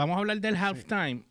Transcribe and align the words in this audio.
vamos 0.00 0.16
a 0.16 0.20
hablar 0.20 0.40
del 0.40 0.56
halftime. 0.56 1.24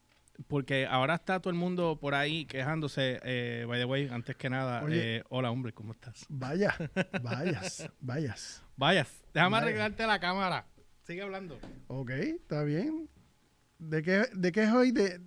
Porque 0.47 0.85
ahora 0.85 1.15
está 1.15 1.41
todo 1.41 1.49
el 1.51 1.57
mundo 1.59 1.97
por 1.99 2.15
ahí 2.15 2.45
quejándose. 2.45 3.19
Eh, 3.23 3.65
by 3.67 3.77
the 3.79 3.85
way, 3.85 4.07
antes 4.09 4.37
que 4.37 4.49
nada, 4.49 4.81
Oye. 4.83 5.17
eh, 5.17 5.23
hola 5.29 5.51
hombre, 5.51 5.73
¿cómo 5.73 5.91
estás? 5.91 6.25
Vaya, 6.29 6.73
vayas, 7.21 7.89
vayas. 7.99 8.63
Vayas, 8.77 9.25
déjame 9.33 9.51
Vaya. 9.53 9.63
arreglarte 9.65 10.07
la 10.07 10.17
cámara. 10.19 10.65
Sigue 11.05 11.23
hablando. 11.23 11.59
Ok, 11.87 12.11
está 12.11 12.63
bien. 12.63 13.09
¿De 13.79 14.01
qué, 14.01 14.27
de 14.33 14.51
qué 14.53 14.63
es 14.63 14.71
hoy? 14.71 14.91
De, 14.93 15.19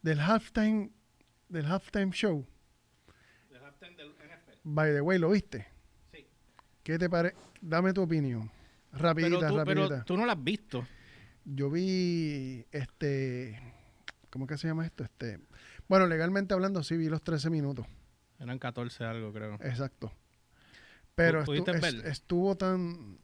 del 0.00 0.20
halftime, 0.20 0.90
del 1.48 1.66
halftime 1.66 2.10
show. 2.12 2.46
El 3.50 3.62
halftime 3.62 3.96
del 3.96 4.08
NFL. 4.12 4.58
By 4.62 4.92
the 4.94 5.00
way, 5.02 5.18
¿lo 5.18 5.28
viste? 5.30 5.66
Sí. 6.10 6.26
¿Qué 6.82 6.98
te 6.98 7.10
parece? 7.10 7.36
Dame 7.60 7.92
tu 7.92 8.00
opinión. 8.02 8.50
Rapidita, 8.92 9.40
Pero 9.40 9.48
tú, 9.50 9.56
rapidita. 9.58 9.88
pero 9.88 10.04
tú 10.04 10.16
no 10.16 10.24
la 10.24 10.32
has 10.32 10.42
visto. 10.44 10.86
Yo 11.44 11.70
vi 11.70 12.64
este. 12.72 13.60
¿Cómo 14.30 14.46
que 14.46 14.56
se 14.58 14.66
llama 14.68 14.84
esto? 14.86 15.04
Este. 15.04 15.38
Bueno, 15.88 16.06
legalmente 16.06 16.54
hablando, 16.54 16.82
sí 16.82 16.96
vi 16.96 17.08
los 17.08 17.22
13 17.22 17.50
minutos. 17.50 17.86
Eran 18.38 18.58
14 18.58 19.04
algo, 19.04 19.32
creo. 19.32 19.54
Exacto. 19.56 20.12
Pero 21.14 21.44
estuvo 22.04 22.56
tan. 22.56 23.18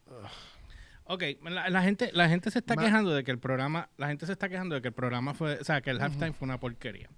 Ok, 1.05 1.24
la, 1.43 1.69
la 1.70 1.83
gente, 1.83 2.10
la 2.12 2.29
gente 2.29 2.51
se 2.52 2.60
está 2.60 2.77
Ma- 2.77 2.83
quejando 2.84 3.12
de 3.12 3.24
que 3.24 3.33
el 3.33 3.38
programa, 3.41 3.88
la 3.96 4.06
gente 4.09 4.27
se 4.27 4.32
está 4.32 4.48
quejando 4.48 4.77
de 4.77 4.82
que 4.82 4.88
el 4.88 4.95
programa 4.95 5.34
fue, 5.34 5.59
o 5.59 5.65
sea, 5.65 5.80
que 5.80 5.91
el 5.91 6.01
halftime 6.01 6.32
fue 6.32 6.46
una 6.46 6.60
porquería. 6.60 7.10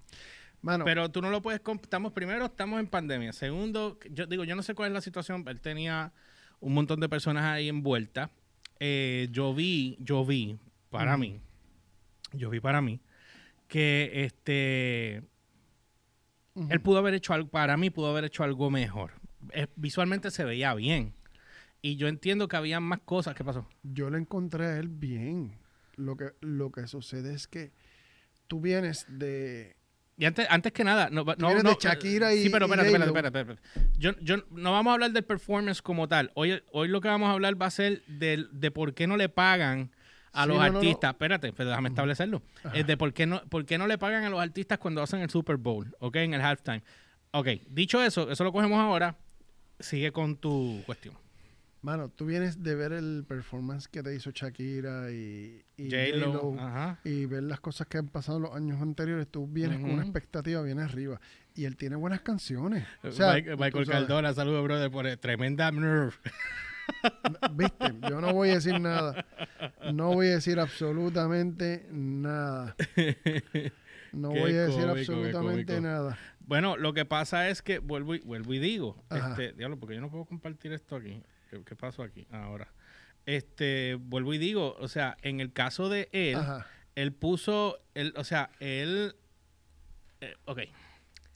Mano, 0.62 0.84
Pero 0.86 1.10
tú 1.10 1.20
no 1.20 1.28
lo 1.28 1.42
puedes, 1.42 1.60
estamos 1.82 2.12
primero, 2.12 2.46
estamos 2.46 2.80
en 2.80 2.86
pandemia. 2.86 3.32
Segundo, 3.34 3.98
yo 4.10 4.26
digo, 4.26 4.44
yo 4.44 4.56
no 4.56 4.62
sé 4.62 4.74
cuál 4.74 4.88
es 4.88 4.94
la 4.94 5.00
situación, 5.02 5.44
él 5.46 5.60
tenía 5.60 6.12
un 6.60 6.72
montón 6.72 7.00
de 7.00 7.08
personas 7.10 7.44
ahí 7.44 7.68
envueltas. 7.68 8.30
Eh, 8.80 9.28
yo 9.30 9.52
vi, 9.54 9.98
yo 10.00 10.24
vi, 10.24 10.58
para 10.92 11.16
mí, 11.16 11.40
yo 12.32 12.50
vi 12.50 12.60
para 12.60 12.80
mí, 12.80 13.00
que 13.66 14.24
este, 14.24 15.22
él 16.68 16.80
pudo 16.82 16.98
haber 16.98 17.14
hecho 17.14 17.32
algo, 17.32 17.48
para 17.48 17.76
mí 17.76 17.90
pudo 17.90 18.10
haber 18.10 18.24
hecho 18.24 18.44
algo 18.44 18.70
mejor. 18.70 19.12
Eh, 19.52 19.66
visualmente 19.74 20.30
se 20.30 20.44
veía 20.44 20.74
bien. 20.74 21.14
Y 21.80 21.96
yo 21.96 22.06
entiendo 22.06 22.46
que 22.46 22.56
había 22.56 22.78
más 22.78 23.00
cosas. 23.00 23.34
¿Qué 23.34 23.42
pasó? 23.42 23.66
yo 23.82 24.08
le 24.10 24.18
encontré 24.18 24.66
a 24.66 24.76
él 24.76 24.88
bien. 24.88 25.58
Lo 25.96 26.16
que, 26.16 26.32
lo 26.40 26.70
que 26.70 26.86
sucede 26.86 27.34
es 27.34 27.48
que 27.48 27.72
tú 28.46 28.60
vienes 28.60 29.06
de. 29.08 29.76
Y 30.16 30.26
antes, 30.26 30.46
antes 30.50 30.72
que 30.72 30.84
nada, 30.84 31.08
no, 31.10 31.24
no, 31.24 31.34
vienes 31.48 31.64
de 31.64 31.70
no, 31.70 31.78
Shakira 31.80 32.34
y- 32.34 32.44
Sí, 32.44 32.50
pero 32.50 32.66
espérate, 32.66 32.88
espérate, 32.88 33.10
espérate, 33.10 33.40
espérate. 33.40 33.98
Yo, 33.98 34.12
yo, 34.20 34.36
no 34.50 34.72
vamos 34.72 34.90
a 34.90 34.94
hablar 34.94 35.10
del 35.10 35.24
performance 35.24 35.82
como 35.82 36.06
tal. 36.06 36.30
Hoy, 36.34 36.62
hoy 36.70 36.88
lo 36.88 37.00
que 37.00 37.08
vamos 37.08 37.28
a 37.28 37.32
hablar 37.32 37.60
va 37.60 37.66
a 37.66 37.70
ser 37.70 38.04
del, 38.06 38.48
de 38.52 38.70
por 38.70 38.94
qué 38.94 39.06
no 39.06 39.16
le 39.16 39.28
pagan 39.28 39.90
a 40.32 40.42
Sí, 40.44 40.48
los 40.48 40.58
no, 40.58 40.64
no, 40.66 40.72
no. 40.72 40.78
artistas. 40.78 41.10
Espérate, 41.12 41.52
pero 41.52 41.70
déjame 41.70 41.88
establecerlo. 41.90 42.42
Ajá. 42.64 42.76
Es 42.76 42.86
de 42.86 42.96
por 42.96 43.12
qué, 43.12 43.26
no, 43.26 43.42
por 43.48 43.64
qué 43.66 43.78
no 43.78 43.86
le 43.86 43.98
pagan 43.98 44.24
a 44.24 44.30
los 44.30 44.40
artistas 44.40 44.78
cuando 44.78 45.02
hacen 45.02 45.20
el 45.20 45.30
Super 45.30 45.56
Bowl, 45.56 45.94
¿ok? 46.00 46.16
En 46.16 46.34
el 46.34 46.40
halftime. 46.40 46.82
Ok, 47.32 47.48
dicho 47.68 48.02
eso, 48.02 48.30
eso 48.30 48.44
lo 48.44 48.52
cogemos 48.52 48.78
ahora. 48.78 49.16
Sigue 49.80 50.12
con 50.12 50.36
tu 50.36 50.82
cuestión. 50.86 51.14
Mano, 51.80 52.08
tú 52.10 52.26
vienes 52.26 52.62
de 52.62 52.76
ver 52.76 52.92
el 52.92 53.24
performance 53.26 53.88
que 53.88 54.04
te 54.04 54.14
hizo 54.14 54.30
Shakira 54.30 55.10
y, 55.10 55.64
y 55.76 55.90
J-Lo, 55.90 56.96
y 57.02 57.26
ver 57.26 57.42
las 57.42 57.58
cosas 57.58 57.88
que 57.88 57.98
han 57.98 58.06
pasado 58.06 58.38
los 58.38 58.54
años 58.54 58.80
anteriores. 58.80 59.26
Tú 59.28 59.48
vienes 59.48 59.80
con 59.80 59.90
una 59.90 60.02
expectativa 60.02 60.62
bien 60.62 60.78
arriba. 60.78 61.20
Y 61.56 61.64
él 61.64 61.76
tiene 61.76 61.96
buenas 61.96 62.20
canciones. 62.20 62.86
O 63.02 63.10
sea, 63.10 63.34
Mike- 63.34 63.56
Michael. 63.56 63.88
Cardona, 63.88 64.32
saludos, 64.32 64.62
brother, 64.62 64.92
por 64.92 65.08
el 65.08 65.18
tremenda 65.18 65.72
nerve. 65.72 66.12
Viste, 67.52 67.94
yo 68.08 68.20
no 68.20 68.32
voy 68.32 68.50
a 68.50 68.54
decir 68.54 68.80
nada. 68.80 69.24
No 69.92 70.12
voy 70.12 70.28
a 70.28 70.32
decir 70.32 70.58
absolutamente 70.58 71.86
nada. 71.90 72.76
No 74.12 74.30
Qué 74.32 74.40
voy 74.40 74.52
a 74.52 74.62
decir 74.66 74.80
cómico, 74.82 74.98
absolutamente 74.98 75.80
nada. 75.80 76.18
Bueno, 76.40 76.76
lo 76.76 76.92
que 76.92 77.04
pasa 77.04 77.48
es 77.48 77.62
que 77.62 77.78
vuelvo 77.78 78.14
y, 78.14 78.20
vuelvo 78.20 78.52
y 78.52 78.58
digo, 78.58 79.02
este, 79.10 79.52
diablo, 79.52 79.78
porque 79.78 79.94
yo 79.94 80.00
no 80.00 80.10
puedo 80.10 80.24
compartir 80.24 80.72
esto 80.72 80.96
aquí. 80.96 81.22
¿Qué, 81.50 81.62
qué 81.64 81.76
pasó 81.76 82.02
aquí 82.02 82.26
ahora? 82.30 82.68
Este, 83.24 83.96
vuelvo 84.00 84.34
y 84.34 84.38
digo, 84.38 84.76
o 84.78 84.88
sea, 84.88 85.16
en 85.22 85.40
el 85.40 85.52
caso 85.52 85.88
de 85.88 86.08
él, 86.12 86.36
Ajá. 86.36 86.66
él 86.94 87.12
puso, 87.12 87.78
él, 87.94 88.12
o 88.16 88.24
sea, 88.24 88.50
él, 88.60 89.14
eh, 90.20 90.34
ok. 90.44 90.60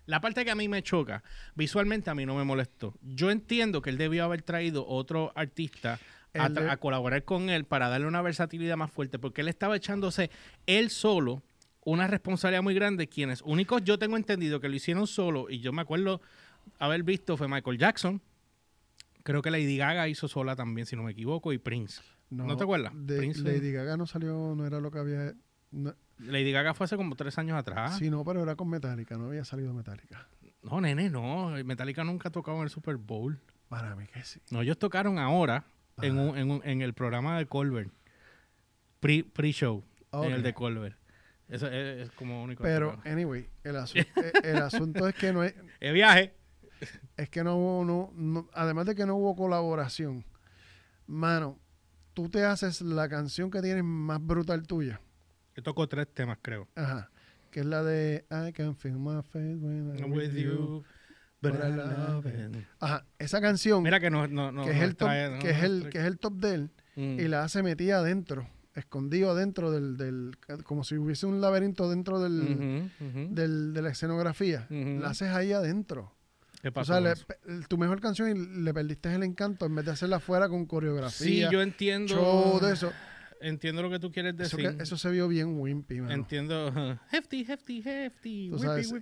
La 0.06 0.21
parte 0.21 0.44
que 0.44 0.50
a 0.50 0.55
mí 0.55 0.69
me 0.69 0.83
choca, 0.83 1.22
visualmente 1.55 2.11
a 2.11 2.15
mí 2.15 2.25
no 2.27 2.34
me 2.37 2.44
molestó. 2.44 2.94
Yo 3.03 3.31
entiendo 3.31 3.83
que 3.83 3.91
él 3.91 3.99
debió 3.99 4.25
haber 4.25 4.43
traído 4.43 4.87
otro 4.87 5.33
artista 5.34 5.99
a, 6.34 6.49
de- 6.49 6.77
colaborar 6.78 7.25
con 7.25 7.50
él 7.50 7.65
para 7.65 7.89
darle 7.89 8.06
una 8.06 8.22
versatilidad 8.22 8.77
más 8.77 8.91
fuerte, 8.91 9.19
porque 9.19 9.41
él 9.41 9.49
estaba 9.49 9.75
echándose 9.77 10.31
él 10.66 10.91
solo 10.91 11.43
una 11.84 12.06
responsabilidad 12.06 12.62
muy 12.62 12.75
grande. 12.75 13.09
Quienes 13.09 13.43
únicos 13.43 13.83
yo 13.84 13.99
tengo 13.99 14.16
entendido 14.16 14.61
que 14.61 14.69
lo 14.69 14.75
hicieron 14.77 15.06
solo, 15.06 15.49
y 15.50 15.61
yo 15.61 15.72
me 15.72 15.83
acuerdo 15.83 16.21
haber 16.78 17.03
visto, 17.03 17.37
fue 17.37 17.49
Michael 17.49 17.78
Jackson. 17.78 18.21
Creo 19.22 19.43
que 19.43 19.50
Lady 19.50 19.77
Gaga 19.77 20.06
hizo 20.09 20.28
sola 20.28 20.55
también, 20.55 20.87
si 20.87 20.95
no 20.95 21.03
me 21.03 21.12
equivoco, 21.12 21.53
y 21.53 21.59
Prince. 21.59 22.00
¿No 22.31 22.56
te 22.56 22.62
acuerdas? 22.65 22.93
de- 22.95 23.16
Prince- 23.19 23.43
Lady 23.43 23.72
Gaga 23.72 23.97
no 23.97 24.06
salió, 24.06 24.55
no 24.56 24.66
era 24.66 24.81
lo 24.81 24.91
que 24.91 24.99
había. 24.99 25.33
no- 25.72 25.95
Lady 26.19 26.50
Gaga 26.53 26.72
fue 26.75 26.84
hace 26.84 26.97
como 26.97 27.15
tres 27.16 27.37
años 27.38 27.59
atrás. 27.59 27.99
Sí, 27.99 28.09
no, 28.10 28.25
pero 28.25 28.43
era 28.43 28.56
con 28.56 28.69
Metallica, 28.71 29.16
no 29.16 29.27
había 29.27 29.44
salido 29.44 29.72
Metallica. 29.75 30.27
No, 30.62 30.81
nene, 30.81 31.10
no. 31.10 31.50
Metallica 31.65 32.03
nunca 32.04 32.28
ha 32.28 32.32
tocado 32.32 32.56
en 32.59 32.65
el 32.65 32.71
Super 32.71 32.97
Bowl. 32.97 33.38
Para 33.69 33.94
mí 33.97 34.06
que 34.06 34.22
sí. 34.25 34.41
No, 34.50 34.62
ellos 34.62 34.78
tocaron 34.78 35.19
ahora 35.19 35.65
en, 36.03 36.19
un- 36.19 36.37
en, 36.38 36.50
un- 36.50 36.62
en 36.65 36.82
el 36.82 36.94
programa 36.94 37.37
de 37.38 37.47
Colbert. 37.47 37.91
Pre- 39.00 39.25
Pre-show. 39.25 39.84
Ok. 40.10 40.25
En 40.27 40.32
el 40.32 40.43
de 40.43 40.54
Colbert. 40.54 40.97
Eso 41.49 41.66
es, 41.69 42.09
es 42.09 42.10
como 42.12 42.43
único. 42.43 42.62
Pero, 42.62 42.98
anyway, 43.04 43.48
el, 43.62 43.77
asu- 43.77 44.04
eh, 44.16 44.33
el 44.43 44.56
asunto 44.56 45.06
es 45.06 45.15
que 45.15 45.33
no 45.33 45.44
es, 45.44 45.54
El 45.81 45.94
viaje. 45.94 46.34
es 47.16 47.28
que 47.28 47.44
no 47.44 47.56
hubo, 47.56 47.84
no, 47.84 48.10
no- 48.15 48.48
además 48.54 48.87
de 48.87 48.94
que 48.94 49.06
no 49.06 49.15
hubo 49.16 49.37
colaboración, 49.37 50.25
mano, 51.06 51.59
tú 52.15 52.28
te 52.28 52.44
haces 52.44 52.81
la 52.81 53.09
canción 53.09 53.50
que 53.50 53.62
tienes 53.62 53.84
más 53.84 54.25
brutal 54.25 54.66
tuya, 54.66 55.00
Yo 55.56 55.62
tocó 55.62 55.89
tres 55.89 56.06
temas, 56.12 56.39
creo. 56.43 56.69
ajá, 56.75 57.11
que 57.50 57.61
es 57.61 57.67
la 57.67 57.83
de 57.83 58.25
I 58.31 58.53
can 58.53 58.77
feel 58.77 58.97
my 58.99 59.22
face 59.22 59.56
when 59.56 59.97
I'm 59.99 60.12
With 60.12 60.33
you, 60.34 60.84
but 61.41 61.55
I 61.55 61.69
love 61.71 62.27
it. 62.27 62.56
Ajá, 62.81 63.05
esa 63.19 63.41
canción 63.41 63.83
Mira 63.83 63.99
que 64.00 64.11
no, 64.11 64.27
no, 64.27 64.53
no 64.53 64.65
que 64.65 64.72
es 64.72 64.83
el 64.83 64.97
top, 64.97 65.09
trae- 65.09 65.31
no 65.31 65.39
que 65.39 65.50
es 65.50 65.62
el 65.62 65.89
que 65.91 65.99
es 65.99 66.05
el 66.05 66.19
top 66.19 66.34
de 66.34 66.55
él 66.55 66.71
Mm. 66.97 67.21
y 67.21 67.28
la 67.28 67.45
hace 67.45 67.62
metida 67.62 67.99
adentro, 67.99 68.49
escondido 68.75 69.31
adentro 69.31 69.71
del, 69.71 69.97
del 69.99 70.37
como 70.65 70.83
si 70.83 70.97
hubiese 70.97 71.27
un 71.27 71.43
laberinto 71.43 71.91
dentro 71.91 72.21
del, 72.21 72.91
del- 73.33 73.75
de 73.75 73.83
la 73.83 73.91
escenografía, 73.91 74.66
la 74.71 75.11
haces 75.11 75.28
ahí 75.28 75.53
adentro. 75.53 76.12
¿Qué 76.62 76.72
O 76.75 76.84
sea, 76.84 77.00
le- 77.00 77.12
tu 77.69 77.77
mejor 77.77 78.00
canción 78.00 78.31
y 78.34 78.61
le 78.62 78.72
perdiste 78.75 79.15
el 79.15 79.22
encanto 79.25 79.66
en 79.66 79.75
vez 79.75 79.84
de 79.84 79.91
hacerla 79.93 80.16
afuera 80.16 80.49
con 80.49 80.62
Sí, 80.62 80.66
coreografía, 80.69 81.50
yo 81.50 81.61
entiendo. 81.61 82.15
show 82.15 82.61
de 82.61 82.72
eso. 82.72 82.91
Entiendo 83.41 83.82
lo 83.82 83.91
que 83.91 83.98
tú 83.98 84.10
quieres 84.10 84.34
Eso, 84.38 84.56
decir. 84.56 84.76
que- 84.76 84.82
eso 84.82 84.97
se 84.97 85.10
vio 85.10 85.28
bien 85.28 85.58
wimpy, 85.60 86.00
mano. 86.00 86.12
Entiendo. 86.14 86.72
Hefty, 87.12 87.44
hefty, 87.48 87.82
hefty. 87.84 88.50
Sabes. 88.58 88.92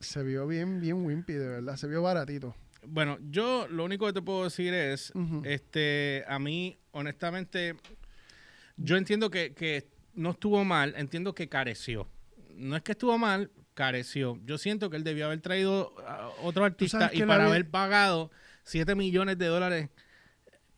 Se 0.00 0.22
vio 0.22 0.46
bien, 0.46 0.80
bien 0.80 1.04
wimpy, 1.04 1.32
de 1.34 1.48
verdad. 1.48 1.76
Se 1.76 1.86
vio 1.88 2.02
baratito. 2.02 2.54
Bueno, 2.86 3.18
yo 3.30 3.66
lo 3.68 3.84
único 3.84 4.06
que 4.06 4.12
te 4.14 4.22
puedo 4.22 4.44
decir 4.44 4.72
es, 4.72 5.12
este, 5.44 6.24
a 6.26 6.38
mí, 6.38 6.78
honestamente, 6.92 7.76
yo 8.76 8.96
entiendo 8.96 9.30
que, 9.30 9.52
que 9.52 9.86
no 10.14 10.30
estuvo 10.30 10.64
mal, 10.64 10.94
entiendo 10.96 11.34
que 11.34 11.48
careció. 11.48 12.08
No 12.54 12.76
es 12.76 12.82
que 12.82 12.92
estuvo 12.92 13.18
mal, 13.18 13.50
careció. 13.74 14.38
Yo 14.44 14.56
siento 14.56 14.88
que 14.88 14.96
él 14.96 15.04
debió 15.04 15.26
haber 15.26 15.40
traído 15.40 15.94
a 16.06 16.28
otro 16.42 16.64
artista 16.64 17.10
y 17.12 17.22
para 17.22 17.46
haber 17.46 17.68
pagado 17.68 18.30
7 18.64 18.94
millones 18.94 19.36
de 19.38 19.46
dólares 19.46 19.90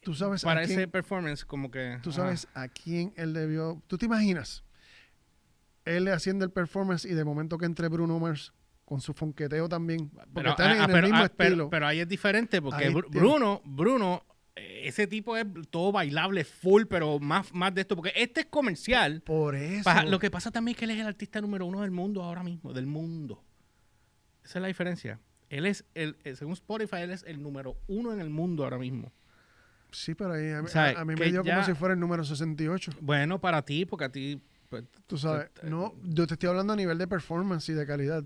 Tú 0.03 0.15
sabes, 0.15 0.43
para 0.43 0.61
a 0.61 0.63
ese 0.65 0.75
quién, 0.77 0.91
performance, 0.91 1.45
como 1.45 1.71
que... 1.71 1.99
tú 2.03 2.11
ah, 2.11 2.13
sabes 2.13 2.49
a 2.55 2.69
quién 2.69 3.13
él 3.17 3.33
debió... 3.33 3.81
¿Tú 3.87 3.97
te 3.99 4.07
imaginas? 4.07 4.65
Él 5.85 6.09
haciendo 6.09 6.45
el 6.45 6.51
performance 6.51 7.05
y 7.05 7.15
de 7.15 7.25
momento 7.25 7.57
que 7.59 7.67
entre 7.67 7.89
Bruno 7.89 8.19
Mars 8.19 8.53
con 8.85 9.01
su 9.01 9.15
fonqueteo 9.15 9.69
también. 9.69 10.09
Porque 10.11 10.31
pero, 10.35 10.51
están 10.51 10.71
ah, 10.71 10.75
en 10.75 10.81
ah, 10.81 10.85
el 10.85 10.91
pero, 10.93 11.03
mismo 11.09 11.29
pero- 11.37 11.49
estilo. 11.49 11.71
pero 11.71 11.87
ahí 11.87 12.01
es 12.01 12.09
diferente 12.09 12.61
porque 12.61 12.85
Ahí 12.85 12.93
Bru- 12.93 13.09
tiene- 13.11 13.21
Bruno, 13.21 13.63
Bruno, 13.65 14.23
eh, 14.57 14.83
ese 14.85 15.07
tipo 15.07 15.37
es 15.37 15.47
todo 15.71 15.93
bailable, 15.93 16.45
full, 16.45 16.83
pero 16.89 17.19
más, 17.19 17.53
más 17.55 17.75
de 17.75 17.83
esto, 17.83 17.97
porque 17.97 18.13
este 18.17 18.41
es 18.41 18.47
comercial. 18.47 19.23
Por 19.23 19.55
eso. 19.55 19.89
Lo 20.07 20.19
que 20.19 20.31
pasa 20.31 20.51
también 20.51 20.75
es 20.75 20.79
que 20.81 20.85
él 20.85 20.91
es 20.91 20.99
el 21.01 21.07
artista 21.07 21.41
número 21.41 21.65
uno 21.65 21.81
del 21.83 21.91
mundo 21.91 22.23
ahora 22.23 22.43
mismo, 22.43 22.73
del 22.73 22.87
mundo. 22.87 23.43
Esa 24.45 24.59
es 24.59 24.63
la 24.63 24.69
diferencia. 24.69 25.21
Él 25.49 25.67
es, 25.67 25.85
el, 25.95 26.17
eh, 26.25 26.35
según 26.35 26.55
Spotify, 26.55 26.97
él 27.03 27.11
es 27.13 27.23
el 27.27 27.41
número 27.43 27.77
uno 27.87 28.13
en 28.13 28.21
el 28.21 28.31
mundo 28.31 28.65
ahora 28.65 28.79
mismo. 28.79 29.13
Sí, 29.93 30.15
pero 30.15 30.33
ahí 30.33 30.50
a, 30.50 30.61
mí- 30.62 30.67
O 30.67 30.69
sea, 30.69 30.87
a- 30.87 31.00
a 31.00 31.05
mí 31.05 31.15
me 31.15 31.27
dio 31.31 31.43
ya- 31.44 31.55
como 31.55 31.67
si 31.67 31.75
fuera 31.75 31.94
el 31.94 32.00
número 32.00 32.25
68. 32.25 32.93
Bueno, 33.00 33.41
para 33.41 33.62
ti, 33.62 33.85
porque 33.87 34.05
a 34.06 34.09
ti... 34.11 34.43
pues, 34.69 34.85
Tú 35.06 35.19
sabes, 35.19 35.50
eh, 35.62 35.69
no, 35.71 35.94
yo 36.03 36.27
te 36.27 36.35
estoy 36.35 36.49
hablando 36.49 36.73
a 36.73 36.77
nivel 36.77 36.99
de 36.99 37.06
performance 37.06 37.69
y 37.69 37.75
de 37.75 37.87
calidad. 37.87 38.25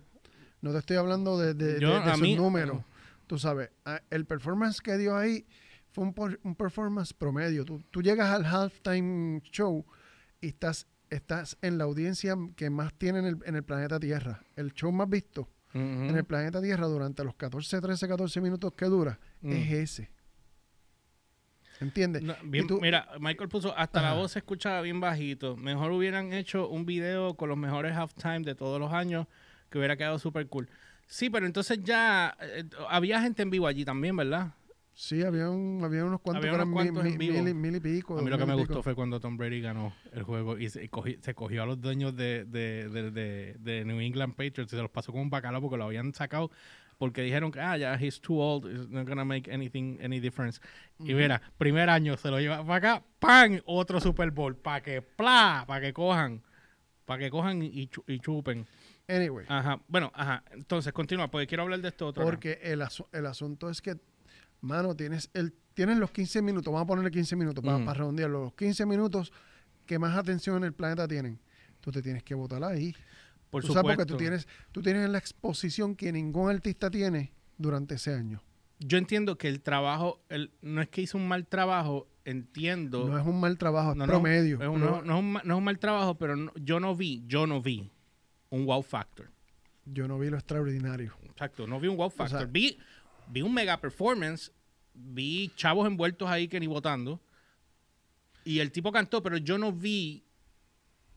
No 0.62 0.72
te 0.72 0.78
estoy 0.78 0.96
hablando 0.96 1.38
de, 1.38 1.54
de, 1.54 1.80
Yo, 1.80 1.94
de- 1.94 2.04
de 2.04 2.10
a 2.10 2.14
sus 2.14 2.22
mí- 2.22 2.36
números. 2.36 2.82
Tú 3.26 3.38
sabes, 3.38 3.70
el 4.10 4.24
performance 4.24 4.80
que 4.80 4.96
dio 4.96 5.16
ahí 5.16 5.44
fue 5.92 6.04
un, 6.04 6.38
un 6.44 6.54
performance 6.54 7.12
promedio. 7.12 7.64
Tú, 7.64 7.82
tú 7.90 8.00
llegas 8.02 8.28
al 8.30 8.44
halftime 8.46 9.40
show 9.50 9.84
y 10.40 10.48
estás 10.48 10.86
estás 11.08 11.56
en 11.62 11.78
la 11.78 11.84
audiencia 11.84 12.36
que 12.56 12.68
más 12.68 12.92
tiene 12.94 13.20
en 13.20 13.24
el, 13.26 13.38
en 13.44 13.54
el 13.54 13.62
planeta 13.62 13.98
Tierra. 14.00 14.42
El 14.56 14.72
show 14.74 14.90
más 14.90 15.08
visto 15.08 15.48
en 15.72 16.16
el 16.16 16.24
planeta 16.24 16.60
Tierra 16.62 16.86
durante 16.86 17.22
los 17.22 17.34
14, 17.36 17.80
13, 17.80 18.08
14 18.08 18.40
minutos 18.40 18.72
que 18.74 18.86
dura 18.86 19.18
Mm. 19.42 19.52
es 19.52 19.72
ese. 19.72 20.10
¿Entiendes? 21.81 22.23
No, 22.23 22.34
bien- 22.44 22.67
tú- 22.67 22.81
mira, 22.81 23.08
Michael 23.20 23.49
puso, 23.49 23.76
hasta 23.76 24.00
la 24.00 24.14
voz 24.14 24.32
se 24.32 24.38
escuchaba 24.38 24.81
bien 24.81 25.00
bajito. 25.00 25.56
Mejor 25.56 25.93
hubieran 25.93 26.32
hecho 26.32 26.69
un 26.69 26.87
video 26.87 27.34
con 27.34 27.49
los 27.49 27.58
mejores 27.58 27.93
halftime 27.94 28.40
de 28.40 28.55
todos 28.55 28.81
los 28.81 28.93
años, 28.93 29.26
que 29.70 29.78
hubiera 29.78 29.96
quedado 29.96 30.19
súper 30.19 30.46
cool. 30.49 30.69
Sí, 31.06 31.28
pero 31.31 31.46
entonces 31.46 31.78
ya 31.82 32.37
eh, 32.40 32.64
había 32.88 33.20
gente 33.20 33.43
en 33.43 33.50
vivo 33.50 33.67
allí 33.67 33.84
también, 33.84 34.17
¿verdad? 34.17 34.52
Sí, 34.99 35.23
había, 35.23 35.50
un, 35.50 35.82
había 35.84 36.06
unos 36.06 36.20
cuantos 36.23 36.43
Había 36.43 36.55
unos 36.55 36.67
mil, 36.69 36.75
cuantos 36.75 37.05
en 37.05 37.19
mil- 37.19 37.19
vivo. 37.19 37.43
mil 37.43 37.49
y- 37.50 37.55
mil 37.55 37.76
y 37.76 37.81
pico. 37.81 38.19
A 38.19 38.23
mí 38.23 38.31
lo 38.31 38.38
que 38.38 38.46
me 38.46 38.55
gustó 38.55 38.82
fue 38.82 38.94
cuando 38.94 39.20
Tom 39.20 39.37
Brady 39.37 39.61
ganó 39.61 39.93
el 40.14 40.23
juego 40.23 40.56
y 40.58 40.70
se, 40.70 40.82
y 40.84 40.88
cogi- 40.88 41.20
se 41.20 41.34
cogió 41.34 41.62
a 41.64 41.67
los 41.67 41.78
dueños 41.78 42.17
de, 42.17 42.46
de, 42.46 42.88
de- 42.88 43.11
de- 43.11 43.56
de 43.58 43.84
New 43.84 44.00
England 44.00 44.32
Patriots 44.34 44.73
y 44.73 44.76
se 44.76 44.81
los 44.81 44.90
pasó 44.90 45.12
como 45.12 45.23
un 45.23 45.28
bacalao 45.28 45.61
porque 45.61 45.76
lo 45.76 45.84
habían 45.84 46.14
sacado 46.14 46.50
porque 46.98 47.22
dijeron 47.22 47.50
que, 47.52 47.60
ah, 47.60 47.76
ya, 47.76 47.94
he's 47.94 48.20
too 48.20 48.38
old, 48.40 48.64
it's 48.66 48.88
not 48.88 49.06
gonna 49.06 49.25
make 49.25 49.50
anything, 49.52 49.98
any 50.02 50.19
difference. 50.20 50.60
Y 50.98 51.12
mira, 51.14 51.40
primer 51.58 51.90
año 51.90 52.16
se 52.16 52.31
lo 52.31 52.38
lleva 52.40 52.64
para 52.64 52.76
acá, 52.76 53.04
¡pam! 53.19 53.60
Otro 53.66 54.00
Super 54.00 54.31
Bowl, 54.31 54.56
para 54.56 54.82
que, 54.82 55.02
¡pla! 55.02 55.64
Para 55.66 55.81
que 55.81 55.93
cojan, 55.93 56.43
para 57.04 57.19
que 57.20 57.31
cojan 57.31 57.62
y, 57.62 57.88
chu- 57.88 58.04
y 58.06 58.19
chupen. 58.20 58.66
Anyway, 59.08 59.44
Ajá, 59.48 59.81
bueno, 59.88 60.10
ajá, 60.14 60.43
entonces 60.52 60.93
continúa, 60.93 61.31
porque 61.31 61.46
quiero 61.46 61.62
hablar 61.64 61.81
de 61.81 61.88
esto 61.88 62.06
otro. 62.08 62.25
porque 62.25 62.58
el, 62.62 62.81
asu- 62.81 63.06
el 63.12 63.26
asunto 63.26 63.69
es 63.70 63.81
que, 63.81 63.96
mano, 64.62 64.96
tienes, 64.96 65.31
el, 65.34 65.52
tienes 65.75 65.99
los 65.99 66.10
15 66.10 66.40
minutos, 66.42 66.72
vamos 66.72 66.84
a 66.84 66.88
ponerle 66.88 67.10
15 67.10 67.37
minutos 67.37 67.62
para, 67.62 67.76
Ujú. 67.76 67.84
para 67.87 67.99
redondearlo, 67.99 68.42
los 68.44 68.54
15 68.54 68.84
minutos 68.87 69.32
que 69.84 69.99
más 69.99 70.16
atención 70.16 70.56
en 70.56 70.64
el 70.64 70.72
planeta 70.72 71.06
tienen. 71.06 71.38
Tú 71.81 71.92
te 71.92 72.02
tienes 72.02 72.25
que 72.25 72.34
votar 72.34 72.64
ahí. 72.64 72.96
Por 73.56 73.62
tú 73.62 73.68
supuesto. 73.68 73.86
sabes 73.88 73.96
porque 73.96 74.12
tú 74.12 74.16
tienes, 74.18 74.48
tú 74.72 74.82
tienes 74.82 75.08
la 75.08 75.18
exposición 75.18 75.94
que 75.96 76.12
ningún 76.12 76.50
artista 76.50 76.90
tiene 76.90 77.32
durante 77.58 77.94
ese 77.96 78.14
año. 78.14 78.42
Yo 78.78 78.98
entiendo 78.98 79.38
que 79.38 79.48
el 79.48 79.62
trabajo, 79.62 80.20
el, 80.28 80.52
no 80.60 80.82
es 80.82 80.88
que 80.88 81.00
hizo 81.00 81.16
un 81.16 81.26
mal 81.26 81.46
trabajo, 81.46 82.06
entiendo. 82.26 83.08
No 83.08 83.18
es 83.18 83.26
un 83.26 83.40
mal 83.40 83.56
trabajo, 83.56 83.92
es 83.92 83.96
No, 83.96 84.06
no, 84.06 84.12
promedio. 84.12 84.60
es 84.60 84.68
un- 84.68 84.80
pero 84.80 84.96
no, 84.96 85.02
no 85.02 85.14
es 85.14 85.20
un, 85.20 85.32
no 85.32 85.54
es 85.54 85.58
un 85.58 85.64
mal 85.64 85.78
trabajo, 85.78 86.16
pero 86.18 86.34
yo 86.56 86.80
no 86.80 86.94
vi, 86.94 87.22
yo 87.26 87.46
no 87.46 87.62
vi 87.62 87.90
un 88.50 88.66
wow 88.66 88.82
factor. 88.82 89.30
Yo 89.86 90.06
no 90.08 90.18
vi 90.18 90.28
lo 90.28 90.36
extraordinario. 90.36 91.14
Exacto, 91.24 91.66
no 91.66 91.80
vi 91.80 91.88
un 91.88 91.96
wow 91.96 92.10
factor. 92.10 92.40
sea- 92.40 92.46
vi, 92.48 92.78
vi 93.28 93.40
un 93.40 93.54
mega 93.54 93.80
performance, 93.80 94.52
vi 94.92 95.50
chavos 95.56 95.86
envueltos 95.86 96.28
ahí 96.28 96.46
que 96.48 96.60
ni 96.60 96.66
votando. 96.66 97.20
Y 98.44 98.58
el 98.60 98.70
tipo 98.72 98.92
cantó, 98.92 99.22
pero 99.22 99.38
yo 99.38 99.56
no 99.58 99.72
vi 99.72 100.22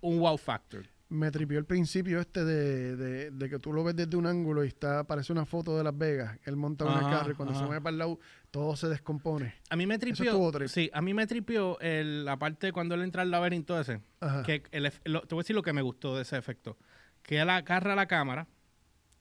un 0.02 0.20
wow 0.20 0.38
factor. 0.38 0.86
Me 1.12 1.32
tripió 1.32 1.58
el 1.58 1.66
principio 1.66 2.20
este 2.20 2.46
de, 2.46 2.96
de- 2.96 3.32
de 3.32 3.50
que 3.50 3.58
tú 3.58 3.74
lo 3.74 3.84
ves 3.84 3.96
desde 3.96 4.16
un 4.16 4.28
ángulo 4.28 4.64
y 4.64 4.68
está 4.68 5.04
parece 5.06 5.32
una 5.34 5.44
foto 5.44 5.76
de 5.76 5.84
Las 5.84 5.98
Vegas. 5.98 6.38
Él 6.46 6.56
monta 6.56 6.86
Ajá, 6.86 7.10
carro 7.10 7.32
y 7.32 7.36
cuando 7.36 7.56
se 7.58 7.64
mueve 7.66 7.82
para 7.82 7.92
el 7.94 7.98
lado 7.98 8.20
todo 8.52 8.76
se 8.76 8.88
descompone. 8.90 9.56
A 9.72 9.76
mí 9.76 9.88
me 9.88 9.98
tripió. 9.98 10.52
trip. 10.52 10.68
Sí, 10.68 10.92
a 10.94 11.02
mí 11.02 11.16
me 11.16 11.26
tripió 11.26 11.80
el- 11.80 12.26
la 12.26 12.38
parte 12.38 12.68
de 12.68 12.74
cuando 12.74 12.94
él 12.94 13.02
entra 13.02 13.24
al 13.24 13.32
laberinto 13.32 13.80
ese. 13.80 14.02
Ajá. 14.20 14.44
que 14.44 14.62
el 14.72 14.92
lo- 15.06 15.22
te 15.22 15.34
voy 15.34 15.40
a 15.42 15.44
decir 15.44 15.56
lo 15.56 15.64
que 15.64 15.74
me 15.74 15.82
gustó 15.82 16.16
de 16.16 16.22
ese 16.22 16.38
efecto. 16.38 16.78
Que 17.24 17.40
él 17.40 17.50
agarra 17.50 17.96
la 17.96 18.06
cámara 18.06 18.48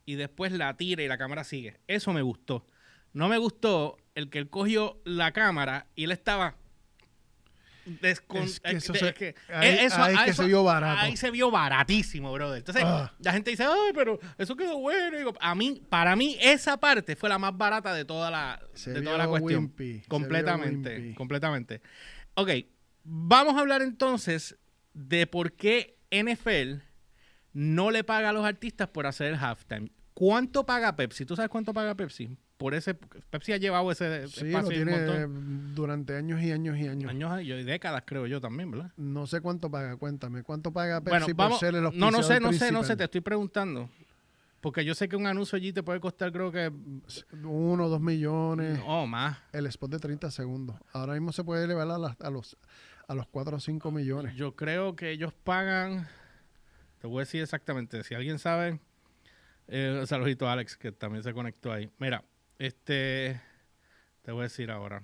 y 0.04 0.16
después 0.16 0.52
la 0.52 0.76
tira 0.76 1.02
y 1.02 1.08
la 1.08 1.16
cámara 1.16 1.42
sigue. 1.42 1.80
Eso 1.86 2.12
me 2.12 2.20
gustó. 2.20 2.66
No 3.14 3.28
me 3.28 3.38
gustó 3.38 3.96
el 4.14 4.28
que 4.28 4.38
él 4.38 4.50
cogió 4.50 5.00
la 5.04 5.32
cámara 5.32 5.86
y 5.94 6.04
él 6.04 6.12
estaba 6.12 6.56
descon- 8.00 8.42
Es 8.44 8.60
que 8.60 8.76
eso 8.76 8.92
de- 8.92 8.98
se- 8.98 9.08
es 9.08 9.14
que- 9.14 9.34
ahí- 9.48 9.68
eh, 9.68 9.84
eso- 9.84 10.02
ahí 10.02 10.14
a 10.16 10.24
que 10.24 10.30
eso- 10.30 10.42
se 10.42 10.48
vio 10.48 10.64
barato. 10.64 11.00
Ahí 11.00 11.16
se 11.16 11.30
vio 11.30 11.50
baratísimo, 11.50 12.32
brother. 12.32 12.58
Entonces, 12.58 12.82
Ah. 12.86 13.12
la 13.18 13.32
gente 13.32 13.50
dice, 13.50 13.64
ay, 13.64 13.92
pero 13.94 14.18
eso 14.38 14.56
quedó 14.56 14.78
bueno. 14.78 15.14
Y 15.16 15.18
digo, 15.18 15.32
a 15.40 15.54
mí, 15.54 15.82
para 15.88 16.14
mí, 16.16 16.36
esa 16.40 16.76
parte 16.78 17.16
fue 17.16 17.28
la 17.28 17.38
más 17.38 17.56
barata 17.56 17.92
de 17.94 18.04
toda 18.04 18.30
la, 18.30 18.60
Se 18.74 18.92
de 18.92 19.02
toda 19.02 19.18
la 19.18 19.26
cuestión. 19.28 19.64
wimpy, 19.64 20.02
Completamente, 20.08 21.14
completamente. 21.16 21.80
Ok, 22.34 22.50
vamos 23.04 23.56
a 23.56 23.60
hablar 23.60 23.82
entonces 23.82 24.56
de 24.94 25.26
por 25.26 25.52
qué 25.52 25.96
NFL 26.10 26.82
no 27.52 27.90
le 27.90 28.04
paga 28.04 28.30
a 28.30 28.32
los 28.32 28.44
artistas 28.44 28.88
por 28.88 29.06
hacer 29.06 29.28
el 29.28 29.34
halftime. 29.36 29.90
¿Cuánto 30.14 30.66
paga 30.66 30.96
Pepsi? 30.96 31.24
¿Tú 31.24 31.36
sabes 31.36 31.48
cuánto 31.50 31.72
paga 31.72 31.94
Pepsi? 31.94 32.28
Por 32.58 32.74
ese 32.74 32.94
Pepsi 32.94 33.52
ha 33.52 33.56
llevado 33.56 33.90
ese 33.92 34.26
Sí, 34.28 34.48
espacio 34.48 34.68
tiene 34.70 34.90
montón. 34.90 35.74
durante 35.74 36.16
años 36.16 36.42
y 36.42 36.50
años 36.52 36.76
y 36.76 36.88
años. 36.88 37.10
años 37.10 37.40
y 37.40 37.48
décadas 37.64 38.02
creo 38.04 38.26
yo 38.26 38.40
también, 38.40 38.70
¿verdad? 38.70 38.90
No 38.96 39.26
sé 39.28 39.40
cuánto 39.40 39.70
paga, 39.70 39.96
cuéntame. 39.96 40.42
¿Cuánto 40.42 40.72
paga 40.72 40.98
Bueno, 41.00 41.20
Pepsi 41.26 41.32
vamos. 41.34 41.58
por 41.58 41.60
ser 41.60 41.76
el 41.76 41.84
No, 41.96 42.10
no 42.10 42.22
sé, 42.22 42.40
no 42.40 42.52
sé, 42.52 42.72
no 42.72 42.82
sé, 42.84 42.96
te 42.96 43.04
estoy 43.04 43.20
preguntando. 43.20 43.88
Porque 44.60 44.84
yo 44.84 44.92
sé 44.96 45.08
que 45.08 45.14
un 45.14 45.28
anuncio 45.28 45.54
allí 45.56 45.72
te 45.72 45.84
puede 45.84 46.00
costar, 46.00 46.32
creo 46.32 46.50
que. 46.50 46.72
Uno, 47.44 47.88
dos 47.88 48.00
millones. 48.00 48.80
Oh, 48.84 49.06
más. 49.06 49.38
El 49.52 49.66
spot 49.66 49.92
de 49.92 49.98
30 50.00 50.32
segundos. 50.32 50.74
Ahora 50.92 51.12
mismo 51.12 51.30
se 51.30 51.44
puede 51.44 51.64
elevar 51.64 51.88
a, 51.88 51.96
las- 51.96 52.20
a 52.20 52.28
los 52.28 52.56
a 53.06 53.14
los 53.14 53.26
4 53.28 53.56
o 53.56 53.60
5 53.60 53.92
millones. 53.92 54.34
Yo 54.34 54.56
creo 54.56 54.96
que 54.96 55.10
ellos 55.12 55.32
pagan. 55.32 56.08
Te 57.00 57.06
voy 57.06 57.18
a 57.18 57.20
decir 57.20 57.40
exactamente. 57.40 58.02
Si 58.02 58.14
alguien 58.16 58.40
sabe. 58.40 58.80
Eh, 59.68 59.98
un 60.00 60.06
saludito 60.08 60.48
a 60.48 60.54
Alex, 60.54 60.76
que 60.76 60.90
también 60.90 61.22
se 61.22 61.32
conectó 61.32 61.72
ahí. 61.72 61.88
Mira, 61.98 62.24
este. 62.58 63.40
Te 64.22 64.32
voy 64.32 64.40
a 64.40 64.42
decir 64.44 64.70
ahora. 64.70 65.02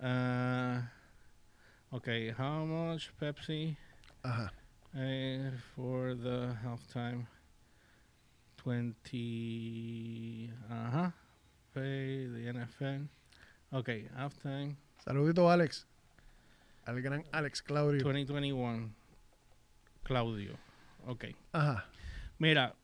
Ah, 0.00 0.90
ok, 1.90 2.08
how 2.38 2.66
much 2.66 3.10
Pepsi 3.18 3.76
Ajá. 4.22 4.52
eh, 4.94 5.50
for 5.74 6.14
the 6.18 6.54
halftime? 6.62 7.26
20. 8.62 10.52
Ajá. 10.68 11.14
Pay 11.72 12.26
the 12.28 12.52
NFL. 12.52 13.08
Ok, 13.70 13.88
halftime. 14.14 14.76
Saludito, 14.98 15.50
Alex. 15.50 15.86
Al 16.84 17.00
gran 17.00 17.24
Alex 17.32 17.62
Claudio. 17.62 18.00
2021. 18.02 18.92
Claudio. 20.02 20.56
Ok. 21.06 21.24
Ajá. 21.52 21.86
Mira. 22.38 22.74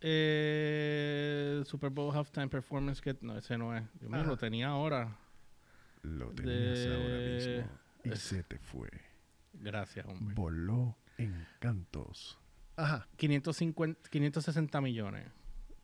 Eh, 0.00 1.62
Super 1.64 1.90
Bowl 1.90 2.14
Halftime 2.14 2.48
Performance 2.48 3.00
Kit. 3.00 3.20
No, 3.22 3.36
ese 3.36 3.56
no 3.58 3.76
es. 3.76 3.82
Ajá. 4.10 4.22
lo 4.24 4.36
tenía 4.36 4.68
ahora. 4.68 5.16
Lo 6.02 6.30
tenías 6.30 6.78
De- 6.78 6.94
ahora 6.94 7.18
mismo 7.18 7.70
y 8.04 8.08
es- 8.10 8.20
se 8.20 8.42
te 8.44 8.58
fue. 8.58 8.88
Gracias, 9.54 10.06
hombre. 10.06 10.34
Voló 10.34 10.96
en 11.18 11.46
cantos. 11.58 12.38
Ajá. 12.76 13.08
550, 13.16 14.08
560 14.10 14.80
millones. 14.80 15.26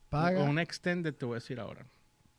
Paga, 0.08 0.42
Un 0.42 0.58
extended, 0.58 1.14
te 1.14 1.24
voy 1.24 1.34
a 1.34 1.36
decir 1.36 1.58
ahora. 1.58 1.86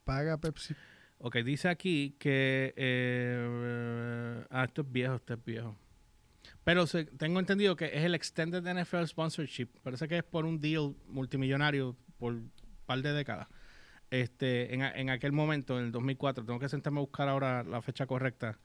paga 0.04 0.36
Pepsi. 0.38 0.74
Ok, 1.18 1.36
dice 1.38 1.68
aquí 1.68 2.14
que. 2.18 2.72
eh, 2.76 4.44
ah, 4.50 4.64
esto 4.64 4.82
es 4.82 4.92
viejo, 4.92 5.14
esto 5.16 5.34
es 5.34 5.44
viejo. 5.44 5.76
Pero 6.64 6.86
se- 6.86 7.04
tengo 7.04 7.40
entendido 7.40 7.76
que 7.76 7.86
es 7.86 8.04
el 8.04 8.14
Extended 8.14 8.64
NFL 8.66 9.06
Sponsorship. 9.06 9.68
Parece 9.82 10.08
que 10.08 10.18
es 10.18 10.24
por 10.24 10.44
un 10.44 10.60
deal 10.60 10.94
multimillonario 11.08 11.96
por 12.18 12.34
un 12.34 12.50
par 12.86 13.02
de 13.02 13.12
décadas. 13.12 13.48
Este, 14.10 14.74
en, 14.74 14.82
en 14.82 15.10
aquel 15.10 15.32
momento, 15.32 15.78
en 15.78 15.86
el 15.86 15.92
2004, 15.92 16.44
tengo 16.44 16.58
que 16.60 16.68
sentarme 16.68 16.98
a 17.00 17.02
buscar 17.02 17.28
ahora 17.28 17.62
la 17.64 17.82
fecha 17.82 18.06
correcta. 18.06 18.58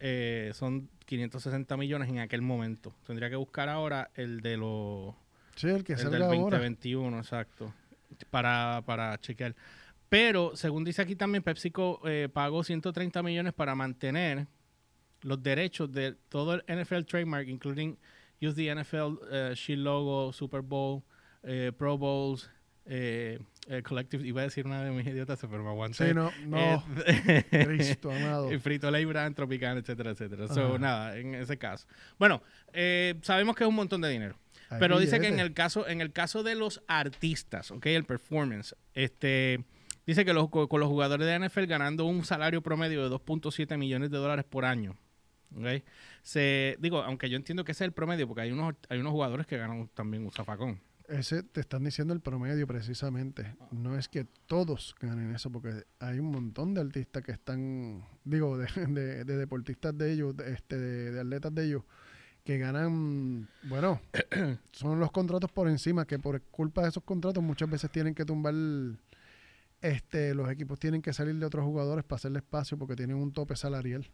eh, 0.00 0.52
son 0.54 0.88
560 1.06 1.76
millones 1.76 2.08
en 2.08 2.20
aquel 2.20 2.40
momento. 2.42 2.94
Tendría 3.06 3.28
que 3.30 3.36
buscar 3.36 3.68
ahora 3.68 4.10
el 4.14 4.40
de 4.40 4.56
los 4.56 5.14
Sí, 5.56 5.68
el 5.68 5.82
que 5.84 5.94
el 5.94 6.10
del 6.10 6.22
ahora. 6.22 6.36
2021, 6.58 7.18
exacto. 7.18 7.72
Para, 8.30 8.82
para 8.86 9.18
chequear. 9.20 9.54
Pero, 10.08 10.56
según 10.56 10.84
dice 10.84 11.02
aquí 11.02 11.16
también, 11.16 11.42
PepsiCo 11.42 12.00
eh, 12.08 12.28
pagó 12.32 12.62
130 12.64 13.22
millones 13.22 13.52
para 13.52 13.74
mantener 13.74 14.46
los 15.22 15.42
derechos 15.42 15.92
de 15.92 16.14
todo 16.28 16.54
el 16.54 16.64
NFL 16.68 17.02
trademark, 17.04 17.48
including 17.48 17.96
use 18.40 18.54
the 18.54 18.74
NFL 18.74 19.18
eh, 19.30 19.52
Shield 19.54 19.82
logo, 19.84 20.32
Super 20.32 20.62
Bowl, 20.62 21.02
eh, 21.42 21.72
Pro 21.76 21.98
Bowls, 21.98 22.50
eh, 22.86 23.38
eh, 23.68 23.82
Collective. 23.82 24.26
Iba 24.26 24.40
a 24.40 24.44
decir 24.44 24.66
una 24.66 24.82
de 24.82 24.90
mis 24.90 25.06
idiotas, 25.06 25.38
pero 25.40 25.62
me 25.62 25.68
aguanté. 25.68 26.08
Sí, 26.08 26.14
no, 26.14 26.32
no. 26.46 26.84
Eh, 27.06 27.44
Cristo 27.66 28.10
amado. 28.10 28.48
Frito 28.60 28.90
Lay 28.90 29.04
Brand, 29.04 29.34
Tropicana, 29.36 29.80
etcétera, 29.80 30.10
etcétera. 30.12 30.48
So, 30.48 30.78
nada, 30.78 31.16
en 31.18 31.34
ese 31.34 31.58
caso. 31.58 31.86
Bueno, 32.18 32.42
eh, 32.72 33.14
sabemos 33.22 33.56
que 33.56 33.64
es 33.64 33.68
un 33.68 33.76
montón 33.76 34.00
de 34.00 34.08
dinero. 34.08 34.36
Pero 34.78 34.98
dice 34.98 35.18
que 35.18 35.28
en 35.28 35.38
el 35.38 35.54
caso, 35.54 35.88
en 35.88 36.02
el 36.02 36.12
caso 36.12 36.42
de 36.42 36.54
los 36.54 36.82
artistas, 36.88 37.70
ok, 37.70 37.86
el 37.86 38.04
performance, 38.04 38.76
este, 38.92 39.64
dice 40.06 40.26
que 40.26 40.34
los, 40.34 40.50
con 40.50 40.80
los 40.80 40.88
jugadores 40.88 41.26
de 41.26 41.48
NFL 41.48 41.64
ganando 41.64 42.04
un 42.04 42.22
salario 42.24 42.62
promedio 42.62 43.02
de 43.08 43.14
2.7 43.16 43.78
millones 43.78 44.10
de 44.10 44.18
dólares 44.18 44.44
por 44.44 44.66
año. 44.66 44.94
Ok, 45.56 45.82
Se, 46.22 46.76
digo, 46.80 46.98
aunque 47.02 47.28
yo 47.30 47.36
entiendo 47.36 47.64
que 47.64 47.72
ese 47.72 47.84
es 47.84 47.88
el 47.88 47.92
promedio, 47.92 48.26
porque 48.26 48.42
hay 48.42 48.52
unos, 48.52 48.74
hay 48.88 48.98
unos 49.00 49.12
jugadores 49.12 49.46
que 49.46 49.56
ganan 49.58 49.88
también 49.94 50.24
un 50.24 50.30
zafacón. 50.32 50.80
Ese 51.08 51.42
te 51.42 51.60
están 51.60 51.84
diciendo 51.84 52.12
el 52.12 52.20
promedio 52.20 52.66
precisamente. 52.66 53.54
No 53.70 53.96
es 53.96 54.08
que 54.08 54.24
todos 54.46 54.94
ganen 55.00 55.34
eso, 55.34 55.50
porque 55.50 55.84
hay 56.00 56.18
un 56.18 56.30
montón 56.30 56.74
de 56.74 56.82
artistas 56.82 57.22
que 57.22 57.32
están, 57.32 58.04
digo, 58.24 58.58
de, 58.58 58.66
de- 58.88 59.24
de 59.24 59.36
deportistas 59.38 59.96
de 59.96 60.12
ellos, 60.12 60.36
de, 60.36 60.52
este, 60.52 60.76
de, 60.78 61.10
de 61.12 61.20
atletas 61.20 61.54
de 61.54 61.64
ellos, 61.64 61.82
que 62.44 62.58
ganan, 62.58 63.48
bueno, 63.62 64.00
son 64.72 65.00
los 65.00 65.10
contratos 65.10 65.50
por 65.50 65.68
encima, 65.68 66.06
que 66.06 66.18
por 66.18 66.42
culpa 66.42 66.82
de 66.82 66.88
esos 66.90 67.02
contratos 67.02 67.42
muchas 67.42 67.70
veces 67.70 67.90
tienen 67.90 68.14
que 68.14 68.26
tumbar, 68.26 68.52
este, 69.80 70.34
los 70.34 70.50
equipos 70.50 70.78
tienen 70.78 71.00
que 71.02 71.12
salir 71.12 71.34
de 71.36 71.46
otros 71.46 71.64
jugadores 71.64 72.04
para 72.04 72.16
hacerle 72.18 72.38
espacio 72.40 72.76
porque 72.76 72.96
tienen 72.96 73.16
un 73.16 73.32
tope 73.32 73.56
salarial. 73.56 74.10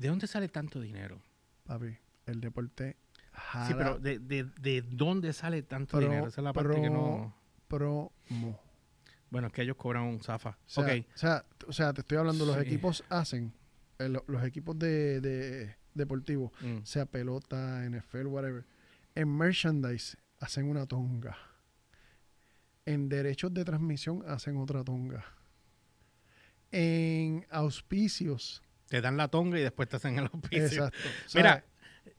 ¿De 0.00 0.08
dónde 0.08 0.26
sale 0.26 0.48
tanto 0.48 0.80
dinero? 0.80 1.20
Papi, 1.64 1.94
el 2.26 2.40
deporte 2.40 2.96
jala 3.32 3.66
Sí, 3.66 3.74
pero 3.76 3.98
¿de, 3.98 4.18
de, 4.18 4.44
de 4.44 4.80
dónde 4.82 5.32
sale 5.34 5.62
tanto 5.62 5.98
Pro- 5.98 6.00
dinero? 6.08 6.26
Esa 6.28 6.40
es 6.40 6.44
la 6.44 6.52
parte 6.54 6.80
que 6.80 6.88
no... 6.88 7.34
promo. 7.68 8.10
Bueno, 9.28 9.48
es 9.48 9.52
que 9.52 9.62
ellos 9.62 9.76
cobran 9.76 10.04
un 10.04 10.20
zafa. 10.20 10.50
O 10.50 10.56
sea, 10.66 10.84
ok. 10.84 11.04
o 11.14 11.18
sea, 11.18 11.44
o 11.68 11.72
sea, 11.72 11.92
te 11.92 12.00
estoy 12.00 12.16
hablando, 12.18 12.44
los 12.46 12.56
equipos 12.56 13.04
hacen, 13.10 13.52
lo- 13.98 14.24
los 14.26 14.42
equipos 14.42 14.78
de, 14.78 15.20
de 15.20 15.76
deportivos, 15.94 16.50
Mm. 16.62 16.78
sea 16.84 17.04
pelota, 17.04 17.84
NFL, 17.84 18.26
whatever, 18.26 18.64
en 19.14 19.36
merchandise 19.36 20.16
hacen 20.40 20.66
una 20.68 20.86
tonga. 20.86 21.36
En 22.86 23.10
derechos 23.10 23.52
de 23.52 23.64
transmisión 23.66 24.24
hacen 24.26 24.56
otra 24.56 24.82
tonga. 24.82 25.24
En 26.72 27.46
auspicios. 27.50 28.62
Te 28.90 29.00
dan 29.00 29.16
la 29.16 29.28
tonga 29.28 29.56
y 29.56 29.62
después 29.62 29.88
te 29.88 29.96
hacen 29.96 30.18
el 30.18 30.24
auspicio. 30.24 30.86
Exacto. 30.86 30.98
O 31.26 31.28
sea, 31.28 31.40
Mira, 31.40 31.64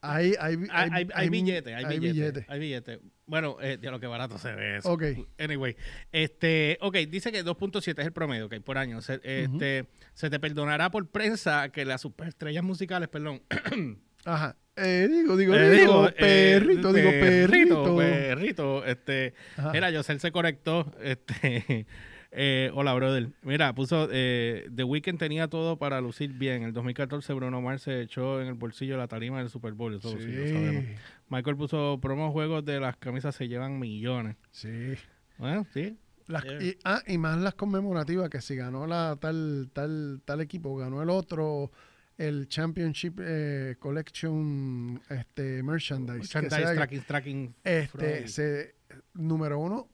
hay, 0.00 0.34
hay, 0.40 0.56
Hay, 0.70 0.90
hay, 0.90 1.08
hay 1.12 1.28
billetes, 1.28 1.74
hay, 1.74 1.84
hay 1.84 1.98
billetes, 1.98 2.14
billetes. 2.14 2.44
hay 2.48 2.58
billetes. 2.58 2.98
Bueno, 3.26 3.58
eh, 3.60 3.76
de 3.76 3.90
lo 3.90 4.00
que 4.00 4.06
barato 4.06 4.38
se 4.38 4.54
ve 4.54 4.78
eso. 4.78 4.90
Ok. 4.90 5.02
Anyway, 5.38 5.76
este, 6.12 6.78
ok, 6.80 6.96
dice 7.08 7.30
que 7.30 7.44
2.7 7.44 8.00
es 8.00 8.06
el 8.06 8.12
promedio, 8.12 8.46
ok, 8.46 8.54
por 8.64 8.78
año. 8.78 9.02
Se, 9.02 9.20
este, 9.22 9.86
se 10.14 10.30
te 10.30 10.40
perdonará 10.40 10.90
por 10.90 11.06
prensa 11.10 11.68
que 11.68 11.84
las 11.84 12.00
superestrellas 12.00 12.64
musicales, 12.64 13.10
perdón. 13.10 13.42
Ajá. 14.24 14.56
Eh, 14.76 15.08
digo, 15.10 15.36
digo, 15.36 15.54
eh, 15.54 15.70
digo, 15.70 16.08
eh, 16.08 16.14
perrito, 16.58 16.92
digo, 16.94 17.10
perrito. 17.10 17.96
Perrito, 17.98 18.84
este. 18.86 19.34
Ajá. 19.58 19.72
Mira, 19.72 19.90
Yosel 19.90 20.20
se 20.20 20.32
conectó. 20.32 20.90
Este, 21.02 21.86
eh, 22.32 22.70
hola, 22.74 22.94
brother. 22.94 23.28
Mira, 23.42 23.74
puso. 23.74 24.08
Eh, 24.10 24.68
The 24.74 24.84
Weeknd 24.84 25.18
tenía 25.18 25.48
todo 25.48 25.76
para 25.76 26.00
lucir 26.00 26.32
bien. 26.32 26.62
En 26.62 26.62
el 26.64 26.72
2014, 26.72 27.32
Bruno 27.34 27.60
Mars 27.60 27.82
se 27.82 28.00
echó 28.02 28.40
en 28.40 28.48
el 28.48 28.54
bolsillo 28.54 28.96
la 28.96 29.06
tarima 29.08 29.38
del 29.38 29.50
Super 29.50 29.72
Bowl. 29.74 29.94
Eso 29.94 30.10
sí, 30.18 30.26
lo 30.32 30.46
sabemos. 30.48 30.84
Michael 31.28 31.56
puso 31.56 31.98
promo 32.00 32.32
juegos 32.32 32.64
de 32.64 32.80
las 32.80 32.96
camisas 32.96 33.34
se 33.34 33.48
llevan 33.48 33.78
millones. 33.78 34.36
sí. 34.50 34.94
Bueno, 35.38 35.66
sí. 35.72 35.96
Las- 36.28 36.44
Yeah. 36.44 36.62
y, 36.62 36.76
ah, 36.84 37.02
y 37.06 37.18
más 37.18 37.36
las 37.38 37.54
conmemorativas, 37.54 38.28
que 38.30 38.40
si 38.40 38.54
ganó 38.54 38.86
la 38.86 39.16
tal, 39.20 39.70
tal, 39.72 40.20
tal 40.24 40.40
equipo, 40.40 40.76
ganó 40.76 41.02
el 41.02 41.10
otro, 41.10 41.72
el 42.16 42.46
Championship 42.48 43.18
eh, 43.20 43.74
Collection 43.80 45.00
este, 45.10 45.62
Merchandise. 45.64 46.28
que 46.28 46.40
Merchandise, 46.42 46.62
sea- 46.62 46.74
tracking, 46.76 47.02
tracking. 47.02 47.54
este, 47.64 48.28
se, 48.28 48.74
número 49.14 49.58
uno, 49.58 49.88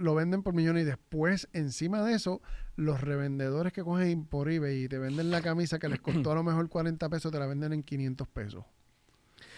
lo 0.00 0.14
venden 0.14 0.42
por 0.42 0.54
millones 0.54 0.82
y 0.82 0.86
después, 0.86 1.48
encima 1.52 2.02
de 2.02 2.14
eso, 2.14 2.40
los 2.76 3.00
revendedores 3.00 3.72
que 3.72 3.82
cogen 3.82 4.24
por 4.24 4.50
eBay 4.50 4.84
y 4.84 4.88
te 4.88 4.98
venden 4.98 5.30
la 5.30 5.42
camisa 5.42 5.78
que 5.78 5.88
les 5.88 6.00
costó 6.00 6.32
a 6.32 6.34
lo 6.34 6.42
mejor 6.42 6.68
40 6.68 7.08
pesos, 7.08 7.30
te 7.30 7.38
la 7.38 7.46
venden 7.46 7.72
en 7.72 7.82
500 7.82 8.28
pesos. 8.28 8.64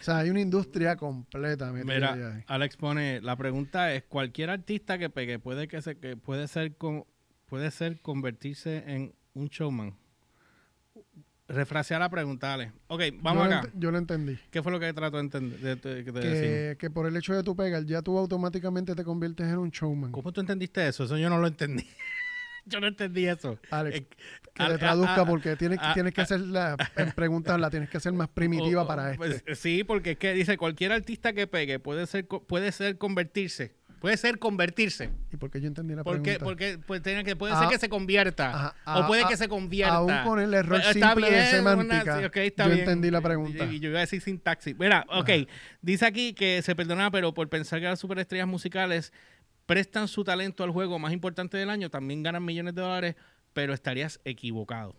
O 0.00 0.04
sea, 0.04 0.18
hay 0.18 0.30
una 0.30 0.40
industria 0.40 0.96
completa. 0.96 1.72
Mira, 1.72 2.44
Alex 2.48 2.76
pone, 2.76 3.20
la 3.20 3.36
pregunta 3.36 3.94
es, 3.94 4.02
cualquier 4.02 4.50
artista 4.50 4.98
que 4.98 5.10
pegue 5.10 5.38
puede 5.38 5.68
que 5.68 5.80
se 5.80 5.96
que 5.96 6.16
puede 6.16 6.48
ser 6.48 6.76
con, 6.76 7.04
puede 7.46 7.70
ser 7.70 8.00
convertirse 8.00 8.82
en 8.86 9.14
un 9.34 9.46
showman. 9.46 9.94
Refrasear 11.48 12.00
la 12.00 12.08
pregunta, 12.08 12.54
Alex. 12.54 12.72
Ok, 12.86 13.02
vamos 13.20 13.48
yo 13.48 13.54
acá. 13.56 13.68
yo 13.74 13.90
lo 13.90 13.98
entendí. 13.98 14.38
¿Qué 14.50 14.62
fue 14.62 14.72
lo 14.72 14.80
que 14.80 14.92
trató 14.94 15.16
de, 15.18 15.22
entender, 15.24 15.58
de, 15.60 15.76
de- 15.76 16.02
de 16.04 16.12
decir? 16.12 16.76
que, 16.78 16.88
por 16.88 17.06
el 17.06 17.16
hecho 17.16 17.34
de 17.34 17.42
tu 17.42 17.54
pegar, 17.56 17.84
ya 17.84 18.00
tú 18.00 18.16
automáticamente 18.16 18.94
te 18.94 19.04
conviertes 19.04 19.46
en 19.48 19.58
un 19.58 19.70
showman. 19.70 20.12
¿Cómo 20.12 20.32
tú 20.32 20.40
entendiste 20.40 20.86
eso? 20.86 21.04
Eso 21.04 21.18
yo 21.18 21.28
no 21.28 21.38
lo 21.38 21.48
entendí. 21.48 21.84
yo 22.64 22.80
no 22.80 22.86
entendí 22.86 23.26
eso. 23.26 23.58
Alex, 23.70 23.98
Eh, 23.98 24.06
que 24.54 24.62
al- 24.62 24.72
le 24.72 24.78
traduzca 24.78 25.16
a- 25.16 25.20
a- 25.22 25.26
porque 25.26 25.56
tienes, 25.56 25.78
a- 25.82 25.92
tienes 25.94 26.14
que 26.14 26.20
hacer 26.20 26.40
la 26.40 26.76
en 26.96 27.10
preguntas 27.10 27.58
la 27.60 27.68
tienes 27.70 27.90
que 27.90 27.96
hacer 27.96 28.12
más 28.12 28.28
primitiva 28.28 28.82
O- 28.82 28.86
para 28.86 29.14
pues, 29.16 29.42
sí, 29.54 29.82
porque 29.84 30.12
es 30.12 30.18
que 30.18 30.32
dice 30.34 30.56
cualquier 30.56 30.92
artista 30.92 31.32
que 31.32 31.46
pegue 31.48 31.78
puede 31.80 32.06
ser 32.06 32.26
puede 32.26 32.70
ser 32.72 32.96
convertirse. 32.98 33.74
Puede 34.02 34.16
ser 34.16 34.38
convertirse. 34.38 35.10
¿Y 35.32 35.36
por 35.36 35.48
qué 35.50 35.60
yo 35.60 35.68
entendí 35.68 35.94
la 35.94 36.02
Porque, 36.04 36.20
pregunta? 36.38 36.44
porque 36.44 36.78
pues, 36.86 37.00
tiene 37.02 37.22
que, 37.24 37.36
puede 37.36 37.54
Ah, 37.54 37.60
ser 37.60 37.68
que 37.68 37.78
se 37.78 37.88
convierta. 37.88 38.50
ajá, 38.84 39.00
o 39.00 39.06
puede 39.06 39.22
ah, 39.22 39.28
que 39.28 39.36
se 39.36 39.48
convierta. 39.48 39.94
Aún 39.94 40.12
con 40.24 40.40
el 40.40 40.52
error 40.52 40.80
está 40.80 40.92
simple 40.92 41.30
de 41.30 41.36
bien, 41.36 41.46
semántica, 41.50 42.02
una- 42.02 42.18
sí, 42.18 42.24
ok, 42.24 42.36
está 42.38 42.64
yo 42.64 42.70
bien. 42.70 42.80
entendí 42.80 43.10
la 43.12 43.20
pregunta. 43.20 43.64
Y, 43.64 43.76
y 43.76 43.80
yo 43.80 43.88
iba 43.90 43.98
a 43.98 44.00
decir 44.00 44.20
sintaxis. 44.20 44.76
Mira, 44.78 45.06
ok. 45.08 45.30
Dice 45.80 46.04
aquí 46.04 46.34
que 46.34 46.60
se 46.62 46.74
perdona, 46.74 47.10
pero 47.12 47.32
por 47.32 47.48
pensar 47.48 47.78
que 47.80 47.86
las 47.86 48.00
superestrellas 48.00 48.48
musicales 48.48 49.12
prestan 49.66 50.08
su 50.08 50.24
talento 50.24 50.64
al 50.64 50.70
juego 50.70 50.98
más 50.98 51.12
importante 51.12 51.56
del 51.56 51.70
año, 51.70 51.88
también 51.88 52.24
ganan 52.24 52.44
millones 52.44 52.74
de 52.74 52.82
dólares, 52.82 53.14
pero 53.52 53.72
estarías 53.72 54.20
equivocado. 54.24 54.96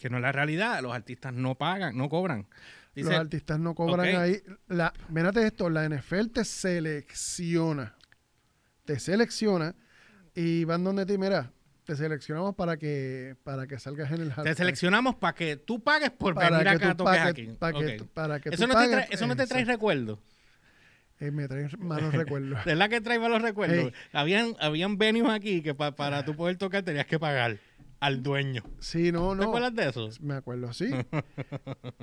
Que 0.00 0.08
no 0.08 0.16
es 0.16 0.22
la 0.22 0.32
realidad. 0.32 0.80
Los 0.82 0.94
artistas 0.94 1.34
no 1.34 1.56
pagan, 1.56 1.94
no 1.96 2.08
cobran. 2.08 2.46
Dice, 2.94 3.10
Los 3.10 3.18
artistas 3.18 3.60
no 3.60 3.74
cobran 3.74 4.16
ahí. 4.16 4.40
La, 4.66 4.92
mírate 5.08 5.46
esto, 5.46 5.68
la 5.68 5.84
NFL 5.88 6.28
te 6.32 6.44
selecciona. 6.44 7.94
Te 8.88 8.98
selecciona 8.98 9.74
y 10.34 10.64
van 10.64 10.82
donde 10.82 11.04
ti, 11.04 11.18
mira, 11.18 11.52
te 11.84 11.94
seleccionamos 11.94 12.54
para 12.54 12.78
que 12.78 13.36
para 13.44 13.66
que 13.66 13.78
salgas 13.78 14.10
en 14.12 14.22
el 14.22 14.28
te 14.28 14.34
halftime. 14.34 14.54
seleccionamos 14.54 15.14
para 15.16 15.34
que 15.34 15.56
tú 15.56 15.82
pagues 15.84 16.10
por 16.10 16.34
para 16.34 16.50
venir 16.50 16.68
acá 16.68 16.90
a 16.92 16.96
tocar 16.96 17.28
aquí. 17.28 17.48
para 17.58 17.72
que 17.78 18.04
para 18.14 18.36
Eso, 18.38 18.50
tú 18.56 18.62
no 18.62 18.68
te 18.68 18.74
pagues, 18.74 18.90
trae, 18.92 19.08
eso 19.10 19.26
no 19.26 19.36
te 19.36 19.46
trae 19.46 19.60
exacto. 19.60 19.72
recuerdo. 19.76 20.18
Eh, 21.20 21.30
me 21.30 21.48
traen 21.48 21.68
malos 21.80 22.14
recuerdos. 22.14 22.64
¿De 22.64 22.70
verdad 22.74 22.88
que 22.88 23.00
trae 23.02 23.18
malos 23.18 23.42
recuerdos? 23.42 23.76
Hey. 23.92 23.92
Habían, 24.12 24.56
habían 24.58 24.96
venues 24.96 25.30
aquí 25.30 25.60
que 25.62 25.74
pa- 25.74 25.94
para 25.94 26.24
tú 26.24 26.34
poder 26.34 26.56
tocar 26.56 26.82
tenías 26.82 27.04
que 27.06 27.18
pagar 27.18 27.58
al 28.00 28.22
dueño. 28.22 28.62
Sí, 28.78 29.10
no, 29.10 29.30
¿Te 29.32 29.36
no. 29.38 29.42
acuerdas 29.48 29.74
de 29.74 29.88
eso? 29.88 30.08
Me 30.20 30.34
acuerdo, 30.34 30.72
sí. 30.72 30.90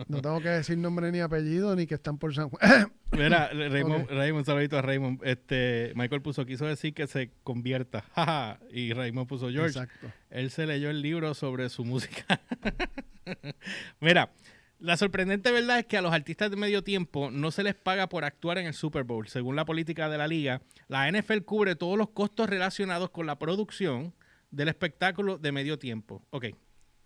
No 0.08 0.22
tengo 0.22 0.42
que 0.42 0.50
decir 0.50 0.78
nombre 0.78 1.12
ni 1.12 1.20
apellido 1.22 1.76
ni 1.76 1.88
que 1.88 1.96
están 1.96 2.18
por 2.18 2.34
San 2.36 2.50
Juan. 2.50 2.92
Mira, 3.12 3.50
Raymond, 3.54 4.04
Ok. 4.04 4.10
Raymond, 4.12 4.40
un 4.40 4.46
saludito 4.46 4.78
a 4.78 4.82
Raymond. 4.82 5.22
Este, 5.24 5.94
Michael 5.96 6.22
puso, 6.22 6.46
quiso 6.46 6.66
decir 6.66 6.94
que 6.94 7.08
se 7.08 7.32
convierta. 7.44 8.02
Jaja. 8.16 8.60
y 8.72 8.92
Raymond 8.94 9.28
puso, 9.28 9.50
George, 9.50 9.80
Exacto. 9.80 10.12
él 10.30 10.52
se 10.52 10.66
leyó 10.66 10.90
el 10.90 11.02
libro 11.02 11.34
sobre 11.34 11.70
su 11.70 11.86
música. 11.86 12.42
Mira, 14.00 14.32
la 14.80 14.98
sorprendente 14.98 15.52
verdad 15.52 15.80
es 15.80 15.86
que 15.86 15.98
a 15.98 16.02
los 16.02 16.14
artistas 16.14 16.52
de 16.52 16.58
medio 16.58 16.84
tiempo 16.84 17.32
no 17.32 17.52
se 17.52 17.64
les 17.64 17.76
paga 17.76 18.10
por 18.10 18.26
actuar 18.26 18.58
en 18.58 18.68
el 18.68 18.74
Super 18.74 19.04
Bowl. 19.04 19.28
Según 19.28 19.56
la 19.56 19.66
política 19.66 20.10
de 20.10 20.18
la 20.18 20.28
liga, 20.28 20.62
la 20.88 21.10
NFL 21.10 21.40
cubre 21.46 21.76
todos 21.76 21.98
los 21.98 22.10
costos 22.10 22.50
relacionados 22.50 23.10
con 23.12 23.26
la 23.26 23.40
producción 23.40 24.14
del 24.56 24.70
espectáculo 24.70 25.38
de 25.38 25.52
medio 25.52 25.78
tiempo. 25.80 26.26
Ok. 26.32 26.46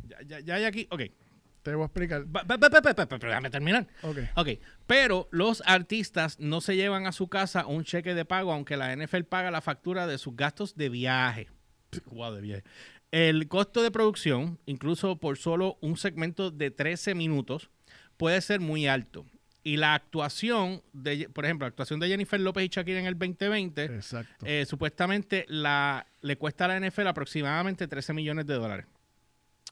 Ya, 0.08 0.22
ya, 0.26 0.40
ya 0.40 0.56
hay 0.56 0.64
aquí. 0.66 0.88
Ok. 0.92 1.02
Te 1.64 1.76
voy 1.76 1.84
a 1.84 1.86
explicar. 1.88 2.24
Va- 2.34 2.44
va- 2.44 2.56
va- 2.58 3.18
Déjame 3.20 3.50
terminar. 3.50 3.86
Ok. 4.04 4.18
Ok, 4.36 4.48
pero 4.88 5.28
los 5.32 5.62
artistas 5.66 6.40
no 6.40 6.62
se 6.62 6.76
llevan 6.78 7.06
a 7.06 7.12
su 7.12 7.28
casa 7.28 7.66
un 7.68 7.84
cheque 7.84 8.14
de 8.16 8.24
pago, 8.24 8.54
aunque 8.54 8.78
la 8.78 8.94
NFL 8.96 9.24
paga 9.24 9.52
la 9.52 9.60
factura 9.62 10.08
de 10.08 10.18
sus 10.18 10.36
gastos 10.36 10.76
de 10.76 10.90
viaje. 10.90 11.48
Wow, 12.12 12.34
de 12.36 12.42
viaje. 12.42 12.64
El 13.12 13.48
costo 13.48 13.82
de 13.84 13.92
producción, 13.92 14.60
incluso 14.68 15.18
por 15.18 15.38
solo 15.38 15.78
un 15.82 15.98
segmento 15.98 16.50
de 16.52 16.70
13 16.72 17.14
minutos, 17.16 17.70
puede 18.16 18.40
ser 18.42 18.60
muy 18.62 18.88
alto. 18.88 19.26
Y 19.64 19.78
la 19.78 19.94
actuación, 19.94 20.82
de, 20.94 21.30
por 21.30 21.46
ejemplo, 21.46 21.66
la 21.66 21.70
actuación 21.70 22.00
de 22.00 22.08
Jennifer 22.08 22.40
López 22.40 22.66
y 22.66 22.70
Shakira 22.70 23.00
en 23.00 23.06
el 23.06 23.18
2020, 23.18 23.84
Exacto. 23.86 24.46
eh, 24.46 24.66
supuestamente 24.66 25.46
la, 25.50 26.08
le 26.22 26.38
cuesta 26.38 26.66
a 26.66 26.68
la 26.70 26.80
NFL 26.80 27.08
aproximadamente 27.08 27.88
13 27.88 28.14
millones 28.14 28.46
de 28.46 28.54
dólares. 28.54 28.86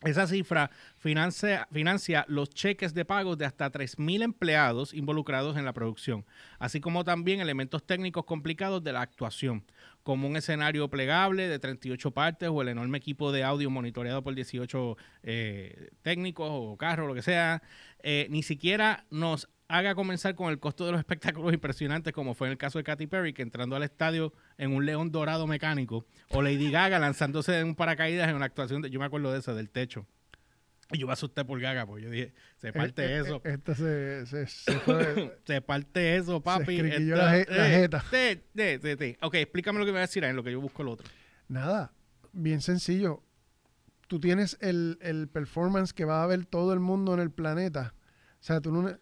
Esa 0.03 0.27
cifra 0.27 0.69
financia, 0.99 1.67
financia 1.71 2.23
los 2.27 2.51
cheques 2.51 2.93
de 2.93 3.03
pagos 3.03 3.35
de 3.39 3.45
hasta 3.45 3.71
3.000 3.71 4.21
empleados 4.21 4.93
involucrados 4.93 5.57
en 5.57 5.65
la 5.65 5.73
producción, 5.73 6.23
así 6.59 6.79
como 6.79 7.03
también 7.03 7.39
elementos 7.39 7.83
técnicos 7.83 8.23
complicados 8.25 8.83
de 8.83 8.93
la 8.93 9.01
actuación, 9.01 9.63
como 10.03 10.27
un 10.27 10.37
escenario 10.37 10.87
plegable 10.87 11.47
de 11.47 11.57
38 11.57 12.11
partes 12.11 12.47
o 12.49 12.61
el 12.61 12.67
enorme 12.67 12.99
equipo 12.99 13.31
de 13.31 13.43
audio 13.43 13.71
monitoreado 13.71 14.23
por 14.23 14.35
18 14.35 14.97
eh, 15.23 15.89
técnicos 16.03 16.47
o 16.51 16.77
carros, 16.77 17.07
lo 17.07 17.15
que 17.15 17.23
sea. 17.23 17.63
Eh, 18.03 18.27
ni 18.29 18.43
siquiera 18.43 19.05
nos 19.09 19.49
haga 19.69 19.95
comenzar 19.95 20.35
con 20.35 20.49
el 20.49 20.59
costo 20.59 20.85
de 20.85 20.91
los 20.93 20.99
espectáculos 21.05 21.53
impresionantes, 21.53 22.13
como 22.13 22.33
fue 22.33 22.47
en 22.47 22.51
el 22.53 22.57
caso 22.57 22.77
de 22.79 22.83
Katy 22.83 23.07
Perry, 23.07 23.33
que 23.33 23.41
entrando 23.41 23.75
al 23.75 23.83
estadio 23.83 24.33
en 24.57 24.73
un 24.73 24.85
león 24.85 25.11
dorado 25.11 25.47
mecánico, 25.47 26.05
o 26.29 26.41
Lady 26.41 26.71
Gaga 26.71 26.99
lanzándose 26.99 27.59
en 27.59 27.67
un 27.67 27.75
paracaídas 27.75 28.29
en 28.29 28.35
una 28.35 28.45
actuación, 28.45 28.81
de, 28.81 28.89
yo 28.89 28.99
me 28.99 29.05
acuerdo 29.05 29.31
de 29.33 29.39
esa, 29.39 29.53
del 29.53 29.69
techo. 29.69 30.05
Y 30.93 30.99
yo 30.99 31.07
me 31.07 31.11
asusté 31.11 31.43
por 31.43 31.59
Gaga, 31.59 31.85
porque 31.85 32.03
yo 32.05 32.09
dije, 32.09 32.33
se 32.61 32.71
parte 32.71 33.03
Eh, 33.03 33.17
eh, 33.17 33.19
eso. 33.19 33.41
eh, 33.43 33.51
Esta 33.55 33.75
se, 33.75 34.25
se, 34.25 34.47
se 34.47 34.71
fue. 34.79 35.37
Se 35.45 35.61
parte 35.61 36.15
eso, 36.15 36.41
papi. 36.41 36.75
escriquilló 36.79 37.15
Esto- 37.15 37.25
la 37.25 37.37
je- 37.37 37.49
la 37.49 37.67
eh, 37.67 37.79
jeta. 37.81 38.03
Sí, 38.09 38.79
sí, 38.81 38.95
sí. 38.97 39.17
Ok, 39.21 39.35
explícame 39.35 39.79
lo 39.79 39.85
que 39.85 39.91
me 39.91 39.97
vas 39.99 40.03
a 40.03 40.07
decir 40.07 40.23
en 40.23 40.37
lo 40.37 40.43
que 40.43 40.51
yo 40.53 40.61
busco 40.61 40.83
el 40.83 40.87
otro. 40.87 41.05
Nada, 41.49 41.91
bien 42.31 42.61
sencillo. 42.61 43.21
Tú 44.07 44.21
tienes 44.21 44.57
el, 44.61 44.97
el 45.01 45.27
performance 45.27 45.91
que 45.91 46.05
va 46.05 46.23
a 46.23 46.27
ver 46.27 46.45
todo 46.45 46.71
el 46.71 46.79
mundo 46.79 47.13
en 47.13 47.19
el 47.19 47.31
planeta. 47.31 47.93
O 48.39 48.43
sea, 48.43 48.61
tú 48.61 48.71
no... 48.71 48.97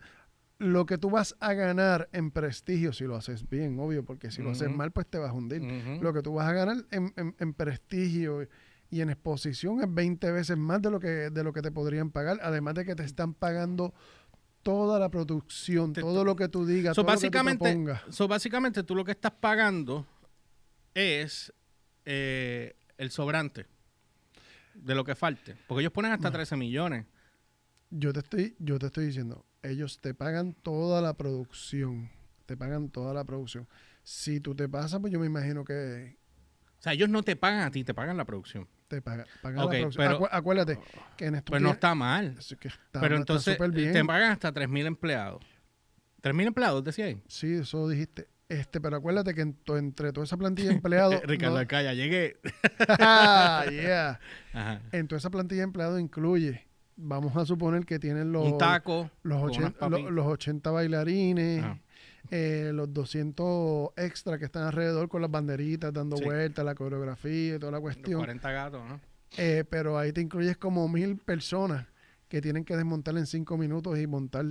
lo 0.57 0.85
que 0.85 0.97
tú 0.97 1.09
vas 1.09 1.35
a 1.39 1.53
ganar 1.53 2.09
en 2.13 2.31
prestigio, 2.31 2.93
si 2.93 3.03
lo 3.03 3.15
haces 3.15 3.47
bien, 3.49 3.77
obvio, 3.79 4.05
porque 4.05 4.31
si 4.31 4.41
lo 4.41 4.51
haces 4.51 4.69
mal, 4.69 4.91
pues 4.91 5.05
te 5.07 5.17
vas 5.17 5.29
a 5.31 5.33
hundir. 5.33 5.61
Lo 6.01 6.13
que 6.13 6.21
tú 6.21 6.33
vas 6.35 6.47
a 6.47 6.53
ganar 6.53 6.77
en, 6.91 7.13
en- 7.17 7.35
en 7.39 7.53
prestigio 7.53 8.47
y 8.89 9.01
en 9.01 9.09
exposición 9.09 9.81
es 9.81 9.93
20 9.93 10.31
veces 10.31 10.55
más 10.57 10.81
de 10.81 10.91
lo 10.91 10.99
que 10.99 11.07
de 11.29 11.43
lo 11.43 11.51
que 11.51 11.61
te 11.61 11.71
podrían 11.71 12.11
pagar, 12.11 12.39
además 12.41 12.75
de 12.75 12.85
que 12.85 12.95
te 12.95 13.03
están 13.03 13.33
pagando 13.33 13.93
toda 14.63 14.97
la 14.99 15.09
producción, 15.09 15.91
Te- 15.93 16.01
todo 16.01 16.23
lo 16.23 16.35
que 16.35 16.47
tú 16.47 16.65
digas, 16.65 16.95
So, 16.95 17.03
todo 17.03 17.11
lo 17.13 17.19
que 17.19 17.27
tú 17.27 17.31
básicamente, 17.37 18.01
so, 18.09 18.27
básicamente 18.27 18.83
tú 18.83 18.95
lo 18.95 19.03
que 19.03 19.11
estás 19.11 19.33
pagando 19.33 20.07
es 20.93 21.53
eh, 22.05 22.75
el 22.97 23.11
sobrante 23.11 23.65
de 24.73 24.95
lo 24.95 25.03
que 25.03 25.15
falte. 25.15 25.55
Porque 25.67 25.81
ellos 25.81 25.91
ponen 25.93 26.11
hasta 26.13 26.29
No. 26.29 26.33
13 26.33 26.55
millones. 26.55 27.05
Yo 27.89 28.13
te 28.13 28.19
estoy 28.19 28.55
yo 28.59 28.79
te 28.79 28.87
estoy 28.87 29.05
diciendo, 29.07 29.45
ellos 29.67 29.99
te 30.01 30.13
pagan 30.13 30.53
toda 30.53 31.01
la 31.01 31.13
producción, 31.15 32.09
te 32.45 32.55
pagan 32.57 32.89
toda 32.89 33.13
la 33.13 33.23
producción. 33.23 33.67
Si 34.03 34.39
tú 34.39 34.55
te 34.55 34.69
pasas, 34.69 34.99
pues 35.01 35.11
yo 35.11 35.19
me 35.19 35.25
imagino 35.25 35.63
que 35.65 36.17
O 36.79 36.81
sea, 36.81 36.93
ellos 36.93 37.09
no 37.09 37.23
te 37.23 37.35
pagan 37.35 37.61
a 37.61 37.71
ti, 37.71 37.83
te 37.83 37.93
pagan 37.93 38.17
la 38.17 38.25
producción. 38.25 38.67
te 38.87 39.01
pagan, 39.01 39.25
pagan 39.41 39.59
Ok, 39.65 39.73
la 39.73 39.79
producción. 39.79 40.07
pero- 40.07 40.19
Acu- 40.19 40.29
acuérdate 40.31 40.79
que 41.17 41.25
en 41.25 41.35
esto 41.35 41.49
Pues 41.51 41.61
no 41.61 41.71
está 41.71 41.95
mal. 41.95 42.35
Pero 42.91 43.15
entonces 43.17 43.57
bien. 43.71 43.93
te 43.93 44.05
pagan 44.05 44.31
hasta 44.31 44.51
3.000 44.53 44.85
empleados. 44.85 45.43
¿3.000 46.21 46.47
empleados, 46.47 46.83
decía 46.83 47.05
ahí? 47.05 47.19
Sí, 47.27 47.53
eso 47.55 47.87
dijiste. 47.89 48.27
Este, 48.47 48.79
pero 48.79 48.97
acuérdate 48.97 49.33
que 49.33 49.41
en 49.41 49.57
entre 49.69 50.13
toda 50.13 50.23
esa 50.25 50.37
plantilla 50.37 50.69
de 50.69 50.75
empleados. 50.75 51.15
Ricardo 51.23 51.55
no- 51.55 51.59
Alcaya, 51.61 51.93
llegué. 51.93 52.37
Ah, 52.89 53.65
yeah. 53.71 54.19
Ajá. 54.53 54.81
En 54.91 55.07
toda 55.07 55.17
esa 55.17 55.31
plantilla 55.31 55.61
de 55.61 55.65
empleados 55.65 55.99
incluye, 55.99 56.64
vamos 56.95 57.35
a 57.35 57.45
suponer 57.45 57.85
que 57.85 57.99
tienen 57.99 58.31
los, 58.31 58.51
Un 58.53 58.57
taco. 58.57 59.09
los, 59.23 59.39
con 59.41 59.49
ochen- 59.49 59.59
unas 59.59 59.73
papitas. 59.73 60.01
lo- 60.03 60.11
los 60.11 60.25
80 60.27 60.71
bailarines, 60.71 61.65
eh, 62.31 62.71
los 62.73 62.91
200 62.93 63.89
extras 63.97 64.39
que 64.39 64.45
están 64.45 64.63
alrededor 64.63 65.07
con 65.09 65.21
las 65.21 65.29
banderitas, 65.29 65.93
dando 65.93 66.17
Sí. 66.17 66.23
vueltas, 66.23 66.63
la 66.65 66.75
coreografía 66.75 67.55
y 67.55 67.59
toda 67.59 67.71
la 67.73 67.77
Los 67.77 67.81
cuestión. 67.83 68.19
40 68.19 68.51
gatos, 68.51 68.81
¿no? 68.87 68.99
Eh, 69.37 69.63
pero 69.69 69.97
ahí 69.97 70.11
te 70.13 70.21
incluyes 70.21 70.57
como 70.57 70.87
mil 70.87 71.17
personas 71.17 71.85
que 72.29 72.41
tienen 72.41 72.63
que 72.65 72.75
desmontar 72.75 73.17
en 73.17 73.25
cinco 73.27 73.57
minutos 73.57 73.99
y 73.99 74.07
montar. 74.07 74.45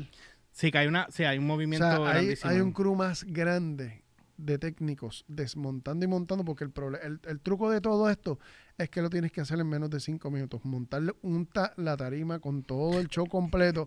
Sí, 0.53 0.71
que 0.71 0.79
hay, 0.79 0.87
una, 0.87 1.09
sí, 1.11 1.25
hay 1.25 1.39
un 1.39 1.45
O 1.45 1.49
movimiento 1.49 1.85
sea, 1.87 2.13
hay, 2.13 2.35
hay 2.45 2.61
un 2.61 2.73
crew 2.73 2.95
más 2.95 3.25
grande 3.25 4.04
de 4.37 4.59
técnicos 4.59 5.25
desmontando 5.29 6.05
y 6.05 6.09
montando 6.09 6.45
porque 6.45 6.65
el, 6.65 6.73
el, 7.03 7.21
el 7.25 7.41
truco 7.41 7.71
de 7.71 7.81
todo 7.81 8.11
esto 8.11 8.39
es 8.79 8.91
que 8.91 9.01
lo 9.03 9.11
tienes 9.11 9.33
que 9.33 9.41
hacer 9.41 9.61
en 9.61 9.69
menos 9.69 9.91
de 9.91 10.01
cinco 10.01 10.31
minutos. 10.31 10.61
Montarle 10.65 11.13
un 11.23 11.47
ta- 11.47 11.73
la 11.77 11.97
tarima 11.97 12.39
con 12.41 12.63
todo 12.63 12.99
el 12.99 13.09
show 13.09 13.27
completo 13.27 13.87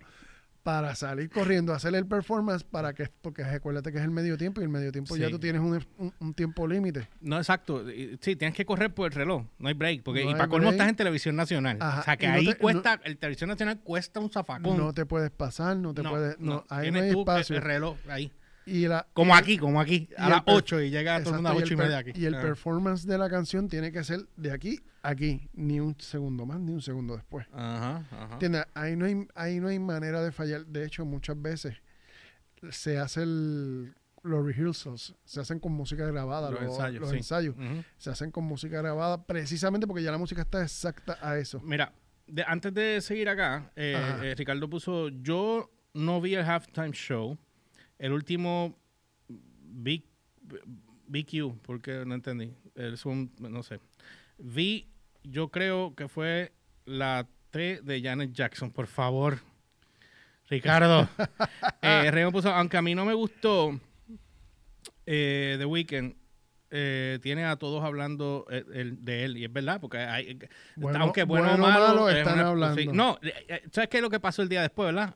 para 0.64 0.96
salir 0.96 1.30
corriendo, 1.30 1.74
hacer 1.74 1.96
el 1.96 2.06
performance 2.06 2.66
para 2.66 2.94
que, 2.94 3.10
porque 3.22 3.42
acuérdate 3.42 3.90
que 3.94 4.00
es 4.00 4.04
el 4.04 4.12
medio 4.12 4.38
tiempo 4.38 4.60
y 4.60 4.66
el 4.66 4.70
medio 4.70 4.92
tiempo 4.92 5.16
ya 5.16 5.30
tú 5.30 5.40
tienes 5.40 5.62
un, 5.62 5.82
un- 5.98 6.14
un 6.20 6.34
tiempo 6.34 6.68
límite. 6.68 7.08
No, 7.22 7.38
exacto. 7.38 7.86
Sí, 8.20 8.36
tienes 8.36 8.54
que 8.54 8.66
correr 8.66 8.94
por 8.94 9.06
el 9.08 9.14
reloj. 9.14 9.46
No 9.60 9.68
hay 9.70 9.74
break. 9.76 10.04
Porque, 10.04 10.26
No 10.26 10.32
y 10.32 10.34
para 10.34 10.50
colmo 10.50 10.70
estás 10.72 10.90
en 10.90 10.98
televisión 10.98 11.38
nacional. 11.38 11.78
Ajá, 11.80 12.02
O 12.02 12.04
sea, 12.04 12.18
que 12.18 12.28
no 12.28 12.34
ahí 12.34 12.46
te- 12.48 12.58
cuesta, 12.58 13.00
el 13.06 13.18
televisión 13.18 13.50
nacional 13.50 13.80
cuesta 13.82 14.20
un 14.20 14.30
zafacón. 14.30 14.78
No 14.78 14.94
te 14.94 15.06
puedes 15.06 15.32
pasar, 15.32 15.78
no 15.78 15.94
te 15.94 16.04
puedes, 16.04 16.38
no, 16.40 16.66
ahí 16.68 16.92
no 16.92 17.00
hay 17.00 17.10
espacio. 17.12 17.56
el 17.56 17.62
reloj 17.62 17.98
ahí. 18.10 18.34
Y 18.68 18.88
la, 18.88 19.08
Como 19.14 19.34
y- 19.34 19.38
aquí, 19.40 19.58
como 19.58 19.80
aquí. 19.82 20.10
A 20.18 20.30
las 20.30 20.44
per- 20.44 20.56
8 20.56 20.82
y 20.82 20.90
llega 20.90 21.20
todo 21.24 21.30
el 21.30 21.36
mundo 21.36 21.50
a 21.50 21.54
las 21.54 21.62
Exacto, 21.64 21.74
8 21.76 21.84
y 21.84 21.86
media 21.88 21.98
aquí. 22.00 22.12
Y 22.20 22.26
el 22.26 22.36
Ah. 22.36 22.42
performance 22.42 23.06
de 23.08 23.18
la 23.18 23.30
canción 23.30 23.68
tiene 23.70 23.92
que 23.92 24.04
ser 24.04 24.28
de 24.36 24.52
aquí 24.52 24.80
a 25.02 25.10
aquí, 25.10 25.50
ni 25.54 25.80
un 25.80 25.96
segundo 26.00 26.46
más, 26.46 26.60
ni 26.60 26.74
un 26.74 26.82
segundo 26.82 27.16
después. 27.16 27.48
Ajá, 27.54 28.04
ajá. 28.12 28.34
¿Entiendes? 28.34 28.66
Ahí 28.74 28.96
no 28.98 29.06
hay, 29.06 29.26
ahí 29.36 29.60
no 29.62 29.70
hay 29.70 29.80
manera 29.80 30.22
de 30.22 30.32
fallar. 30.34 30.66
De 30.66 30.86
hecho, 30.86 31.06
muchas 31.06 31.42
veces 31.42 31.76
se 32.72 32.98
hace 32.98 33.24
el, 33.24 33.94
los 34.24 34.46
rehearsals, 34.46 35.16
se 35.24 35.40
hacen 35.40 35.60
con 35.60 35.72
música 35.72 36.06
grabada, 36.06 36.52
Los 36.52 36.62
los, 36.62 36.72
ensayos, 36.72 37.00
los 37.02 37.10
sí. 37.12 37.18
ensayos 37.18 37.56
se 37.98 38.10
hacen 38.10 38.32
con 38.32 38.44
música 38.44 38.78
grabada 38.82 39.24
precisamente 39.26 39.88
porque 39.88 40.04
ya 40.04 40.12
la 40.12 40.18
música 40.18 40.42
está 40.42 40.62
exacta 40.62 41.18
a 41.22 41.38
eso. 41.38 41.62
Mira, 41.64 41.94
de- 42.26 42.44
antes 42.46 42.74
de 42.74 43.00
seguir 43.00 43.30
acá, 43.30 43.72
eh, 43.76 43.96
eh, 44.24 44.36
Ricardo 44.36 44.70
puso, 44.70 45.08
yo 45.10 45.72
no 45.94 46.20
vi 46.20 46.36
el 46.36 46.44
halftime 46.44 46.92
show, 46.92 47.38
el 48.00 48.12
último 48.12 48.78
Big, 49.30 50.04
BQ, 51.08 51.62
porque 51.62 52.04
no 52.06 52.16
entendí, 52.16 52.54
es 52.76 53.06
un, 53.06 53.32
no 53.40 53.64
sé. 53.64 53.80
Vi, 54.38 54.88
yo 55.24 55.50
creo 55.50 55.94
que 55.96 56.08
fue 56.08 56.52
la 56.86 57.28
T 57.52 57.82
de 57.84 58.02
Janet 58.02 58.32
Jackson, 58.34 58.72
por 58.72 58.88
favor. 58.88 59.40
Ricardo. 60.50 61.08
eh, 61.82 62.30
puso, 62.32 62.50
aunque 62.54 62.78
a 62.78 62.82
mí 62.82 62.96
no 62.96 63.04
me 63.06 63.14
gustó 63.14 63.80
eh, 65.06 65.56
The 65.60 65.66
Weeknd, 65.66 66.16
eh, 66.70 67.20
tiene 67.22 67.46
a 67.46 67.56
todos 67.56 67.84
hablando 67.84 68.46
eh, 68.50 68.64
el- 68.74 69.04
de 69.04 69.24
él, 69.26 69.38
y 69.38 69.46
es 69.46 69.52
verdad, 69.54 69.80
porque 69.80 69.98
hay, 70.00 70.38
Bueno- 70.76 71.00
aunque 71.00 71.24
bueno, 71.24 71.48
bueno 71.50 71.64
o 71.64 71.68
malo, 71.68 71.88
malo, 71.88 72.10
es 72.10 72.18
están 72.18 72.40
una- 72.40 72.48
hablando. 72.50 72.82
sí. 72.82 72.88
No, 72.88 73.18
¿sabes 73.72 73.90
qué 73.90 73.98
es 73.98 74.04
lo 74.04 74.10
que 74.10 74.20
pasó 74.20 74.42
el 74.42 74.50
día 74.50 74.62
después, 74.62 74.88
verdad? 74.94 75.16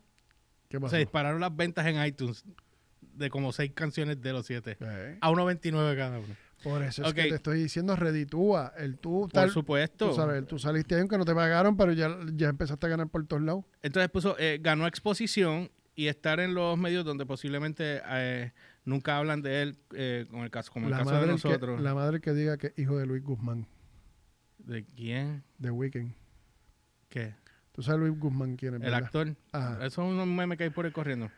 ¿Qué 0.69 0.79
pasó? 0.79 0.91
Se 0.91 0.99
dispararon 0.99 1.41
las 1.41 1.53
ventas 1.55 1.85
en 1.85 2.03
iTunes 2.05 2.45
de 3.15 3.29
como 3.29 3.51
seis 3.51 3.71
canciones 3.73 4.21
de 4.21 4.33
los 4.33 4.45
siete. 4.45 4.77
Eh, 4.79 5.17
A 5.21 5.29
1.29 5.31 5.95
cada 5.95 6.19
uno. 6.19 6.35
Por 6.63 6.83
eso 6.83 7.01
es 7.03 7.09
Ok. 7.09 7.15
que 7.15 7.23
te 7.23 7.35
estoy 7.35 7.59
diciendo, 7.59 7.95
reditúa. 7.95 8.73
El 8.77 8.97
tú, 8.99 9.27
Por 9.33 9.49
supuesto. 9.49 10.09
tú 10.09 10.15
sabes, 10.15 10.45
tú 10.45 10.59
saliste 10.59 10.93
ahí 10.95 11.01
aunque 11.01 11.17
no 11.17 11.25
te 11.25 11.33
pagaron, 11.33 11.75
pero 11.75 11.91
ya, 11.91 12.15
ya 12.35 12.49
empezaste 12.49 12.85
a 12.85 12.89
ganar 12.89 13.07
por 13.09 13.25
todos 13.25 13.41
lados. 13.41 13.65
Entonces 13.81 14.09
puso, 14.11 14.35
eh, 14.37 14.59
ganó 14.61 14.85
exposición 14.85 15.71
y 15.95 16.07
estar 16.07 16.39
en 16.39 16.53
los 16.53 16.77
medios 16.77 17.03
donde 17.03 17.25
posiblemente 17.25 18.01
eh, 18.07 18.51
nunca 18.85 19.17
hablan 19.17 19.41
de 19.41 19.61
él, 19.63 19.77
eh, 19.95 20.27
como 20.29 20.43
el 20.43 20.51
caso, 20.51 20.71
como 20.71 20.87
el 20.87 20.93
caso 20.93 21.19
de 21.19 21.25
nosotros. 21.27 21.77
que, 21.77 21.83
la 21.83 21.95
madre 21.95 22.21
que 22.21 22.31
diga 22.33 22.57
que 22.57 22.67
es 22.67 22.73
hijo 22.79 22.97
de 22.97 23.07
Luis 23.07 23.23
Guzmán, 23.23 23.65
¿De 24.59 24.85
quién? 24.85 25.43
de 25.57 25.71
Weekend. 25.71 26.13
¿Qué? 27.09 27.33
Tú 27.71 27.81
sabes 27.81 28.01
Luis 28.01 28.19
Guzmán 28.19 28.55
quién 28.55 28.75
es, 28.75 28.81
El 28.81 28.85
¿verdad? 28.85 29.03
actor. 29.05 29.35
Ajá. 29.51 29.85
Eso 29.85 30.03
es 30.03 30.11
un 30.23 30.35
meme 30.35 30.57
que 30.57 30.65
hay 30.65 30.69
por 30.69 30.85
ahí 30.85 30.91
corriendo. 30.91 31.31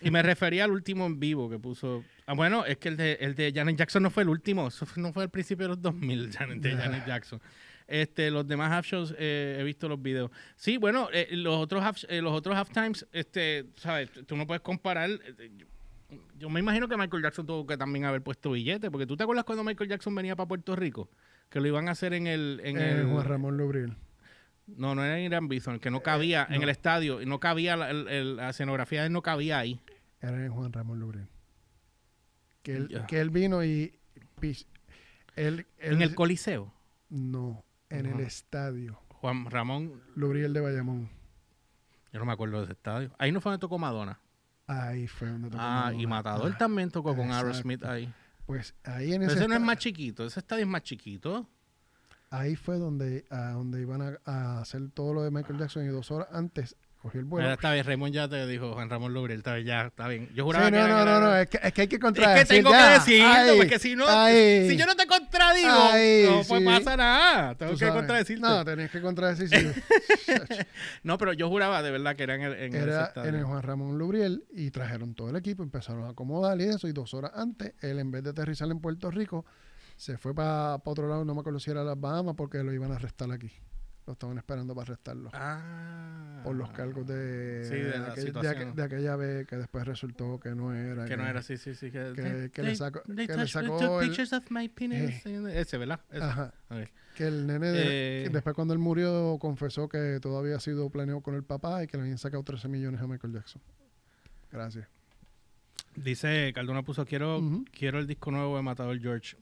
Y 0.00 0.10
me 0.10 0.22
refería 0.22 0.64
al 0.64 0.70
último 0.70 1.06
en 1.06 1.18
vivo 1.20 1.48
que 1.48 1.58
puso. 1.58 2.04
Ah, 2.26 2.34
bueno, 2.34 2.64
es 2.64 2.78
que 2.78 2.88
el 2.88 2.96
de, 2.96 3.14
el 3.20 3.34
de 3.34 3.52
Janet 3.54 3.76
Jackson 3.76 4.02
no 4.02 4.10
fue 4.10 4.22
el 4.22 4.28
último. 4.28 4.68
Eso 4.68 4.86
fue- 4.86 5.02
no 5.02 5.12
fue 5.12 5.24
al 5.24 5.30
principio 5.30 5.64
de 5.64 5.68
los 5.70 5.82
2000, 5.82 6.30
Janet, 6.36 6.58
de 6.60 6.72
Janet 6.76 7.04
Jackson. 7.06 7.40
Este, 7.86 8.30
los 8.30 8.46
demás 8.48 8.72
half 8.72 8.86
shows 8.86 9.14
eh, 9.18 9.58
he 9.60 9.62
visto 9.64 9.88
los 9.88 10.00
videos. 10.00 10.30
Sí, 10.56 10.78
bueno, 10.78 11.08
eh, 11.12 11.28
los 11.32 11.56
otros 11.56 11.82
half, 11.84 12.02
eh, 12.08 12.22
los 12.22 12.32
otros 12.32 12.56
half 12.56 12.70
times, 12.70 13.06
este, 13.12 13.66
sabes, 13.76 14.10
tú 14.26 14.36
no 14.36 14.46
puedes 14.46 14.62
comparar. 14.62 15.10
eh, 15.10 15.50
yo, 16.38 16.48
me 16.48 16.60
imagino 16.60 16.88
que 16.88 16.96
Michael 16.96 17.22
Jackson 17.22 17.44
tuvo 17.46 17.66
que 17.66 17.76
también 17.76 18.04
haber 18.06 18.22
puesto 18.22 18.52
billete, 18.52 18.90
porque 18.90 19.06
tú 19.06 19.16
te 19.16 19.22
acuerdas 19.24 19.44
cuando 19.44 19.64
Michael 19.64 19.90
Jackson 19.90 20.14
venía 20.14 20.34
para 20.36 20.46
Puerto 20.48 20.74
Rico, 20.76 21.10
que 21.50 21.60
lo 21.60 21.66
iban 21.66 21.88
a 21.88 21.92
hacer 21.92 22.14
en 22.14 22.26
el, 22.26 22.60
en 22.64 22.78
el 22.78 23.06
Juan 23.06 23.24
Ramón 23.26 23.56
Lubril. 23.58 23.94
No, 24.66 24.94
no 24.94 25.04
era 25.04 25.18
en 25.18 25.24
Irán 25.24 25.48
Bison, 25.48 25.78
que 25.78 25.90
no 25.90 26.02
cabía 26.02 26.46
en 26.48 26.56
no. 26.58 26.62
el 26.62 26.68
estadio 26.70 27.20
y 27.22 27.26
no 27.26 27.38
cabía 27.40 27.76
la, 27.76 27.90
el- 27.90 28.08
el- 28.08 28.36
la 28.36 28.50
escenografía, 28.50 29.00
de 29.00 29.06
él 29.08 29.12
no 29.12 29.22
cabía 29.22 29.58
ahí. 29.58 29.80
Era 30.20 30.44
en 30.44 30.52
Juan 30.52 30.72
Ramón 30.72 31.00
Lubril. 31.00 31.26
Que 32.62 32.76
él, 32.76 33.02
que 33.08 33.20
él 33.20 33.30
vino 33.30 33.62
y... 33.62 33.98
pis- 34.40 34.66
él, 35.36 35.66
en 35.78 36.00
el 36.00 36.14
Coliseo. 36.14 36.72
No, 37.10 37.62
en 37.90 38.06
el 38.06 38.20
estadio. 38.20 39.00
Juan 39.08 39.46
Ramón, 39.50 40.02
Lubril 40.14 40.52
de 40.52 40.60
Bayamón. 40.60 41.10
yo 42.12 42.18
no 42.18 42.24
me 42.24 42.32
acuerdo 42.32 42.58
de 42.58 42.64
ese 42.64 42.72
estadio. 42.72 43.14
Ahí 43.18 43.32
no 43.32 43.40
fue 43.40 43.50
donde 43.52 43.60
tocó 43.60 43.78
Madonna. 43.78 44.18
Ahí 44.66 45.06
fue 45.06 45.28
donde 45.28 45.50
tocó 45.50 45.62
Ah, 45.62 45.92
y. 45.94 46.06
Matador 46.06 46.52
Ah, 46.54 46.58
también 46.58 46.90
tocó 46.90 47.14
con. 47.14 47.30
Aerosmith 47.30 47.84
ahí. 47.84 48.10
Pues 48.46 48.74
ahí 48.84 49.12
en 49.12 49.20
Pero 49.20 49.32
ese 49.32 49.40
ese 49.40 49.48
no 49.48 49.54
es 49.54 49.60
más 49.60 49.78
chiquito, 49.78 50.24
ese 50.26 50.40
estadio 50.40 50.62
es 50.64 50.68
más 50.68 50.82
chiquito. 50.82 51.48
Ahí 52.30 52.56
fue 52.56 52.78
donde, 52.78 53.24
a 53.30 53.50
donde 53.52 53.80
iban 53.80 54.02
a, 54.02 54.18
a 54.24 54.60
hacer 54.60 54.90
todo 54.92 55.14
lo 55.14 55.22
de 55.22 55.30
Michael 55.30 55.58
Jackson 55.58 55.84
y 55.84 55.88
dos 55.88 56.10
horas 56.10 56.28
antes 56.32 56.76
cogió 57.00 57.20
el 57.20 57.26
vuelo. 57.26 57.44
Mira, 57.44 57.54
está 57.54 57.70
bien, 57.74 57.84
Raymond 57.84 58.14
ya 58.14 58.28
te 58.28 58.46
dijo, 58.46 58.72
Juan 58.72 58.88
Ramón 58.88 59.12
Lubril, 59.12 59.36
está 59.36 59.56
bien, 59.56 59.66
ya, 59.66 59.82
está 59.88 60.08
bien. 60.08 60.28
Yo 60.28 60.36
Sí, 60.36 60.40
juraba 60.40 60.64
que 60.70 60.70
no, 60.78 60.86
era- 60.86 61.04
no, 61.04 61.04
no, 61.04 61.20
no, 61.20 61.36
es 61.36 61.48
que, 61.50 61.60
es 61.62 61.72
que 61.74 61.80
hay 61.82 61.86
que 61.88 61.96
Es 61.96 62.00
contradecir. 62.00 62.48
que 62.48 62.54
tengo 62.62 62.70
ya. 62.70 62.86
que 62.88 62.92
decirlo, 62.94 63.56
porque 63.58 63.78
si 63.78 63.94
no, 63.94 64.04
ay. 64.08 64.70
si 64.70 64.76
yo 64.78 64.86
no 64.86 64.96
te 64.96 65.06
contradigo, 65.06 65.68
Ay, 65.70 66.24
no 66.26 66.42
pues 66.48 66.60
sí. 66.60 66.64
pasa 66.64 66.96
nada. 66.96 67.54
Tengo 67.56 67.72
Tú 67.72 67.78
que 67.78 67.84
sabes. 67.84 67.94
contradecirte. 68.00 68.40
No, 68.40 68.64
tenías 68.64 68.90
que 68.90 69.00
contradecir. 69.02 69.48
sí. 69.50 69.68
No, 71.02 71.18
pero 71.18 71.34
yo 71.34 71.48
juraba 71.50 71.82
de 71.82 71.90
verdad 71.90 72.16
que 72.16 72.22
era 72.22 72.36
en 72.36 72.40
el, 72.42 72.54
en 72.54 72.74
Era 72.74 73.04
estadio. 73.04 73.28
en 73.28 73.34
el 73.36 73.44
Juan 73.44 73.62
Ramón 73.62 73.98
Lubriel 73.98 74.44
y 74.54 74.70
trajeron 74.70 75.14
todo 75.14 75.28
el 75.28 75.36
equipo, 75.36 75.62
empezaron 75.62 76.04
a 76.04 76.10
acomodar 76.10 76.58
y 76.60 76.64
eso, 76.64 76.88
y 76.88 76.92
dos 76.92 77.12
horas 77.14 77.32
antes, 77.34 77.74
él 77.82 77.98
en 77.98 78.10
vez 78.10 78.22
de 78.24 78.30
aterrizar 78.30 78.70
en 78.70 78.80
Puerto 78.80 79.10
Rico, 79.10 79.44
se 79.96 80.18
fue 80.18 80.34
para 80.34 80.76
otro 80.84 81.08
lado, 81.08 81.24
no 81.24 81.34
me 81.34 81.40
acuerdo 81.40 81.58
si 81.60 81.70
era 81.70 81.82
las 81.84 81.98
Bahamas, 82.00 82.34
porque 82.36 82.62
lo 82.62 82.72
iban 82.72 82.92
a 82.92 82.96
arrestar 82.96 83.30
aquí. 83.32 83.50
Lo 84.06 84.12
estaban 84.12 84.36
esperando 84.36 84.74
para 84.74 84.82
arrestarlo. 84.92 85.30
Ah. 85.32 86.40
por 86.44 86.54
los 86.54 86.70
cargos 86.72 87.06
de, 87.06 87.64
Sí, 87.64 87.74
de 87.74 87.98
la 87.98 88.08
aquel- 88.08 88.14
de, 88.16 88.22
situación. 88.22 88.54
aqu- 88.54 88.74
de 88.74 88.82
aquella 88.82 89.16
vez 89.16 89.46
que 89.46 89.56
después 89.56 89.86
resultó 89.86 90.38
que 90.38 90.50
no 90.54 90.74
era. 90.74 91.06
Que 91.06 91.16
no 91.16 91.26
era 91.26 91.40
así, 91.40 91.56
sí, 91.56 91.74
sí. 91.74 91.90
Que, 91.90 92.12
que- 92.14 92.50
que 92.52 92.62
le 92.62 92.76
sacó- 92.76 93.00
they 93.06 93.26
que 93.26 93.34
le 93.34 93.48
sacó 93.48 93.78
took 93.78 94.02
el- 94.02 94.08
pictures 94.08 94.32
of 94.34 94.44
my 94.50 94.68
penis. 94.68 95.24
Ese, 95.24 95.78
¿verdad? 95.78 96.00
Ese. 96.10 96.22
Ajá. 96.22 96.52
Ok. 96.68 96.86
Que 97.16 97.28
el 97.28 97.46
nene, 97.46 97.68
de- 97.68 98.20
Eh. 98.20 98.24
que 98.24 98.30
después 98.30 98.54
cuando 98.54 98.74
él 98.74 98.78
murió, 98.80 99.38
confesó 99.40 99.88
que 99.88 100.18
todo 100.20 100.36
había 100.36 100.60
sido 100.60 100.90
planeado 100.90 101.22
con 101.22 101.34
el 101.34 101.44
papá 101.44 101.82
y 101.82 101.86
que 101.86 101.96
le 101.96 102.02
habían 102.02 102.18
sacado 102.18 102.42
13 102.42 102.68
millones 102.68 103.00
a 103.00 103.06
Michael 103.06 103.32
Jackson. 103.32 103.62
Gracias. 104.52 104.86
Dice, 105.96 106.52
Cardona 106.54 106.82
puso, 106.82 107.06
quiero, 107.06 107.40
quiero 107.72 108.00
el 108.00 108.06
disco 108.06 108.30
nuevo 108.30 108.56
de 108.56 108.62
Matador 108.62 108.98
George. 109.00 109.36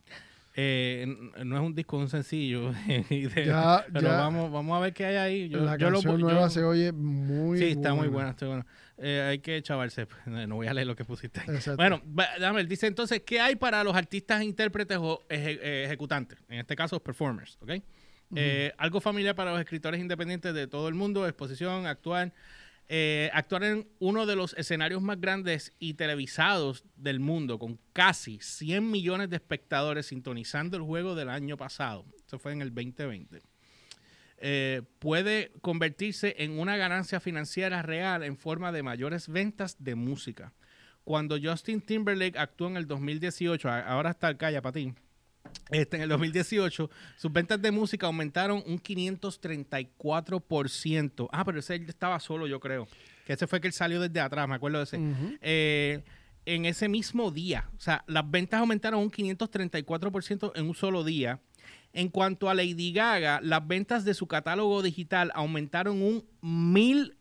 Eh, 0.54 1.06
no 1.44 1.56
es 1.56 1.62
un 1.62 1.74
disco, 1.74 1.96
es 1.96 2.02
un 2.02 2.08
sencillo. 2.10 2.72
de- 2.86 3.44
Ya- 3.46 3.84
pero 3.92 4.08
ya- 4.08 4.16
vamos, 4.18 4.52
vamos 4.52 4.76
a 4.76 4.80
ver 4.80 4.92
qué 4.92 5.06
hay 5.06 5.16
ahí. 5.16 5.48
Yo, 5.48 5.60
la 5.60 5.76
yo 5.78 5.88
lo- 5.90 5.94
canción 5.98 6.18
yo- 6.20 6.26
nueva 6.26 6.50
se 6.50 6.62
oye 6.62 6.92
muy 6.92 7.58
Sí, 7.58 7.64
está 7.70 7.94
muy 7.94 8.08
buena, 8.08 8.30
está 8.30 8.46
buena. 8.46 8.66
Eh, 8.98 9.26
hay 9.28 9.38
que 9.38 9.60
chavarse. 9.62 10.06
No 10.26 10.56
voy 10.56 10.66
a 10.66 10.74
leer 10.74 10.86
lo 10.86 10.94
que 10.94 11.04
pusiste. 11.04 11.40
ahí. 11.40 11.46
Exacto. 11.56 11.76
Bueno, 11.76 12.02
ver. 12.06 12.68
Dice 12.68 12.86
entonces, 12.86 13.22
¿qué 13.24 13.40
hay 13.40 13.56
para 13.56 13.82
los 13.82 13.96
artistas, 13.96 14.42
intérpretes 14.42 14.98
o 15.00 15.22
eje- 15.28 15.58
eh, 15.62 15.84
ejecutantes? 15.86 16.38
En 16.48 16.58
este 16.60 16.76
caso, 16.76 17.02
performers, 17.02 17.58
¿ok? 17.62 17.70
Eh, 18.34 18.72
algo 18.78 19.00
familiar 19.00 19.34
para 19.34 19.50
los 19.52 19.60
escritores 19.60 20.00
independientes 20.00 20.54
de 20.54 20.66
todo 20.66 20.88
el 20.88 20.94
mundo, 20.94 21.26
exposición, 21.26 21.86
actuar. 21.86 22.32
Eh, 22.88 23.30
actuar 23.32 23.64
en 23.64 23.88
uno 24.00 24.26
de 24.26 24.36
los 24.36 24.54
escenarios 24.54 25.00
más 25.02 25.20
grandes 25.20 25.72
y 25.78 25.94
televisados 25.94 26.84
del 26.96 27.20
mundo, 27.20 27.58
con 27.58 27.78
casi 27.92 28.38
100 28.40 28.90
millones 28.90 29.30
de 29.30 29.36
espectadores 29.36 30.06
sintonizando 30.06 30.76
el 30.76 30.82
juego 30.82 31.14
del 31.14 31.30
año 31.30 31.56
pasado. 31.56 32.04
Eso 32.26 32.38
fue 32.38 32.52
en 32.52 32.62
el 32.62 32.74
2020 32.74 33.40
eh, 34.44 34.82
puede 34.98 35.52
convertirse 35.60 36.34
en 36.38 36.58
una 36.58 36.76
ganancia 36.76 37.20
financiera 37.20 37.80
real 37.82 38.24
en 38.24 38.36
forma 38.36 38.72
de 38.72 38.82
mayores 38.82 39.28
ventas 39.28 39.76
de 39.78 39.94
música. 39.94 40.52
Cuando 41.04 41.38
Justin 41.40 41.80
Timberlake 41.80 42.36
actuó 42.38 42.66
en 42.66 42.76
el 42.76 42.86
2018, 42.88 43.68
a- 43.68 43.80
ahora 43.86 44.10
está 44.10 44.28
el 44.28 44.36
calla 44.36 44.60
ti, 44.72 44.94
este, 45.70 45.96
en 45.96 46.02
el 46.02 46.10
2018, 46.10 46.90
sus 47.16 47.32
ventas 47.32 47.62
de 47.62 47.70
música 47.70 48.06
aumentaron 48.06 48.62
un 48.66 48.78
534%. 48.80 51.28
Ah, 51.32 51.44
pero 51.44 51.60
ese 51.60 51.76
él 51.76 51.88
estaba 51.88 52.20
solo, 52.20 52.46
yo 52.46 52.60
creo. 52.60 52.86
Que 53.26 53.32
ese 53.32 53.46
fue 53.46 53.58
que 53.60 53.68
él 53.68 53.72
salió 53.72 53.98
desde 54.00 54.20
atrás, 54.20 54.46
me 54.48 54.54
acuerdo 54.54 54.78
de 54.78 54.84
ese. 54.84 55.00
Eh, 55.40 56.04
en 56.44 56.64
ese 56.64 56.88
mismo 56.88 57.30
día, 57.30 57.70
o 57.76 57.80
sea, 57.80 58.02
las 58.06 58.28
ventas 58.30 58.60
aumentaron 58.60 59.00
un 59.00 59.10
534% 59.10 60.52
en 60.54 60.66
un 60.66 60.74
solo 60.74 61.04
día. 61.04 61.40
En 61.94 62.08
cuanto 62.08 62.50
a 62.50 62.54
Lady 62.54 62.92
Gaga, 62.92 63.40
las 63.42 63.66
ventas 63.66 64.04
de 64.04 64.14
su 64.14 64.26
catálogo 64.26 64.82
digital 64.82 65.30
aumentaron 65.34 66.02
un 66.02 66.24
1000 66.40 67.16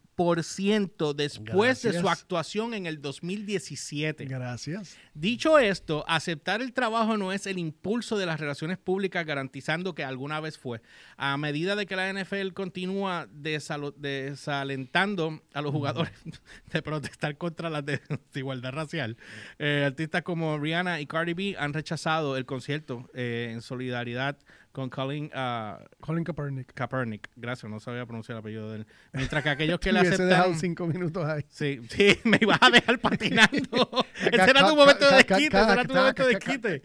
después 1.15 1.81
de 1.81 1.99
su 1.99 2.09
actuación 2.09 2.73
en 2.73 2.85
el 2.85 3.01
2017. 3.01 4.25
Gracias. 4.25 4.97
Dicho 5.13 5.59
esto, 5.59 6.03
aceptar 6.07 6.61
el 6.61 6.73
trabajo 6.73 7.17
no 7.17 7.31
es 7.31 7.47
el 7.47 7.57
impulso 7.57 8.17
de 8.17 8.25
las 8.25 8.39
relaciones 8.39 8.77
públicas 8.77 9.25
garantizando 9.25 9.95
que 9.95 10.03
alguna 10.03 10.39
vez 10.39 10.57
fue. 10.57 10.81
A 11.17 11.37
medida 11.37 11.75
de 11.75 11.85
que 11.85 11.95
la 11.95 12.11
NFL 12.13 12.51
continúa 12.53 13.27
desalentando 13.31 15.41
a 15.53 15.61
los 15.61 15.71
jugadores 15.71 16.13
de 16.71 16.81
protestar 16.81 17.37
contra 17.37 17.69
la 17.69 17.81
desigualdad 18.31 18.71
racial, 18.71 19.17
eh, 19.59 19.83
artistas 19.85 20.23
como 20.23 20.57
Rihanna 20.59 21.01
y 21.01 21.07
Cardi 21.07 21.33
B 21.33 21.55
han 21.57 21.73
rechazado 21.73 22.37
el 22.37 22.45
concierto 22.45 23.09
eh, 23.13 23.49
en 23.51 23.61
solidaridad 23.61 24.37
con 24.71 24.89
Colin 24.89 25.29
ah, 25.33 25.79
Colin 25.99 26.23
Kaepernick. 26.23 26.73
Kaepernick. 26.73 27.29
Gracias, 27.35 27.69
no 27.69 27.79
sabía 27.79 28.05
pronunciar 28.05 28.37
el 28.37 28.39
apellido 28.39 28.69
de 28.71 28.77
él. 28.77 28.87
Mientras 29.13 29.43
que 29.43 29.49
aquellos 29.49 29.79
que 29.79 29.91
le 29.93 30.01
hubiese 30.01 30.23
dejado 30.25 30.53
cinco 30.55 30.87
minutos 30.87 31.25
ahí. 31.25 31.45
Sí, 31.49 31.81
sí, 31.89 32.17
me 32.23 32.37
ibas 32.41 32.57
a 32.61 32.69
dejar 32.69 32.99
patinando. 33.01 34.05
Ese 34.19 34.49
era 34.49 34.67
tu 34.67 34.75
momento 34.75 35.09
de 35.09 35.15
desquite, 35.17 35.57
ese 35.57 35.71
era 35.73 35.83
tu 35.85 35.93
momento 35.93 36.25
de 36.25 36.33
desquite. 36.35 36.81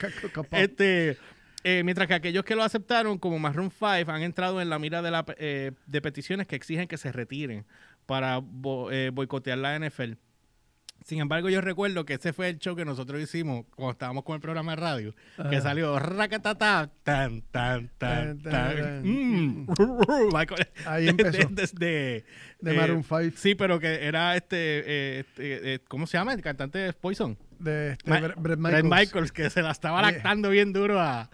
Este, 0.52 1.16
eh, 1.64 1.82
mientras 1.84 2.06
que 2.08 2.14
aquellos 2.14 2.44
que 2.44 2.54
lo 2.56 2.62
aceptaron, 2.62 3.18
como 3.18 3.38
Maroon 3.38 3.70
5, 3.70 3.86
han 4.10 4.22
entrado 4.22 4.60
en 4.60 4.68
la 4.70 4.78
mira 4.78 5.02
de, 5.02 5.10
la, 5.10 5.24
eh, 5.38 5.72
de 5.86 6.00
peticiones 6.00 6.46
que 6.46 6.56
exigen 6.56 6.86
que 6.88 6.96
se 6.96 7.10
retiren 7.12 7.64
para 8.06 8.38
bo- 8.42 8.90
eh, 8.92 9.10
boicotear 9.10 9.58
la 9.58 9.76
NFL. 9.78 10.12
Sin 11.06 11.20
embargo, 11.20 11.48
yo 11.48 11.60
recuerdo 11.60 12.04
que 12.04 12.14
ese 12.14 12.32
fue 12.32 12.48
el 12.48 12.58
show 12.58 12.74
que 12.74 12.84
nosotros 12.84 13.22
hicimos 13.22 13.64
cuando 13.76 13.92
estábamos 13.92 14.24
con 14.24 14.34
el 14.34 14.40
programa 14.40 14.72
de 14.72 14.76
radio, 14.76 15.14
que 15.36 15.42
Ajá. 15.56 15.60
salió 15.60 15.96
racatatá, 16.00 16.90
tan, 17.04 17.42
tan, 17.42 17.88
tan, 17.96 18.42
Tan. 18.42 19.02
Mm. 19.04 19.68
Michael- 20.34 20.66
Ahí 20.84 21.06
empezó. 21.06 21.46
Desde, 21.48 22.24
De 22.60 22.72
eh, 22.72 22.76
Maroon 22.76 23.04
5. 23.04 23.36
Sí, 23.36 23.54
pero 23.54 23.78
que 23.78 24.04
era 24.04 24.34
este, 24.36 24.56
eh, 24.58 25.18
este, 25.20 25.74
eh, 25.74 25.78
¿cómo 25.86 26.08
se 26.08 26.18
llama? 26.18 26.32
El 26.32 26.42
cantante 26.42 26.78
de 26.80 26.92
Poison. 26.92 27.38
De 27.58 27.92
este, 27.92 28.10
Ma- 28.10 28.20
Brett 28.20 28.36
Brett 28.38 28.58
Michaels. 28.58 28.84
Michaels. 28.90 29.32
que 29.32 29.50
se 29.50 29.62
la 29.62 29.70
estaba 29.70 30.02
lactando 30.02 30.50
bien 30.50 30.72
duro 30.72 31.00
a... 31.00 31.30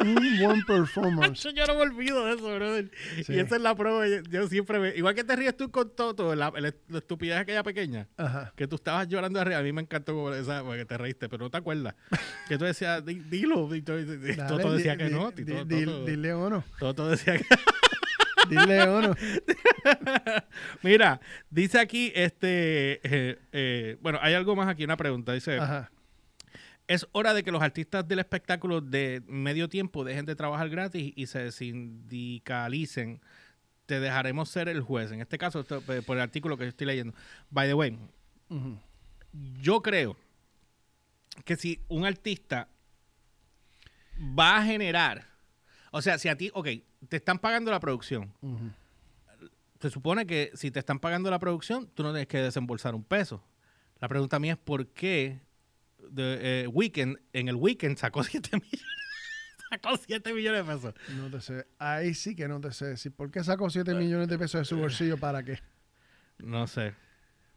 Un 0.00 0.38
buen 0.40 0.62
performance. 0.64 1.48
Yo 1.54 1.66
no 1.66 1.74
me 1.76 1.80
olvido 1.82 2.24
de 2.26 2.34
eso, 2.34 2.54
brother. 2.54 2.90
Sí. 3.24 3.32
Y 3.34 3.38
esa 3.38 3.56
es 3.56 3.62
la 3.62 3.74
prueba. 3.74 4.06
Yo, 4.08 4.22
yo 4.28 4.48
siempre 4.48 4.78
me... 4.78 4.96
Igual 4.96 5.14
que 5.14 5.24
te 5.24 5.36
ríes 5.36 5.56
tú 5.56 5.70
con 5.70 5.94
Toto, 5.94 6.34
la, 6.34 6.50
la, 6.50 6.72
la 6.88 6.98
estupidez 6.98 7.38
aquella 7.38 7.62
pequeña, 7.62 8.08
Aja. 8.16 8.52
que 8.56 8.66
tú 8.66 8.76
estabas 8.76 9.06
llorando 9.08 9.40
arriba. 9.40 9.58
A 9.58 9.62
mí 9.62 9.72
me 9.72 9.82
encantó 9.82 10.34
esa, 10.34 10.62
porque 10.64 10.84
te 10.84 10.98
reíste, 10.98 11.28
pero 11.28 11.44
no 11.44 11.50
te 11.50 11.58
acuerdas. 11.58 11.94
que 12.48 12.58
tú 12.58 12.64
decías, 12.64 13.04
"Di- 13.04 13.20
dilo. 13.20 13.74
Y, 13.74 13.82
tú- 13.82 13.92
y- 13.94 14.34
Dale, 14.36 14.48
Toto 14.48 14.72
decía 14.74 14.96
que 14.96 15.08
no. 15.08 15.30
di- 15.30 15.44
di- 15.44 15.52
Toto- 15.52 15.64
di- 15.64 15.84
Toto- 15.84 16.04
Dile 16.04 16.32
o 16.34 16.50
no. 16.50 16.64
Toto 16.78 17.08
decía 17.08 17.38
que... 17.38 17.44
Dile 18.48 18.82
o 18.82 19.02
no. 19.02 19.14
Mira, 20.82 21.20
dice 21.50 21.78
aquí, 21.78 22.12
este... 22.14 23.00
eh, 23.02 23.38
eh, 23.52 23.96
bueno, 24.00 24.18
hay 24.22 24.34
algo 24.34 24.56
más 24.56 24.68
aquí, 24.68 24.84
una 24.84 24.96
pregunta. 24.96 25.32
Dice... 25.32 25.58
Ajá. 25.58 25.90
Es 26.88 27.06
hora 27.12 27.32
de 27.32 27.42
que 27.44 27.52
los 27.52 27.62
artistas 27.62 28.06
del 28.06 28.18
espectáculo 28.18 28.80
de 28.80 29.22
medio 29.26 29.68
tiempo 29.68 30.04
dejen 30.04 30.26
de 30.26 30.34
trabajar 30.34 30.68
gratis 30.68 31.12
y 31.14 31.26
se 31.26 31.52
sindicalicen. 31.52 33.20
Te 33.86 34.00
dejaremos 34.00 34.48
ser 34.48 34.68
el 34.68 34.80
juez. 34.80 35.12
En 35.12 35.20
este 35.20 35.38
caso, 35.38 35.60
esto, 35.60 35.82
eh, 35.88 36.02
por 36.02 36.16
el 36.16 36.22
artículo 36.22 36.56
que 36.56 36.64
yo 36.64 36.68
estoy 36.68 36.86
leyendo. 36.86 37.14
By 37.50 37.68
the 37.68 37.74
way, 37.74 37.98
yo 39.60 39.80
creo 39.80 40.16
que 41.44 41.56
si 41.56 41.80
un 41.88 42.04
artista 42.04 42.68
va 44.18 44.58
a 44.58 44.64
generar, 44.64 45.26
o 45.92 46.02
sea, 46.02 46.18
si 46.18 46.28
a 46.28 46.36
ti, 46.36 46.50
ok, 46.52 46.68
te 47.08 47.16
están 47.16 47.38
pagando 47.38 47.70
la 47.70 47.80
producción, 47.80 48.32
se 49.80 49.90
supone 49.90 50.26
que 50.26 50.50
si 50.54 50.70
te 50.70 50.78
están 50.78 51.00
pagando 51.00 51.30
la 51.30 51.38
producción, 51.38 51.88
tú 51.94 52.02
no 52.02 52.10
tienes 52.10 52.28
que 52.28 52.38
desembolsar 52.38 52.94
un 52.94 53.02
peso. 53.04 53.42
La 54.00 54.08
pregunta 54.08 54.38
mía 54.38 54.52
es 54.52 54.58
por 54.58 54.88
qué 54.88 55.40
de, 56.10 56.62
eh, 56.62 56.66
Weekend, 56.68 57.18
en 57.32 57.48
el 57.48 57.56
Weekend 57.56 57.96
sacó 57.98 58.22
7 58.24 58.50
millones. 58.56 58.86
sacó 59.70 59.96
7 59.96 60.32
millones 60.32 60.66
de 60.66 60.72
pesos. 60.72 60.94
No 61.16 61.30
te 61.30 61.40
sé. 61.40 61.66
Ahí 61.78 62.14
sí 62.14 62.34
que 62.34 62.48
no 62.48 62.60
te 62.60 62.72
sé 62.72 62.86
decir. 62.86 63.12
¿Por 63.12 63.30
qué 63.30 63.42
sacó 63.42 63.70
7 63.70 63.94
millones 63.94 64.28
de 64.28 64.38
pesos 64.38 64.60
de 64.60 64.64
su 64.64 64.76
bolsillo? 64.76 65.18
¿Para 65.18 65.42
qué? 65.42 65.58
No 66.38 66.66
sé. 66.66 66.94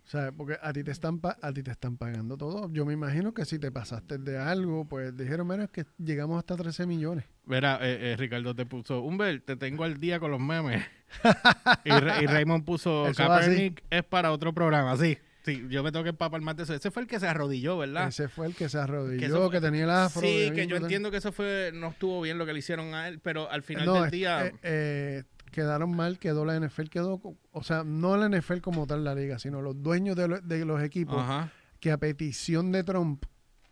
O 0.05 0.07
sea, 0.07 0.31
porque 0.31 0.57
a 0.61 0.71
ti 0.71 0.83
te 0.83 0.91
están 0.91 1.19
pa- 1.19 1.35
a 1.41 1.51
ti 1.51 1.63
te 1.63 1.71
están 1.71 1.97
pagando 1.97 2.37
todo. 2.37 2.71
Yo 2.71 2.85
me 2.85 2.93
imagino 2.93 3.33
que 3.33 3.43
si 3.43 3.57
te 3.57 3.71
pasaste 3.71 4.19
de 4.19 4.37
algo, 4.37 4.85
pues 4.85 5.17
dijeron, 5.17 5.47
menos 5.47 5.69
que 5.71 5.85
llegamos 5.97 6.37
hasta 6.37 6.55
13 6.55 6.85
millones. 6.85 7.25
Verá, 7.45 7.79
eh, 7.81 8.11
eh, 8.13 8.15
Ricardo 8.17 8.53
te 8.53 8.67
puso, 8.67 9.01
Humber, 9.01 9.41
te 9.41 9.55
tengo 9.55 9.83
al 9.83 9.99
día 9.99 10.19
con 10.19 10.29
los 10.29 10.39
memes. 10.39 10.85
y, 11.85 11.89
Ra- 11.89 12.21
y 12.21 12.27
Raymond 12.27 12.63
puso, 12.65 13.07
Eso. 13.07 13.15
Kaepernick 13.27 13.83
es 13.89 14.03
para 14.03 14.31
otro 14.31 14.53
programa. 14.53 14.95
Sí, 14.97 15.17
sí, 15.43 15.65
yo 15.69 15.81
me 15.83 15.91
tengo 15.91 16.03
que 16.03 16.09
empapar 16.09 16.39
más 16.41 16.55
de 16.55 16.63
eso. 16.63 16.75
Ese 16.75 16.91
fue 16.91 17.01
el 17.01 17.07
que 17.07 17.19
se 17.19 17.27
arrodilló, 17.27 17.77
¿verdad? 17.79 18.07
Ese 18.07 18.27
fue 18.27 18.45
el 18.45 18.55
que 18.55 18.69
se 18.69 18.77
Que 18.77 18.83
arrodilló, 18.83 19.25
eso 19.25 19.49
que, 19.49 19.59
fue- 19.59 19.67
tenía 19.69 19.85
el 19.85 19.89
afro. 19.89 20.21
Sí, 20.21 20.51
que 20.53 20.67
yo 20.67 20.75
entiendo 20.75 21.09
que 21.09 21.17
eso 21.17 21.31
fue, 21.31 21.71
no 21.73 21.87
estuvo 21.87 22.21
bien 22.21 22.37
lo 22.37 22.45
que 22.45 22.53
le 22.53 22.59
hicieron 22.59 22.93
a 22.93 23.07
él, 23.07 23.19
pero 23.19 23.49
al 23.49 23.63
final 23.63 23.85
No, 23.87 23.93
del 23.95 24.05
es- 24.05 24.11
día... 24.11 24.45
eh, 24.45 24.53
eh, 24.61 25.23
quedaron 25.55 25.95
mal, 25.95 26.19
quedó 26.19 26.45
la 26.45 26.59
NFL, 26.59 26.83
quedó, 26.89 27.19
o 27.51 27.63
sea, 27.63 27.83
no 27.83 28.15
la 28.17 28.27
NFL 28.29 28.59
como 28.59 28.85
tal 28.85 29.03
la 29.03 29.15
liga, 29.15 29.39
sino 29.39 29.61
los 29.61 29.81
dueños 29.81 30.15
de, 30.15 30.27
lo- 30.27 30.41
de 30.41 30.65
los 30.65 30.83
equipos 30.83 31.17
Ajá. 31.17 31.51
que 31.79 31.91
a 31.91 31.97
petición 31.97 32.71
de 32.71 32.83
Trump, 32.83 33.23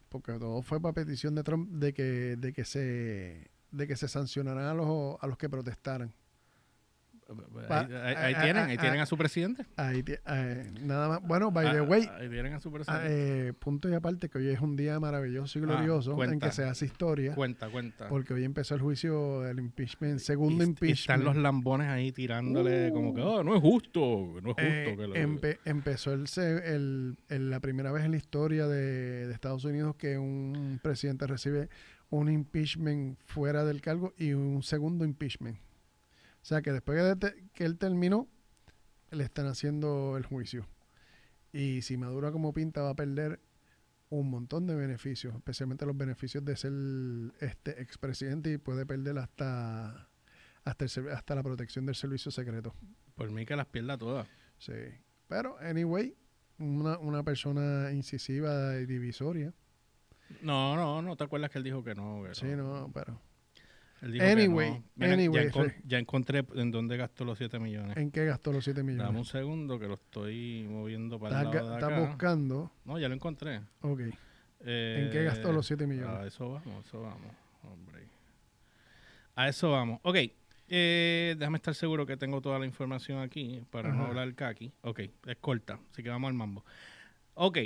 porque 0.10 0.34
todo 0.40 0.62
fue 0.64 0.82
para 0.82 0.94
petición 0.94 1.36
de 1.36 1.44
Trump, 1.44 1.70
de 1.70 1.94
que, 1.94 2.36
de 2.38 2.54
que 2.54 2.66
se 2.66 3.52
de 3.72 3.88
que 3.88 3.96
se 3.96 4.08
sancionaran 4.08 4.66
a 4.66 4.74
los, 4.74 5.18
a 5.20 5.28
los 5.28 5.38
que 5.38 5.50
protestaran. 5.50 6.14
Ahí, 7.70 7.88
ahí- 7.94 8.16
ahí 8.18 8.34
ah, 8.36 8.42
tienen, 8.44 8.64
ah, 8.64 8.66
ahí 8.68 8.76
ah, 8.78 8.82
tienen 8.82 9.00
a 9.02 9.06
su 9.06 9.18
presidente. 9.18 9.66
Ahí 9.76 10.04
eh, 10.08 10.72
nada 10.82 11.08
más. 11.10 11.22
Bueno, 11.22 11.52
by 11.52 11.72
the 11.72 11.78
Ah, 11.80 11.84
way, 11.84 12.10
Ahí 12.20 12.30
tienen 12.30 12.54
a 12.54 12.60
su 12.60 12.70
ah, 12.70 12.74
presidente. 12.74 13.48
eh, 13.50 13.54
punto 13.54 13.90
y 13.90 13.94
aparte 13.94 14.30
que 14.30 14.38
hoy 14.38 14.50
es 14.50 14.60
un 14.62 14.76
día 14.76 15.00
maravilloso 15.00 15.58
y 15.60 15.62
Ah, 15.64 15.66
glorioso 15.66 16.24
en 16.24 16.40
que 16.40 16.52
se 16.52 16.64
hace 16.64 16.86
historia, 16.86 17.36
cuenta, 17.36 17.70
cuenta. 17.70 18.08
porque 18.10 18.34
hoy 18.34 18.44
empezó 18.44 18.76
el 18.76 18.82
juicio 18.82 19.42
del 19.42 19.60
impeachment, 19.60 20.20
segundo 20.20 20.64
y, 20.64 20.68
y 20.68 20.70
impeachment. 20.70 21.00
están 21.00 21.24
los 21.24 21.36
lambones 21.36 21.88
ahí 21.90 22.12
tirándole 22.12 22.92
como 22.92 23.14
que, 23.14 23.22
oh, 23.22 23.44
no 23.44 23.56
es 23.56 23.62
justo, 23.62 24.00
no 24.42 24.52
es 24.52 24.56
justo. 24.56 24.62
Eh, 24.62 24.96
que 24.98 25.08
lo- 25.08 25.16
empe- 25.16 25.60
empezó 25.66 26.14
el, 26.14 26.28
se- 26.28 26.74
el- 26.76 27.18
el- 27.30 27.50
la 27.50 27.60
primera 27.60 27.92
vez 27.92 28.04
en 28.06 28.12
la 28.12 28.18
historia 28.18 28.68
de, 28.68 29.28
de 29.28 29.34
Estados 29.34 29.64
Unidos 29.66 29.96
que 29.96 30.18
un 30.18 30.80
presidente 30.82 31.28
recibe 31.28 31.70
un 32.10 32.30
impeachment 32.30 33.18
fuera 33.26 33.64
del 33.66 33.82
cargo 33.82 34.14
y 34.18 34.34
un 34.34 34.62
segundo 34.64 35.04
impeachment. 35.06 35.58
O 36.44 36.46
sea 36.46 36.62
que 36.62 36.74
después 36.74 37.20
de 37.20 37.50
que 37.54 37.64
él 37.64 37.78
terminó, 37.78 38.28
le 39.12 39.24
están 39.24 39.48
haciendo 39.48 40.18
el 40.18 40.26
juicio. 40.26 40.68
Y 41.54 41.84
si 41.84 41.96
Maduro 41.96 42.32
como 42.34 42.54
pinta 42.54 42.82
va 42.82 42.90
a 42.90 42.96
perder 42.96 43.40
un 44.10 44.30
montón 44.30 44.68
de 44.68 44.76
beneficios, 44.76 45.34
especialmente 45.36 45.86
los 45.86 45.96
beneficios 45.96 46.44
de 46.44 46.58
ser 46.58 46.74
este 47.40 47.82
expresidente 47.82 48.52
y 48.52 48.58
puede 48.58 48.86
perder 48.86 49.18
hasta 49.20 50.10
hasta, 50.66 50.86
el 50.86 51.10
hasta 51.10 51.36
la 51.36 51.44
protección 51.44 51.86
del 51.86 51.96
servicio 51.96 52.30
secreto. 52.30 52.76
Por 53.16 53.32
mí 53.32 53.46
que 53.46 53.56
las 53.56 53.68
pierda 53.68 53.98
todas. 53.98 54.28
Sí. 54.58 54.74
Pero, 55.30 55.58
anyway, 55.60 56.16
una, 56.60 56.98
una 56.98 57.24
persona 57.24 57.92
incisiva 57.92 58.76
y 58.78 58.86
divisoria. 58.86 59.54
No, 60.42 60.76
no, 60.76 61.02
no 61.02 61.16
te 61.16 61.24
acuerdas 61.24 61.50
que 61.52 61.60
él 61.60 61.64
dijo 61.64 61.84
que 61.84 61.96
no. 61.96 62.24
que 62.24 62.36
Sí, 62.36 62.48
no, 62.48 62.92
pero. 62.94 63.20
Anyway, 64.04 64.84
no. 64.98 65.06
Anyway, 65.06 65.50
ya, 65.86 65.98
encontré 65.98 66.46
en 66.56 66.72
dónde 66.72 66.98
gastó 66.98 67.24
los 67.24 67.38
7 67.38 67.58
millones. 67.60 67.96
¿En 67.96 68.12
qué 68.12 68.26
gastó 68.26 68.52
los 68.52 68.64
7 68.64 68.82
Dame 68.82 68.92
un 68.94 68.98
millones? 68.98 69.28
segundo 69.30 69.80
que 69.80 69.88
lo 69.88 69.94
estoy 69.94 70.66
moviendo 70.70 71.18
para 71.20 71.40
el 71.42 71.46
Estás, 71.48 71.56
lado 71.64 71.70
de 71.70 71.76
estás 71.80 71.92
acá. 71.94 72.08
buscando. 72.08 72.72
No, 72.84 73.00
ya 73.00 73.08
lo 73.08 73.16
encontré. 73.16 73.62
Ok. 73.82 74.02
Eh, 74.66 75.04
¿En 75.06 75.12
qué 75.12 75.24
gastó 75.24 75.52
los 75.54 75.66
7 75.66 75.88
millones? 75.88 76.16
A 76.18 76.26
eso 76.28 76.50
vamos, 76.52 76.86
eso 76.86 77.02
vamos. 77.02 77.34
Hombre. 77.64 78.04
A 79.36 79.48
eso 79.48 79.72
vamos. 79.72 80.00
Ok. 80.04 80.18
eh, 80.68 81.36
déjame 81.38 81.58
estar 81.58 81.74
seguro 81.76 82.06
que 82.06 82.18
tengo 82.18 82.42
toda 82.42 82.60
la 82.60 82.66
información 82.66 83.20
aquí 83.20 83.64
para 83.70 83.92
no 83.94 84.06
hablar 84.08 84.34
kaki. 84.36 84.72
Ok, 84.82 85.00
es 85.28 85.38
corta, 85.40 85.80
así 85.92 86.04
que 86.04 86.10
vamos 86.10 86.28
al 86.30 86.34
mambo. 86.34 86.66
Ok, 87.36 87.60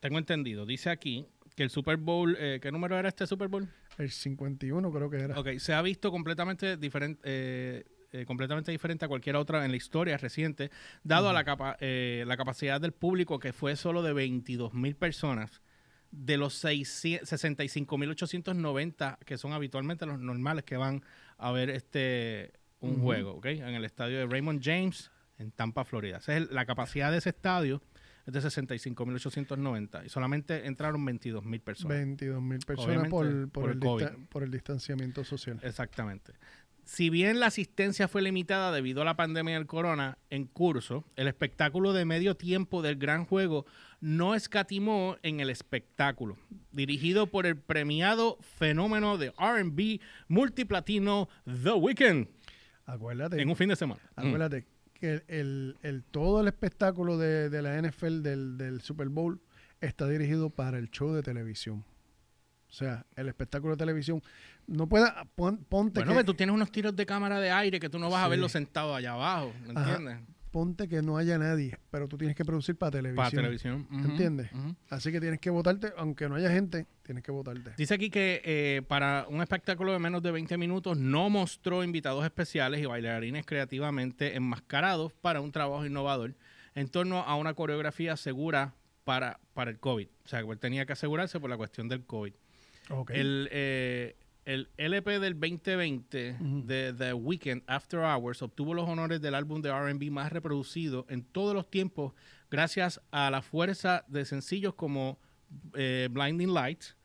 tengo 0.00 0.18
entendido. 0.18 0.66
Dice 0.66 0.90
aquí 0.90 1.26
que 1.56 1.62
el 1.62 1.70
Super 1.70 1.96
Bowl, 1.96 2.36
eh, 2.38 2.58
¿qué 2.62 2.70
número 2.72 2.98
era 2.98 3.08
este 3.08 3.26
Super 3.26 3.48
Bowl? 3.48 3.68
El 3.98 4.10
51 4.10 4.90
creo 4.92 5.10
que 5.10 5.18
era. 5.18 5.38
Ok, 5.38 5.58
se 5.58 5.74
ha 5.74 5.82
visto 5.82 6.10
completamente 6.10 6.76
diferente, 6.76 7.20
eh, 7.24 7.84
eh, 8.12 8.24
completamente 8.26 8.70
diferente 8.70 9.04
a 9.04 9.08
cualquier 9.08 9.36
otra 9.36 9.64
en 9.64 9.70
la 9.70 9.76
historia 9.76 10.16
reciente, 10.18 10.70
dado 11.02 11.28
a 11.28 11.32
la, 11.32 11.44
capa- 11.44 11.76
eh, 11.80 12.24
la 12.26 12.36
capacidad 12.36 12.80
del 12.80 12.92
público 12.92 13.38
que 13.38 13.52
fue 13.52 13.76
solo 13.76 14.02
de 14.02 14.12
22 14.12 14.74
mil 14.74 14.94
personas, 14.96 15.62
de 16.10 16.36
los 16.36 16.62
65.890 16.62 19.18
que 19.24 19.38
son 19.38 19.52
habitualmente 19.52 20.04
los 20.06 20.18
normales 20.18 20.64
que 20.64 20.76
van 20.76 21.02
a 21.38 21.52
ver 21.52 21.70
este 21.70 22.52
un 22.80 23.00
juego, 23.00 23.34
¿ok? 23.36 23.46
En 23.46 23.74
el 23.74 23.84
estadio 23.84 24.18
de 24.18 24.26
Raymond 24.26 24.60
James 24.62 25.10
en 25.38 25.52
Tampa, 25.52 25.84
Florida. 25.84 26.18
Esa 26.18 26.36
es 26.36 26.50
la 26.50 26.66
capacidad 26.66 27.10
de 27.12 27.18
ese 27.18 27.28
estadio 27.30 27.80
es 28.26 28.32
de 28.32 28.40
65.890 28.40 30.06
y 30.06 30.08
solamente 30.08 30.66
entraron 30.66 31.04
22 31.04 31.44
mil 31.44 31.60
personas. 31.60 31.96
22 31.98 32.42
mil 32.42 32.58
personas 32.60 32.88
Obviamente, 32.88 33.10
por, 33.10 33.50
por, 33.50 33.62
por 33.62 33.70
el 33.70 33.78
COVID. 33.78 34.26
por 34.28 34.42
el 34.42 34.50
distanciamiento 34.50 35.24
social. 35.24 35.58
Exactamente. 35.62 36.32
Si 36.84 37.10
bien 37.10 37.38
la 37.38 37.46
asistencia 37.46 38.08
fue 38.08 38.22
limitada 38.22 38.72
debido 38.72 39.02
a 39.02 39.04
la 39.04 39.16
pandemia 39.16 39.54
del 39.54 39.66
corona 39.66 40.18
en 40.30 40.46
curso, 40.46 41.04
el 41.14 41.28
espectáculo 41.28 41.92
de 41.92 42.04
medio 42.04 42.36
tiempo 42.36 42.82
del 42.82 42.96
gran 42.96 43.24
juego 43.24 43.66
no 44.00 44.34
escatimó 44.34 45.16
en 45.22 45.38
el 45.38 45.48
espectáculo. 45.48 46.36
Dirigido 46.72 47.28
por 47.28 47.46
el 47.46 47.56
premiado 47.56 48.36
fenómeno 48.58 49.16
de 49.16 49.30
RB 49.30 50.00
multiplatino 50.26 51.28
The 51.44 51.72
Weeknd 51.72 52.26
Acuérdate, 52.84 53.40
en 53.40 53.48
un 53.48 53.56
fin 53.56 53.68
de 53.68 53.76
semana. 53.76 54.00
Mm. 54.16 54.26
acuérdate 54.26 54.62
que 54.64 54.71
el, 55.06 55.24
el- 55.28 55.76
el- 55.82 56.02
todo 56.04 56.40
el 56.40 56.48
espectáculo 56.48 57.18
de, 57.18 57.48
de 57.50 57.62
la 57.62 57.80
NFL 57.80 58.22
del, 58.22 58.56
del 58.58 58.80
Super 58.80 59.08
Bowl 59.08 59.40
está 59.80 60.06
dirigido 60.08 60.50
para 60.50 60.78
el 60.78 60.90
show 60.90 61.12
de 61.12 61.22
televisión. 61.22 61.84
O 62.68 62.72
sea, 62.74 63.04
el 63.16 63.28
espectáculo 63.28 63.74
de 63.74 63.78
televisión. 63.78 64.22
No 64.66 64.88
pueda, 64.88 65.26
pon- 65.34 65.58
ponte 65.68 66.00
Bueno, 66.00 66.16
que, 66.16 66.24
tú 66.24 66.34
tienes 66.34 66.54
unos 66.54 66.70
tiros 66.70 66.94
de 66.96 67.04
cámara 67.04 67.38
de 67.40 67.50
aire 67.50 67.78
que 67.80 67.90
tú 67.90 67.98
no 67.98 68.08
vas 68.08 68.24
a 68.24 68.28
verlo 68.28 68.48
sentado 68.48 68.94
allá 68.94 69.12
abajo, 69.12 69.52
¿me 69.66 69.72
Ajá. 69.78 70.20
Ponte 70.52 70.86
que 70.86 71.02
no 71.02 71.16
haya 71.16 71.38
nadie, 71.38 71.76
pero 71.90 72.06
tú 72.06 72.18
tienes 72.18 72.36
que 72.36 72.44
producir 72.44 72.76
para 72.76 72.92
televisión. 72.92 73.24
Para 73.24 73.30
televisión. 73.30 73.88
¿Entiendes? 73.90 74.50
Así 74.90 75.10
que 75.10 75.20
tienes 75.20 75.40
que 75.40 75.50
votarte, 75.50 75.92
aunque 75.96 76.28
no 76.28 76.36
haya 76.36 76.50
gente, 76.50 76.86
tienes 77.02 77.24
que 77.24 77.32
votarte. 77.32 77.72
Dice 77.76 77.94
aquí 77.94 78.10
que 78.10 78.42
eh, 78.44 78.82
para 78.86 79.26
un 79.28 79.40
espectáculo 79.40 79.92
de 79.92 79.98
menos 79.98 80.22
de 80.22 80.30
20 80.30 80.56
minutos 80.58 80.98
no 80.98 81.30
mostró 81.30 81.82
invitados 81.82 82.24
especiales 82.24 82.80
y 82.80 82.86
bailarines 82.86 83.44
creativamente 83.46 84.36
enmascarados 84.36 85.12
para 85.14 85.40
un 85.40 85.50
trabajo 85.50 85.84
innovador 85.86 86.34
en 86.74 86.88
torno 86.88 87.20
a 87.22 87.34
una 87.36 87.54
coreografía 87.54 88.16
segura 88.16 88.74
para, 89.04 89.40
para 89.54 89.70
el 89.70 89.78
COVID. 89.78 90.06
O 90.24 90.28
sea, 90.28 90.42
que 90.42 90.50
él 90.50 90.58
tenía 90.58 90.86
que 90.86 90.92
asegurarse 90.92 91.40
por 91.40 91.50
la 91.50 91.56
cuestión 91.56 91.88
del 91.88 92.04
COVID. 92.04 92.32
Ok. 92.90 93.10
El, 93.10 93.48
eh, 93.50 94.16
el 94.44 94.68
LP 94.76 95.20
del 95.20 95.38
2020 95.38 96.36
Ujú. 96.40 96.66
de 96.66 96.92
The 96.92 97.12
Weeknd 97.12 97.62
After 97.66 98.00
Hours 98.00 98.42
obtuvo 98.42 98.74
los 98.74 98.88
honores 98.88 99.20
del 99.20 99.34
álbum 99.34 99.62
de 99.62 99.70
RB 99.70 100.10
más 100.10 100.32
reproducido 100.32 101.06
en 101.08 101.22
todos 101.22 101.54
los 101.54 101.70
tiempos 101.70 102.12
gracias 102.50 103.00
a 103.10 103.30
la 103.30 103.42
fuerza 103.42 104.04
de 104.08 104.24
sencillos 104.24 104.74
como 104.74 105.18
eh, 105.74 106.08
Blinding 106.10 106.52
Lights 106.52 106.96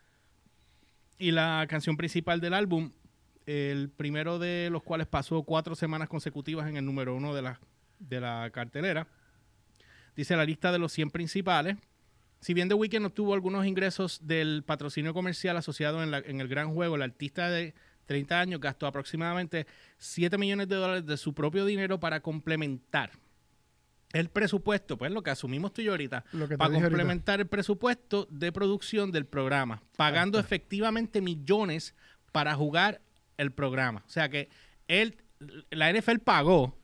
y 1.19 1.31
la 1.31 1.65
canción 1.67 1.97
principal 1.97 2.39
del 2.39 2.53
álbum, 2.53 2.91
el 3.45 3.89
primero 3.89 4.39
de 4.39 4.69
los 4.71 4.83
cuales 4.83 5.07
pasó 5.07 5.41
cuatro 5.43 5.75
semanas 5.75 6.09
consecutivas 6.09 6.67
en 6.67 6.77
el 6.77 6.85
número 6.85 7.15
uno 7.15 7.33
de 7.33 7.41
la, 7.41 7.59
de 7.99 8.19
la 8.19 8.49
cartelera. 8.51 9.07
Dice 10.15 10.35
la 10.35 10.45
lista 10.45 10.71
de 10.71 10.79
los 10.79 10.91
100 10.91 11.11
principales. 11.11 11.77
Si 12.47 12.53
bien 12.53 12.69
The 12.69 12.75
Weeknd 12.75 13.05
obtuvo 13.05 13.33
algunos 13.33 13.65
ingresos 13.65 14.21
del 14.25 14.63
patrocinio 14.65 15.13
comercial 15.13 15.57
asociado 15.57 16.01
en, 16.01 16.11
la- 16.11 16.19
en 16.19 16.39
el 16.39 16.47
gran 16.47 16.73
juego, 16.73 16.95
el 16.95 17.01
artista 17.01 17.49
de 17.49 17.73
30 18.05 18.39
años 18.39 18.61
gastó 18.61 18.87
aproximadamente 18.87 19.67
7 19.97 20.37
millones 20.37 20.69
de 20.69 20.77
dólares 20.77 21.05
de 21.05 21.17
su 21.17 21.33
propio 21.33 21.65
dinero 21.65 21.99
para 21.99 22.21
complementar 22.21 23.11
el 24.13 24.29
presupuesto, 24.29 24.97
pues 24.97 25.11
lo 25.11 25.23
que 25.23 25.29
asumimos 25.29 25.73
tú 25.73 25.81
y 25.81 25.85
yo 25.85 25.91
ahorita, 25.91 26.23
Lo 26.31 26.47
que 26.47 26.53
te 26.53 26.57
para 26.57 26.69
ahorita. 26.69 26.87
complementar 26.87 27.41
el 27.41 27.47
presupuesto 27.47 28.29
de 28.31 28.53
producción 28.53 29.11
del 29.11 29.25
programa, 29.25 29.83
pagando 29.97 30.39
efectivamente 30.39 31.19
millones 31.19 31.95
para 32.31 32.55
jugar 32.55 33.01
el 33.35 33.51
programa. 33.51 34.05
O 34.07 34.09
sea 34.09 34.29
que 34.29 34.47
él, 34.87 35.17
la 35.69 35.89
NFL 35.91 36.19
pagó, 36.23 36.77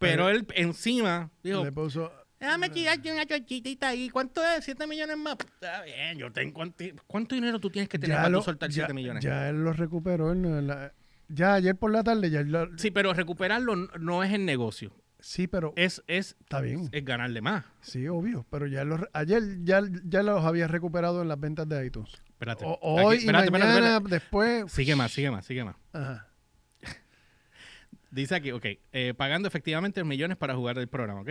pero 0.00 0.24
Pero- 0.26 0.28
él 0.30 0.44
encima 0.56 1.30
dijo, 1.44 1.62
Le 1.64 1.70
puso, 1.70 2.10
Déjame 2.40 2.68
tirarte 2.68 3.10
una 3.12 3.24
chochitita 3.26 3.88
ahí. 3.88 4.10
¿Cuánto 4.10 4.42
es? 4.44 4.66
¿7 4.68 4.86
millones 4.86 5.16
más? 5.16 5.36
Está 5.40 5.82
bien, 5.82 6.18
yo 6.18 6.30
tengo... 6.32 6.52
¿Cuánto, 6.54 6.84
cuánto 7.06 7.34
dinero 7.34 7.58
tú 7.58 7.70
tienes 7.70 7.88
que 7.88 7.98
tener 7.98 8.16
para 8.16 8.30
tú 8.36 8.42
soltar 8.42 8.68
ya, 8.70 8.74
7 8.86 8.92
millones? 8.94 9.24
ya 9.24 9.48
él 9.48 9.64
lo 9.64 9.72
recuperó. 9.72 10.32
él 10.32 10.66
la- 10.66 10.92
ya 11.28 11.54
ayer 11.54 11.74
por 11.74 11.90
la 11.90 12.02
tarde, 12.04 12.28
ya 12.30 12.40
él 12.40 12.52
lo- 12.52 12.76
Sí, 12.78 12.90
pero 12.90 13.14
recuperarlo 13.14 13.76
no- 13.76 13.88
no 13.98 14.22
es 14.24 14.32
el 14.32 14.44
negocio. 14.44 14.92
sí, 15.20 15.46
pero 15.46 15.72
Es, 15.76 16.02
es, 16.06 16.36
está 16.40 16.60
bien. 16.60 16.90
es 16.92 17.02
ganarle 17.04 17.40
más. 17.40 17.64
Sí, 17.80 18.06
obvio. 18.08 18.44
Pero 18.50 18.66
ya 18.66 18.84
lo 18.84 18.98
re- 18.98 19.08
ayer 19.14 19.42
ya, 19.62 19.80
ya 20.04 20.22
los 20.22 20.44
había 20.44 20.68
recuperado 20.68 21.22
en 21.22 21.28
las 21.28 21.40
ventas 21.40 21.66
de 21.66 21.86
iTunes. 21.86 22.10
Espérate. 22.28 22.64
O- 22.66 22.72
Aquí, 22.74 22.78
hoy 23.06 23.16
espérate, 23.18 23.44
y 23.44 23.46
espérate, 23.46 23.50
mañana, 23.50 23.96
espérate. 23.96 24.08
después. 24.10 24.70
Sigue 24.70 24.94
más, 24.96 25.12
sigue 25.12 25.30
más, 25.30 25.46
sigue 25.46 25.64
más. 25.64 25.76
Ajá. 25.94 26.28
Dice 28.10 28.34
aquí, 28.34 28.52
ok, 28.52 28.66
eh, 28.92 29.14
pagando 29.16 29.48
efectivamente 29.48 30.04
millones 30.04 30.36
para 30.36 30.54
jugar 30.54 30.78
el 30.78 30.88
programa, 30.88 31.22
ok. 31.22 31.30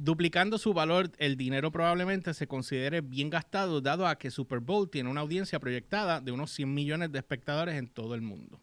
Duplicando 0.00 0.58
su 0.58 0.72
valor, 0.74 1.10
el 1.18 1.36
dinero 1.36 1.72
probablemente 1.72 2.32
se 2.32 2.46
considere 2.46 3.00
bien 3.00 3.30
gastado, 3.30 3.80
dado 3.80 4.06
a 4.06 4.16
que 4.16 4.30
Super 4.30 4.60
Bowl 4.60 4.88
tiene 4.88 5.10
una 5.10 5.22
audiencia 5.22 5.58
proyectada 5.58 6.20
de 6.20 6.30
unos 6.30 6.52
100 6.52 6.72
millones 6.72 7.10
de 7.10 7.18
espectadores 7.18 7.74
en 7.74 7.88
todo 7.88 8.14
el 8.14 8.20
mundo. 8.22 8.60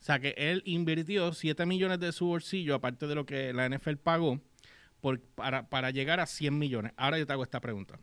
O 0.00 0.02
sea 0.06 0.18
que 0.18 0.34
él 0.38 0.62
invirtió 0.64 1.34
7 1.34 1.66
millones 1.66 2.00
de 2.00 2.10
su 2.10 2.26
bolsillo, 2.26 2.74
aparte 2.74 3.06
de 3.06 3.14
lo 3.14 3.26
que 3.26 3.52
la 3.52 3.66
NFL 3.68 3.96
pagó, 3.96 4.40
por- 5.02 5.20
para, 5.20 5.68
para 5.68 5.90
llegar 5.90 6.20
a 6.20 6.26
100 6.26 6.58
millones. 6.58 6.92
Ahora 6.96 7.18
yo 7.18 7.26
te 7.26 7.34
hago 7.34 7.42
esta 7.42 7.60
pregunta. 7.60 7.98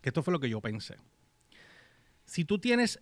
Que 0.00 0.08
esto 0.08 0.22
fue 0.22 0.32
lo 0.32 0.40
que 0.40 0.48
yo 0.48 0.62
pensé. 0.62 0.96
Si 2.24 2.46
tú 2.46 2.58
tienes 2.58 3.00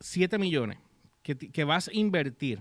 7 0.00 0.36
millones 0.38 0.78
que 1.22 1.64
vas 1.64 1.86
a 1.88 1.92
invertir 1.92 2.60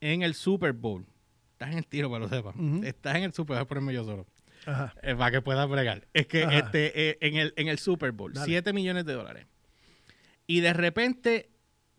en 0.00 0.22
el 0.22 0.34
Super 0.34 0.72
Bowl, 0.72 1.04
estás 1.54 1.70
en 1.72 1.78
el 1.78 1.86
tiro 1.86 2.10
para 2.10 2.24
lo 2.24 2.28
sepas. 2.28 2.54
Ujú. 2.56 2.82
Estás 2.84 3.16
en 3.16 3.22
el 3.24 3.32
Super 3.32 3.54
Bowl, 3.54 3.58
voy 3.58 3.62
a 3.64 3.68
ponerme 3.68 3.94
yo 3.94 4.04
solo. 4.04 4.26
Ajá. 4.66 4.94
eh, 5.02 5.14
para 5.14 5.30
que 5.30 5.42
puedas 5.42 5.68
bregar. 5.68 6.06
Es 6.14 6.26
que 6.26 6.44
Ajá. 6.44 6.58
este, 6.58 7.10
eh, 7.10 7.18
en, 7.20 7.36
el, 7.36 7.52
en 7.56 7.68
el 7.68 7.78
Super 7.78 8.12
Bowl, 8.12 8.32
Dale. 8.32 8.46
7 8.46 8.72
millones 8.72 9.04
de 9.04 9.12
dólares. 9.12 9.46
Y 10.46 10.60
de 10.60 10.72
repente 10.72 11.50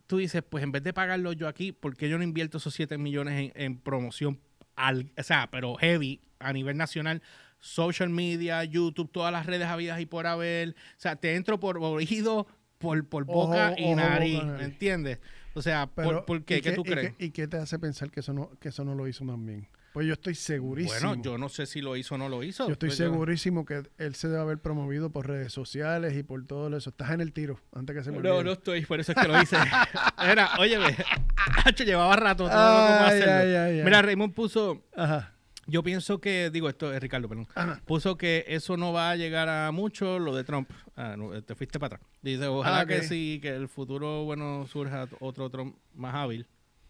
tú 0.06 0.18
dices, 0.18 0.42
pues 0.48 0.62
en 0.64 0.72
vez 0.72 0.82
de 0.82 0.92
pagarlo 0.92 1.32
yo 1.32 1.48
aquí, 1.48 1.72
¿por 1.72 1.96
qué 1.96 2.08
yo 2.08 2.16
no 2.18 2.24
invierto 2.24 2.58
esos 2.58 2.74
7 2.74 2.96
millones 2.98 3.52
en, 3.54 3.62
en 3.62 3.78
promoción? 3.78 4.40
Al, 4.76 5.10
o 5.16 5.22
sea, 5.22 5.48
pero 5.50 5.74
heavy 5.76 6.20
a 6.38 6.52
nivel 6.52 6.76
nacional. 6.76 7.22
Social 7.60 8.10
media, 8.10 8.62
YouTube, 8.64 9.10
todas 9.10 9.32
las 9.32 9.46
redes 9.46 9.66
habidas 9.66 10.00
y 10.00 10.06
por 10.06 10.26
haber. 10.26 10.70
O 10.70 10.74
sea, 10.98 11.16
te 11.16 11.34
entro 11.34 11.58
por 11.58 11.78
oído, 11.78 12.46
por, 12.78 13.08
por 13.08 13.22
Ojo, 13.28 13.46
boca 13.48 13.74
y 13.78 13.84
ojo, 13.86 13.96
nariz. 13.96 14.34
boca, 14.40 14.52
¿Me 14.58 14.64
entiendes? 14.64 15.18
O 15.56 15.62
sea, 15.62 15.88
Pero, 15.94 16.10
¿por, 16.18 16.24
por 16.26 16.44
qué? 16.44 16.58
¿y 16.58 16.60
¿Qué 16.60 16.72
tú 16.72 16.82
y 16.84 16.90
crees? 16.90 17.14
¿Y 17.18 17.30
qué 17.30 17.48
te 17.48 17.56
hace 17.56 17.78
pensar 17.78 18.10
que 18.10 18.20
eso 18.20 18.32
no, 18.34 18.50
que 18.60 18.68
eso 18.68 18.84
no 18.84 18.94
lo 18.94 19.08
hizo 19.08 19.24
más 19.24 19.42
bien? 19.42 19.66
Pues 19.94 20.06
yo 20.06 20.12
estoy 20.12 20.34
segurísimo. 20.34 21.08
Bueno, 21.08 21.22
yo 21.22 21.38
no 21.38 21.48
sé 21.48 21.64
si 21.64 21.80
lo 21.80 21.96
hizo 21.96 22.16
o 22.16 22.18
no 22.18 22.28
lo 22.28 22.42
hizo. 22.42 22.66
Yo 22.66 22.74
estoy 22.74 22.90
Pues 22.90 22.98
segurísimo 22.98 23.64
que 23.64 23.82
él 23.96 24.14
se 24.14 24.28
debe 24.28 24.42
haber 24.42 24.58
promovido 24.58 25.08
por 25.08 25.26
redes 25.26 25.54
sociales 25.54 26.14
y 26.14 26.22
por 26.22 26.44
todo 26.46 26.76
eso. 26.76 26.90
Estás 26.90 27.12
en 27.12 27.22
el 27.22 27.32
tiro, 27.32 27.58
antes 27.72 27.96
que 27.96 28.04
se 28.04 28.10
me 28.10 28.18
No, 28.18 28.32
olvide. 28.34 28.44
no 28.44 28.52
estoy, 28.52 28.84
por 28.84 29.00
eso 29.00 29.12
es 29.12 29.18
que 29.18 29.26
lo 29.28 29.40
hice. 29.40 29.56
Era, 30.22 30.50
óyeme, 30.58 30.94
Hacho, 31.64 31.84
llevaba 31.84 32.14
rato 32.16 32.44
todo 32.44 32.52
ay, 32.54 33.22
ay, 33.22 33.54
ay. 33.78 33.82
Mira, 33.84 34.02
Raymond 34.02 34.34
puso, 34.34 34.84
Ajá. 34.94 35.32
Yo 35.66 35.82
pienso 35.82 36.20
que, 36.20 36.50
digo 36.50 36.68
esto 36.68 36.92
es 36.92 37.00
Ricardo, 37.00 37.28
perdón, 37.28 37.48
Ajá. 37.54 37.80
puso 37.84 38.16
que 38.16 38.44
eso 38.48 38.76
no 38.76 38.92
va 38.92 39.10
a 39.10 39.16
llegar 39.16 39.48
a 39.48 39.70
mucho, 39.72 40.18
lo 40.18 40.34
de 40.34 40.44
Trump. 40.44 40.70
Ah, 40.94 41.14
no, 41.16 41.42
te 41.42 41.54
fuiste 41.54 41.78
para 41.78 41.96
atrás. 41.96 42.10
Dice, 42.22 42.46
ojalá 42.46 42.80
Ah, 42.80 42.86
que 42.86 43.02
sí, 43.02 43.38
que 43.42 43.48
el 43.54 43.68
futuro, 43.68 44.24
bueno, 44.24 44.66
surja 44.68 45.08
otro 45.20 45.50
Trump 45.50 45.76
más 45.94 46.14
hábil. 46.14 46.46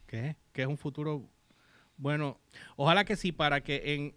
¿Qué? 0.07 0.37
Que 0.53 0.63
es 0.63 0.69
un 0.69 0.77
futuro, 0.79 1.29
bueno, 1.97 2.39
ojalá 2.77 3.05
que 3.05 3.17
sí, 3.17 3.33
para 3.33 3.63
que 3.63 3.95
en 3.95 4.15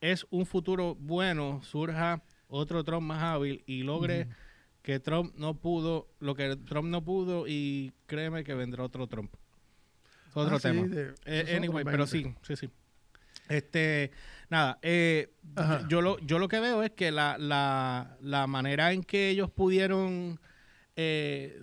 es 0.00 0.26
un 0.30 0.44
futuro 0.46 0.94
bueno, 0.94 1.60
surja 1.62 2.22
otro 2.48 2.84
Trump 2.84 3.06
más 3.06 3.22
hábil 3.22 3.62
y 3.66 3.82
logre 3.82 4.28
que 4.82 5.00
Trump 5.00 5.34
no 5.36 5.54
pudo, 5.54 6.06
lo 6.20 6.34
que 6.34 6.54
Trump 6.56 6.88
no 6.88 7.02
pudo 7.04 7.46
y 7.48 7.92
créeme 8.06 8.44
que 8.44 8.54
vendrá 8.54 8.84
otro 8.84 9.06
Trump. 9.06 9.32
Otro 10.34 10.56
Ah, 10.56 10.60
sí, 10.60 10.68
tema. 10.68 10.86
de- 10.86 11.14
Eh, 11.24 11.56
anyway, 11.56 11.82
pero 11.84 12.04
20. 12.06 12.06
sí, 12.06 12.34
sí, 12.42 12.56
sí. 12.56 12.70
Este, 13.48 14.10
nada, 14.50 14.78
eh, 14.82 15.32
yo, 15.88 16.02
lo, 16.02 16.18
yo 16.20 16.38
lo 16.38 16.48
que 16.48 16.60
veo 16.60 16.82
es 16.82 16.90
que 16.92 17.10
la, 17.12 17.36
la, 17.38 18.16
la 18.20 18.46
manera 18.46 18.92
en 18.92 19.02
que 19.02 19.30
ellos 19.30 19.50
pudieron 19.50 20.40
eh, 20.96 21.58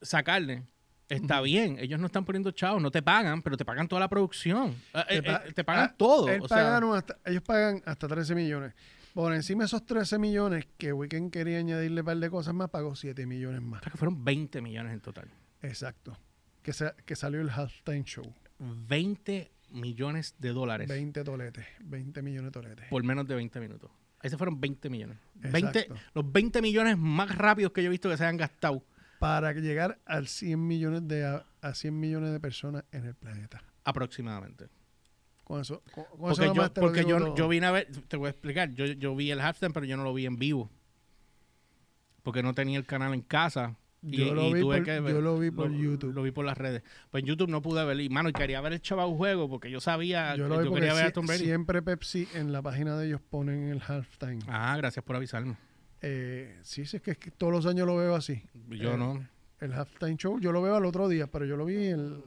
sacarle 0.00 0.64
está 1.08 1.40
bien. 1.40 1.76
Ellos 1.80 1.98
no 1.98 2.06
están 2.06 2.24
poniendo 2.24 2.52
chavos, 2.52 2.80
no 2.80 2.90
te 2.90 3.02
pagan, 3.02 3.42
pero 3.42 3.56
te 3.56 3.64
pagan 3.64 3.88
toda 3.88 4.00
la 4.00 4.08
producción. 4.08 4.76
Eh, 5.08 5.22
pa- 5.22 5.42
te 5.54 5.64
pagan 5.64 5.90
ah, 5.90 5.94
todo. 5.96 6.26
o 6.40 6.48
sea, 6.48 6.78
hasta- 6.78 7.18
ellos 7.26 7.42
pagan 7.42 7.82
hasta 7.84 8.06
13 8.06 8.34
millones. 8.34 8.74
Por 9.12 9.34
encima 9.34 9.64
de 9.64 9.66
esos 9.66 9.84
13 9.84 10.18
millones 10.18 10.68
que 10.78 10.92
Weekend 10.92 11.32
quería 11.32 11.58
añadirle 11.58 12.02
un 12.02 12.06
par 12.06 12.16
de 12.16 12.30
cosas 12.30 12.54
más, 12.54 12.70
pagó 12.70 12.94
7 12.94 13.26
millones 13.26 13.60
más. 13.60 13.80
creo 13.80 13.92
que 13.92 13.98
fueron 13.98 14.24
20 14.24 14.60
millones 14.62 14.92
en 14.92 15.00
total. 15.00 15.28
Exacto. 15.62 16.16
Que, 16.62 16.72
que 17.04 17.16
salió 17.16 17.40
el 17.40 17.50
halftime 17.50 18.04
show. 18.04 18.32
20 18.60 19.50
millones 19.72 20.34
de 20.38 20.50
dólares 20.50 20.88
20 20.88 21.24
toletes. 21.24 21.66
20 21.80 22.22
millones 22.22 22.52
de 22.52 22.60
toletes. 22.60 22.86
por 22.88 23.02
menos 23.04 23.26
de 23.26 23.34
20 23.34 23.60
minutos. 23.60 23.90
Esos 24.22 24.36
fueron 24.36 24.60
20 24.60 24.90
millones. 24.90 25.16
20, 25.34 25.78
Exacto. 25.78 25.94
los 26.14 26.30
20 26.32 26.60
millones 26.60 26.98
más 26.98 27.34
rápidos 27.36 27.72
que 27.72 27.82
yo 27.82 27.86
he 27.86 27.90
visto 27.90 28.10
que 28.10 28.16
se 28.18 28.26
han 28.26 28.36
gastado 28.36 28.84
Para 29.18 29.52
llegar 29.52 29.98
al 30.04 30.28
100 30.28 30.66
millones 30.66 31.08
de, 31.08 31.24
a, 31.24 31.46
a 31.62 31.74
100 31.74 31.98
millones 31.98 32.32
de 32.32 32.40
personas 32.40 32.84
en 32.92 33.06
el 33.06 33.14
planeta. 33.14 33.62
aproximadamente. 33.84 34.68
Con 35.44 35.62
eso, 35.62 35.82
con, 35.92 36.04
con 36.04 36.32
eso 36.32 36.42
Porque, 36.42 36.46
nada 36.46 36.68
yo, 36.68 36.74
porque 36.80 37.04
yo, 37.04 37.34
yo 37.34 37.48
vine 37.48 37.66
a 37.66 37.70
ver, 37.72 37.88
te 38.08 38.16
voy 38.16 38.26
a 38.28 38.30
explicar, 38.30 38.70
yo, 38.74 38.84
yo 38.86 39.16
vi 39.16 39.30
el 39.30 39.40
halftime, 39.40 39.72
pero 39.72 39.86
yo 39.86 39.96
no 39.96 40.04
lo 40.04 40.12
vi 40.14 40.26
en 40.26 40.36
vivo. 40.36 40.70
Porque 42.22 42.42
no 42.42 42.54
tenía 42.54 42.78
el 42.78 42.84
canal 42.86 43.14
en 43.14 43.22
casa. 43.22 43.76
Y, 44.02 44.16
Yo 44.16 44.34
lo 44.34 44.46
y 44.48 44.54
vi 44.54 44.62
por- 44.62 44.82
que 44.82 44.96
yo 44.96 45.02
ver- 45.02 45.22
lo 45.22 45.38
vi 45.38 45.50
por 45.50 45.70
YouTube. 45.70 46.14
Lo 46.14 46.22
vi 46.22 46.30
por 46.30 46.44
las 46.46 46.56
redes. 46.56 46.82
Pues 47.10 47.22
en 47.22 47.28
YouTube 47.28 47.50
no 47.50 47.60
pude 47.60 47.84
ver. 47.84 48.00
Y, 48.00 48.08
mano, 48.08 48.30
y 48.30 48.32
quería 48.32 48.60
ver 48.62 48.72
el 48.72 48.80
chaval 48.80 49.10
juego 49.14 49.48
porque 49.48 49.70
yo 49.70 49.78
sabía 49.80 50.34
Yo 50.36 50.48
que 50.48 50.64
yo 50.64 50.72
quería 50.72 50.94
ver 50.94 51.06
a 51.06 51.10
Tom 51.12 51.26
Brady. 51.26 51.44
siempre 51.44 51.82
Pepsi 51.82 52.26
en 52.34 52.50
la 52.52 52.62
página 52.62 52.96
de 52.96 53.08
ellos 53.08 53.20
ponen 53.20 53.68
el 53.68 53.82
halftime. 53.86 54.38
Ah, 54.48 54.74
gracias 54.78 55.04
por 55.04 55.16
avisarme. 55.16 55.56
Eh, 56.00 56.58
sí, 56.62 56.86
sí, 56.86 56.96
es 56.96 57.02
que, 57.02 57.10
es 57.10 57.18
que 57.18 57.30
todos 57.30 57.52
los 57.52 57.66
años 57.66 57.86
lo 57.86 57.94
veo 57.96 58.14
así. 58.14 58.42
Yo 58.70 58.94
Eh, 58.94 58.96
no. 58.96 59.22
El 59.60 59.74
halftime 59.74 60.16
show, 60.16 60.40
yo 60.40 60.52
lo 60.52 60.62
veo 60.62 60.74
al 60.76 60.86
otro 60.86 61.06
día, 61.06 61.26
pero 61.26 61.44
yo 61.44 61.54
lo 61.58 61.66
vi 61.66 61.88
el, 61.88 62.22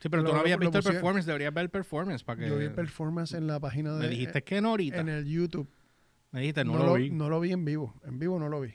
Sí, 0.00 0.08
pero 0.08 0.24
tú 0.24 0.32
no 0.32 0.38
habías 0.40 0.58
visto 0.58 0.78
el 0.78 0.84
performance. 0.84 1.26
Deberías 1.26 1.52
ver 1.52 1.64
el 1.64 1.68
performance 1.70 2.24
para 2.24 2.40
que... 2.40 2.48
yo 2.48 2.56
vi 2.56 2.64
el 2.64 2.72
performance 2.72 3.34
en 3.34 3.46
la 3.46 3.60
página 3.60 3.92
de 3.92 3.98
me 4.04 4.08
dijiste 4.08 4.42
que 4.42 4.62
no 4.62 4.70
ahorita. 4.70 5.00
en 5.00 5.10
el 5.10 5.26
YouTube. 5.26 5.68
Me 6.30 6.40
dijiste, 6.40 6.64
no, 6.64 6.78
lo, 6.78 6.94
vi. 6.94 7.10
no 7.10 7.28
lo 7.28 7.40
vi 7.40 7.52
en 7.52 7.66
vivo. 7.66 7.94
En 8.06 8.18
vivo 8.18 8.38
no 8.38 8.48
lo 8.48 8.62
vi. 8.62 8.74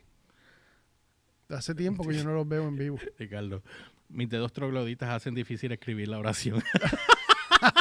Hace 1.50 1.76
tiempo 1.76 2.08
que 2.08 2.16
yo 2.16 2.24
no 2.24 2.34
los 2.34 2.48
veo 2.48 2.68
en 2.68 2.76
vivo. 2.78 2.98
Ricardo, 3.20 3.64
mis 4.10 4.30
dedos 4.30 4.52
trogloditas 4.54 5.10
hacen 5.10 5.36
difícil 5.36 5.72
escribir 5.72 6.08
la 6.08 6.20
oración. 6.20 6.62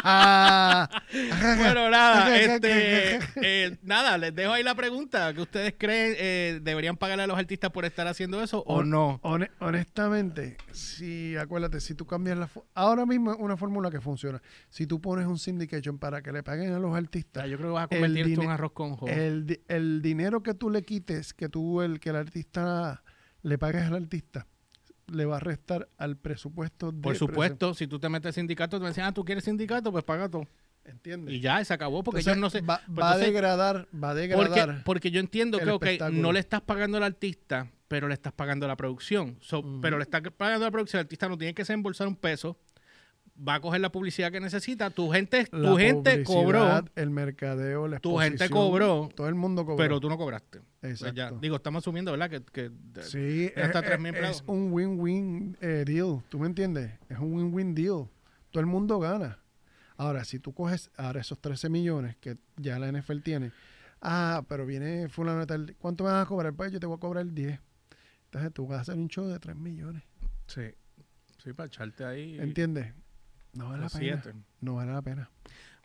Ah, 0.04 0.88
bueno, 1.58 1.90
nada, 1.90 2.36
este, 2.36 3.18
eh, 3.36 3.76
nada, 3.82 4.16
les 4.18 4.34
dejo 4.34 4.52
ahí 4.52 4.62
la 4.62 4.74
pregunta. 4.74 5.32
¿Que 5.34 5.40
ustedes 5.40 5.74
creen 5.76 6.14
eh, 6.18 6.60
deberían 6.62 6.96
pagarle 6.96 7.24
a 7.24 7.26
los 7.26 7.36
artistas 7.38 7.70
por 7.70 7.84
estar 7.84 8.06
haciendo 8.06 8.42
eso 8.42 8.62
o 8.66 8.84
no? 8.84 9.18
hone- 9.22 9.50
honestamente, 9.58 10.56
si 10.70 11.36
acuérdate, 11.36 11.80
si 11.80 11.94
tú 11.94 12.06
cambias 12.06 12.38
la 12.38 12.48
ahora 12.74 13.06
mismo 13.06 13.32
es 13.32 13.38
una 13.40 13.56
fórmula 13.56 13.90
que 13.90 14.00
funciona. 14.00 14.40
Si 14.68 14.86
tú 14.86 15.00
pones 15.00 15.26
un 15.26 15.38
syndication 15.38 15.98
para 15.98 16.22
que 16.22 16.30
le 16.32 16.42
paguen 16.42 16.72
a 16.72 16.78
los 16.78 16.94
artistas, 16.94 17.48
yo 17.48 17.56
creo 17.56 17.70
que 17.70 17.74
vas 17.74 17.84
a 17.84 17.88
convertir 17.88 18.28
esto 18.28 18.42
en 18.42 18.50
arroz 18.50 18.72
con 18.72 18.96
jo. 18.96 19.08
el, 19.08 19.62
el 19.68 20.00
dinero 20.02 20.42
que 20.42 20.54
tú 20.54 20.70
le 20.70 20.82
quites, 20.82 21.34
que 21.34 21.48
tú 21.48 21.82
el 21.82 21.98
que 21.98 22.10
el 22.10 22.16
artista 22.16 23.02
le 23.42 23.58
pagues 23.58 23.82
al 23.82 23.94
artista, 23.94 24.46
le 25.08 25.24
va 25.24 25.36
a 25.36 25.40
restar 25.40 25.88
al 25.98 26.16
presupuesto 26.16 26.92
de 26.92 27.00
Por 27.00 27.14
presen- 27.14 27.18
supuesto, 27.18 27.74
si 27.74 27.86
tú 27.86 27.98
te 27.98 28.08
metes 28.08 28.34
sindicato, 28.34 28.80
te 28.80 28.86
dicen, 28.86 29.04
ah, 29.04 29.12
tú 29.12 29.24
quieres 29.24 29.44
sindicato, 29.44 29.90
pues 29.92 30.04
paga 30.04 30.28
todo. 30.28 30.46
¿Entiendes? 30.84 31.34
Y 31.34 31.40
ya, 31.40 31.64
se 31.64 31.72
acabó, 31.74 32.02
porque 32.02 32.20
Entonces, 32.20 32.38
ellos 32.38 32.40
no 32.40 32.50
sé. 32.50 32.60
va, 32.60 32.80
pues 32.86 32.98
va 32.98 33.12
a 33.12 33.18
degradar, 33.18 33.86
va 33.94 34.10
a 34.10 34.14
degradar. 34.14 34.82
porque 34.84 35.12
yo 35.12 35.20
entiendo 35.20 35.58
que, 35.58 35.70
ok, 35.70 35.82
espectáculo. 35.84 36.20
no 36.20 36.32
le 36.32 36.40
estás 36.40 36.60
pagando 36.62 36.96
al 36.96 37.04
artista, 37.04 37.70
pero 37.86 38.08
le 38.08 38.14
estás 38.14 38.32
pagando 38.32 38.66
la 38.66 38.74
producción. 38.76 39.36
So. 39.40 39.62
Pero 39.80 39.98
le 39.98 40.02
estás 40.02 40.22
pagando 40.36 40.64
la 40.66 40.72
producción, 40.72 40.98
el 40.98 41.04
artista 41.06 41.28
no 41.28 41.38
tiene 41.38 41.54
que 41.54 41.62
desembolsar 41.62 42.08
un 42.08 42.16
peso, 42.16 42.58
va 43.36 43.54
a 43.54 43.60
coger 43.60 43.80
la 43.80 43.90
publicidad 43.90 44.30
que 44.30 44.40
necesita. 44.40 44.90
Tu 44.90 45.10
gente, 45.10 45.46
La 45.52 45.70
tu 45.70 45.76
gente 45.76 46.22
cobró, 46.24 46.84
el 46.94 47.10
mercadeo, 47.10 47.88
la 47.88 47.98
Tu 47.98 48.16
gente 48.18 48.48
cobró, 48.50 49.08
todo 49.14 49.28
el 49.28 49.34
mundo 49.34 49.64
cobró. 49.64 49.76
pero 49.76 50.00
tú 50.00 50.08
no 50.08 50.16
cobraste. 50.18 50.60
Pues 50.80 50.92
Exacto. 51.00 51.14
ya, 51.14 51.30
digo, 51.32 51.56
estamos 51.56 51.82
asumiendo, 51.82 52.10
¿verdad? 52.12 52.28
Que, 52.30 52.42
que 52.42 52.70
Sí, 53.02 53.50
es, 53.54 53.70
tres 53.72 53.98
mil 53.98 54.06
es- 54.06 54.14
empleados. 54.14 54.36
es 54.38 54.44
un 54.46 54.72
win-win 54.72 55.56
eh, 55.60 55.84
deal. 55.86 56.22
¿Tú 56.28 56.38
me 56.38 56.46
entiendes? 56.46 56.92
Es 57.08 57.18
un 57.18 57.34
win-win 57.34 57.74
deal. 57.74 58.06
Todo 58.50 58.60
el 58.60 58.66
mundo 58.66 58.98
gana. 58.98 59.38
Ahora, 59.96 60.24
si 60.24 60.38
tú 60.38 60.52
coges 60.52 60.90
ahora 60.96 61.20
esos 61.20 61.38
13 61.40 61.68
millones 61.68 62.16
que 62.16 62.36
ya 62.56 62.78
la 62.78 62.88
NFL 62.90 63.20
tiene, 63.22 63.52
ah, 64.00 64.42
pero 64.48 64.66
viene 64.66 65.08
fulano 65.08 65.40
de 65.40 65.46
tal, 65.46 65.76
¿cuánto 65.78 66.04
me 66.04 66.10
vas 66.10 66.24
a 66.24 66.26
cobrar? 66.28 66.52
Pues 66.54 66.72
yo 66.72 66.80
te 66.80 66.86
voy 66.86 66.96
a 66.96 67.00
cobrar 67.00 67.24
10. 67.26 67.60
Entonces 68.24 68.52
tú 68.52 68.66
vas 68.66 68.78
a 68.78 68.82
hacer 68.82 68.94
un 68.96 69.08
show 69.08 69.26
de 69.26 69.38
3 69.38 69.54
millones. 69.56 70.02
sí, 70.46 70.62
sí, 71.42 71.52
para 71.52 71.66
echarte 71.68 72.04
ahí. 72.04 72.38
¿Entiendes? 72.38 72.92
No 73.52 73.68
vale 73.68 73.82
la 73.82 73.88
pena. 73.90 74.22
siete. 74.22 74.34
No 74.60 74.74
vale 74.76 74.92
la 74.92 75.02
pena. 75.02 75.30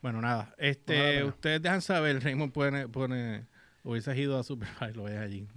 Bueno, 0.01 0.21
nada. 0.21 0.43
No 0.43 0.49
vale 0.51 0.57
la 0.59 0.69
Este, 0.69 1.23
ustedes 1.23 1.61
dejan 1.61 1.81
saber, 1.81 2.23
Raymond 2.23 2.53
pone, 2.53 2.87
pone, 2.87 3.47
hubieses 3.83 4.17
ido 4.17 4.39
a 4.39 4.43
Superfly, 4.43 4.93
lo 4.93 5.03
ves 5.03 5.17
allí. 5.17 5.47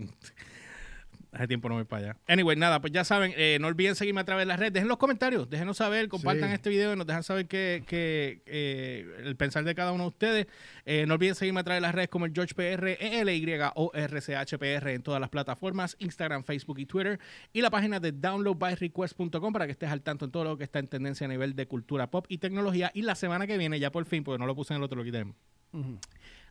Hace 1.33 1.47
tiempo 1.47 1.69
no 1.69 1.77
voy 1.77 1.85
para 1.85 2.03
allá. 2.11 2.17
Anyway, 2.27 2.57
nada, 2.57 2.81
pues 2.81 2.93
ya 2.93 3.05
saben, 3.05 3.33
eh, 3.37 3.59
no 3.61 3.69
olviden 3.69 3.95
seguirme 3.95 4.21
a 4.21 4.25
través 4.25 4.43
de 4.43 4.47
las 4.47 4.59
redes. 4.59 4.73
Dejen 4.73 4.89
los 4.89 4.97
comentarios, 4.99 5.49
déjenos 5.49 5.77
saber, 5.77 6.09
compartan 6.09 6.49
Sí. 6.49 6.55
este 6.55 6.71
video 6.71 6.93
y 6.93 6.97
nos 6.97 7.07
dejan 7.07 7.23
saber 7.23 7.47
que, 7.47 7.85
que, 7.87 8.43
eh, 8.47 9.07
el 9.25 9.37
pensar 9.37 9.63
de 9.63 9.75
cada 9.77 9.93
uno 9.93 10.05
de 10.05 10.09
ustedes. 10.09 10.47
Eh, 10.87 11.05
no 11.07 11.15
olviden 11.15 11.37
seguirme 11.37 11.61
a 11.61 11.63
través 11.63 11.79
de 11.79 11.87
las 11.87 11.95
redes 11.95 12.09
como 12.09 12.27
el 12.27 12.33
George 12.35 12.55
PR, 12.55 12.97
ELY 13.01 13.47
o 13.77 13.93
RCHPR 13.95 14.89
en 14.93 15.03
todas 15.05 15.21
las 15.21 15.31
plataformas, 15.31 15.95
Instagram, 16.01 16.43
Facebook 16.43 16.81
y 16.81 16.87
Twitter. 16.87 17.21
Y 17.53 17.61
la 17.63 17.71
página 17.71 18.01
de 18.01 18.11
downloadbyrequest.com 18.11 19.53
para 19.53 19.67
que 19.67 19.73
estés 19.73 19.91
al 19.91 20.03
tanto 20.03 20.25
en 20.25 20.33
todo 20.33 20.43
lo 20.43 20.57
que 20.59 20.65
está 20.65 20.81
en 20.81 20.89
tendencia 20.89 21.27
a 21.27 21.29
nivel 21.29 21.55
de 21.55 21.67
cultura 21.67 22.11
pop 22.11 22.27
y 22.29 22.39
tecnología. 22.39 22.91
Y 22.93 23.03
la 23.03 23.15
semana 23.15 23.47
que 23.47 23.57
viene, 23.57 23.79
ya 23.79 23.93
por 23.93 24.05
fin, 24.05 24.25
porque 24.25 24.39
no 24.41 24.47
lo 24.47 24.57
puse 24.57 24.75
en 24.75 24.79
el 24.79 24.83
otro, 24.83 24.99
lo 24.99 25.05
quité. 25.05 25.25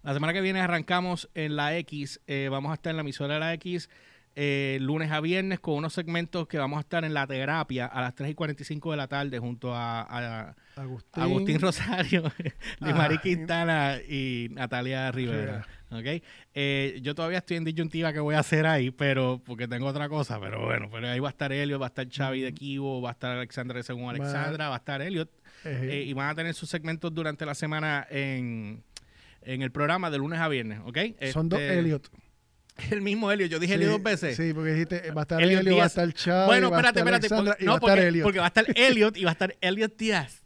La 0.04 0.14
semana 0.14 0.32
que 0.32 0.40
viene 0.40 0.62
arrancamos 0.62 1.30
en 1.34 1.58
la 1.58 1.76
X. 1.80 2.22
vamos 2.50 2.72
a 2.72 2.76
estar 2.76 2.92
en 2.92 2.96
la 2.96 3.02
emisora 3.02 3.34
de 3.34 3.40
la 3.42 3.54
X 3.56 3.90
eh, 4.42 4.78
lunes 4.80 5.12
a 5.12 5.20
viernes 5.20 5.60
con 5.60 5.74
unos 5.74 5.92
segmentos 5.92 6.48
que 6.48 6.58
vamos 6.58 6.78
a 6.78 6.80
estar 6.80 7.04
en 7.04 7.14
la 7.14 7.28
terapia 7.28 7.88
a 7.88 8.00
las 8.00 8.16
3 8.16 8.32
y 8.32 8.34
45 8.36 8.92
de 8.92 8.96
la 8.96 9.10
tarde 9.10 9.38
junto 9.38 9.76
a, 9.76 10.56
Agustín. 10.78 11.24
Agustín 11.24 11.60
Rosario, 11.60 12.24
Ah, 12.80 13.10
Quintana 13.22 13.98
y 13.98 14.48
Natalia 14.52 15.12
Rivera. 15.12 15.68
¿ok? 15.92 16.24
Eh, 16.54 17.00
yo 17.02 17.16
todavía 17.16 17.40
estoy 17.40 17.58
en 17.58 17.66
disyuntiva 17.66 18.14
que 18.14 18.22
voy 18.22 18.36
a 18.36 18.40
hacer 18.40 18.66
ahí, 18.66 18.92
pero 18.92 19.42
porque 19.46 19.68
tengo 19.68 19.88
otra 19.88 20.08
cosa, 20.08 20.40
pero 20.40 20.64
bueno, 20.64 20.88
pero 20.90 21.10
ahí 21.10 21.20
va 21.20 21.28
a 21.28 21.32
estar 21.32 21.52
Elliot, 21.52 21.82
va 21.82 21.88
a 21.88 21.90
estar 21.90 22.08
Xavi 22.10 22.40
de 22.40 22.54
Kibo, 22.54 23.02
va 23.02 23.10
a 23.10 23.12
estar 23.12 23.36
Alexandra 23.36 23.76
de 23.76 23.84
Según 23.84 24.10
Alexandra, 24.10 24.70
va 24.70 24.76
a 24.76 24.78
estar 24.78 25.02
Elliot 25.02 25.30
Eh, 25.66 25.90
eh, 25.92 26.04
y 26.08 26.14
van 26.14 26.30
a 26.30 26.36
tener 26.36 26.54
sus 26.54 26.70
segmentos 26.70 27.14
durante 27.14 27.46
la 27.46 27.56
semana 27.56 28.08
en, 28.10 28.86
en 29.42 29.62
el 29.64 29.72
programa 29.74 30.10
de 30.10 30.18
lunes 30.18 30.40
a 30.40 30.48
viernes, 30.48 30.80
¿ok? 30.86 30.98
son 31.34 31.50
dos 31.50 31.60
Este, 31.60 31.78
Elliot. 31.78 32.10
El 32.92 33.02
mismo 33.02 33.32
Elliot, 33.32 33.50
yo 33.50 33.60
dije 33.60 33.74
Sí, 33.74 33.80
Elliot 33.82 33.92
dos 33.94 34.04
veces. 34.04 34.36
Sí, 34.38 34.54
porque 34.54 34.72
dijiste, 34.72 35.08
eh, 35.08 35.12
va 35.12 35.22
a 35.22 35.24
estar 35.24 35.42
Elliot 35.42 35.62
Elliot, 35.62 35.80
va 35.80 35.84
a 35.84 35.88
estar 35.88 36.14
Chávez, 36.14 36.46
bueno, 36.48 36.68
espérate, 36.68 37.00
espérate. 37.00 37.30
Porque- 37.30 37.66
no, 37.66 37.72
va 37.72 37.78
a 37.78 38.24
porque, 38.24 38.40
va 38.40 38.46
a 38.46 38.48
estar 38.48 38.66
Elliot 38.76 39.18
y 39.18 39.24
va 39.24 39.30
a 39.32 39.34
estar 39.34 39.56
Elliot 39.62 39.98
Díaz. 39.98 40.42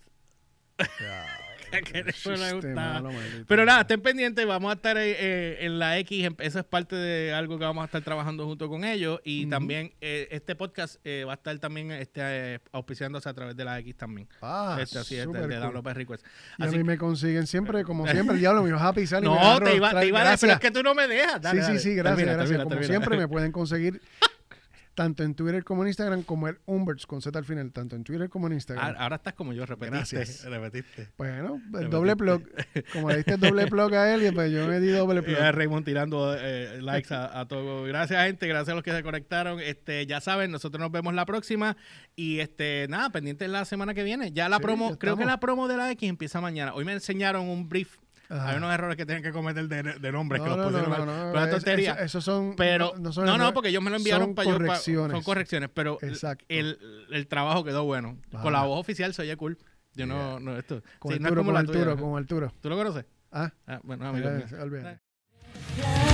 que 1.82 2.04
eso 2.08 2.30
me 2.32 2.36
Chiste 2.38 2.54
gustaba. 2.56 3.02
malo. 3.02 3.10
Pero 3.48 3.66
nada, 3.66 3.82
estén 3.82 4.02
pendientes, 4.02 4.46
vamos 4.46 4.72
a 4.72 4.76
estar 4.76 4.98
eh, 4.98 5.16
eh, 5.18 5.58
en 5.62 5.80
la 5.80 5.98
X, 6.00 6.30
eso 6.40 6.60
es 6.60 6.66
parte 6.66 6.96
de 6.96 7.34
algo 7.34 7.58
que 7.58 7.66
vamos 7.66 7.82
a 7.82 7.86
estar 7.86 8.02
trabajando 8.02 8.46
junto 8.46 8.70
con 8.70 8.84
ellos 8.84 9.20
y 9.24 9.48
también 9.48 9.94
eh, 10.02 10.28
este 10.32 10.56
podcast 10.56 10.98
eh, 11.04 11.24
va 11.26 11.34
a 11.34 11.36
estar 11.36 11.58
también 11.60 11.92
este, 11.92 12.22
eh, 12.24 12.60
auspiciándose 12.72 13.30
a 13.30 13.34
través 13.34 13.56
de 13.56 13.66
la 13.66 13.80
X 13.80 13.96
también. 13.96 14.28
Ah, 14.42 14.78
este, 14.82 15.00
así 15.00 15.16
es, 15.16 15.32
de, 15.32 15.48
de 15.48 15.60
cool. 15.60 15.82
By 15.82 15.94
Request. 15.94 16.26
Y 16.58 16.64
a 16.64 16.66
Así 16.68 16.78
mí 16.78 16.84
me 16.84 16.98
consiguen 16.98 17.48
siempre, 17.48 17.84
como 17.84 18.08
siempre, 18.08 18.36
el 18.36 18.40
diablo 18.40 18.64
mío, 18.64 18.78
Happy 18.80 19.06
Sally. 19.08 19.28
me 19.28 19.34
No, 19.34 19.40
agarro, 19.40 19.66
te 19.66 19.76
iba, 19.76 20.00
te 20.00 20.08
iba 20.08 20.22
a 20.22 20.32
decir, 20.32 20.50
es 20.50 20.60
que 20.60 20.72
tú 20.72 20.84
no 20.84 20.94
me 20.94 21.08
dejas. 21.08 21.42
Dale, 21.42 21.64
sí, 21.64 21.74
sí, 21.74 21.80
sí, 21.80 21.96
gracias, 21.96 22.28
gracias. 22.28 22.64
como 22.64 22.84
siempre, 22.84 23.18
me 23.18 23.28
pueden 23.34 23.52
conseguir 23.52 24.02
tanto 24.94 25.24
en 25.24 25.34
Twitter 25.36 25.64
como 25.64 25.82
en 25.84 25.88
Instagram, 25.89 26.24
como 26.24 26.48
el 26.48 26.60
Umberts 26.66 27.06
con 27.08 27.22
Z 27.22 27.38
al 27.38 27.46
final, 27.46 27.72
tanto 27.72 27.96
en 27.96 28.04
Twitter 28.04 28.30
como 28.30 28.48
en 28.48 28.54
Instagram. 28.54 28.96
Ah, 28.96 29.04
Ahora 29.04 29.16
estás 29.18 29.34
como 29.34 29.54
yo, 29.54 29.66
repetiste. 29.66 30.16
Gracias. 30.18 30.44
repetiste. 30.50 31.10
bueno, 31.18 31.56
el 31.56 31.62
Repetiste. 31.64 31.89
doble 31.89 32.16
plug. 32.16 32.44
Como 32.94 33.10
le 33.10 33.18
diste 33.18 33.34
el 33.34 33.39
doble 33.39 33.68
plug 33.68 33.94
a 33.96 34.14
él, 34.14 34.26
y 34.26 34.32
pues 34.32 34.52
yo 34.52 34.68
me 34.68 34.80
di 34.80 34.89
doble 34.89 35.22
plug. 35.24 35.38
Eh, 35.38 35.52
Raymond 35.52 35.86
tirando 35.86 36.36
eh, 36.38 36.82
likes 36.82 37.14
a, 37.14 37.39
a 37.39 37.48
todo. 37.48 37.84
Gracias, 37.84 38.24
gente. 38.26 38.48
Gracias 38.48 38.70
a 38.70 38.76
los 38.76 38.84
que 38.84 38.91
se 38.91 39.04
conectaron. 39.04 39.60
Este, 39.60 40.06
ya 40.06 40.22
saben, 40.22 40.52
nosotros 40.52 40.80
nos 40.80 40.91
vemos 40.91 41.14
la 41.14 41.26
próxima. 41.26 41.76
Y 42.16 42.39
este, 42.39 42.86
nada, 42.89 43.10
pendientes 43.10 43.50
la 43.50 43.66
semana 43.66 43.94
que 43.94 44.04
viene. 44.04 44.32
Ya 44.32 44.48
la 44.50 44.58
Sí, 44.58 44.64
promo, 44.64 44.91
ya 44.91 44.98
creo 44.98 45.18
que 45.18 45.26
la 45.26 45.39
promo 45.39 45.68
de 45.68 45.78
la 45.78 45.91
X 45.91 46.08
empieza 46.10 46.39
mañana. 46.41 46.74
Hoy 46.76 46.86
me 46.86 46.94
enseñaron 46.94 47.48
un 47.50 47.68
brief 47.68 47.98
Ajá. 48.30 48.50
Hay 48.50 48.58
unos 48.58 48.74
errores 48.74 48.96
que 48.98 49.06
tienen 49.06 49.22
que 49.24 49.32
cometer 49.32 49.68
de, 49.68 49.84
de 49.84 50.12
nombres 50.12 50.42
que 50.42 50.50
No, 50.50 50.56
los 50.58 50.66
no, 50.66 50.72
pusieron 50.80 50.90
no, 51.06 51.06
no, 51.06 51.34
no, 51.34 51.56
es- 51.56 52.00
eso- 52.00 52.22
son. 52.22 52.56
Pero, 52.56 52.94
no, 52.98 53.12
son 53.12 53.26
no, 53.26 53.54
porque 53.54 53.70
ellos 53.70 53.84
me 53.84 53.90
lo 53.90 53.98
enviaron 53.98 54.28
son 54.28 54.36
para 54.36 54.50
yo. 54.50 55.10
son 55.10 55.24
correcciones, 55.24 55.70
pero 55.74 55.98
Exacto. 56.02 56.46
el, 56.48 56.80
el 57.12 57.28
trabajo 57.28 57.64
quedó 57.64 57.84
bueno. 57.84 58.18
Con 58.42 58.54
la 58.54 58.64
voz 58.64 58.80
oficial 58.80 59.14
se 59.14 59.22
oye 59.24 59.36
cool. 59.38 59.58
Yo 59.96 60.06
no, 60.08 60.40
no, 60.40 60.58
esto. 60.58 60.82
Con 61.00 61.14
sí, 61.14 61.20
no 61.20 61.26
es 61.28 61.32
Arturo, 61.32 61.42
como 61.44 61.54
con 61.58 61.66
tuya. 61.68 61.80
Arturo, 61.82 62.02
con 62.02 62.18
Arturo. 62.18 62.54
¿Tú 62.62 62.70
lo 62.70 62.78
conoces? 62.78 63.06
Ah, 63.32 63.52
Ah, 63.68 63.80
bueno, 63.84 64.08
amigo 64.08 64.30
mío. 64.32 64.46
olvídate. 64.62 66.12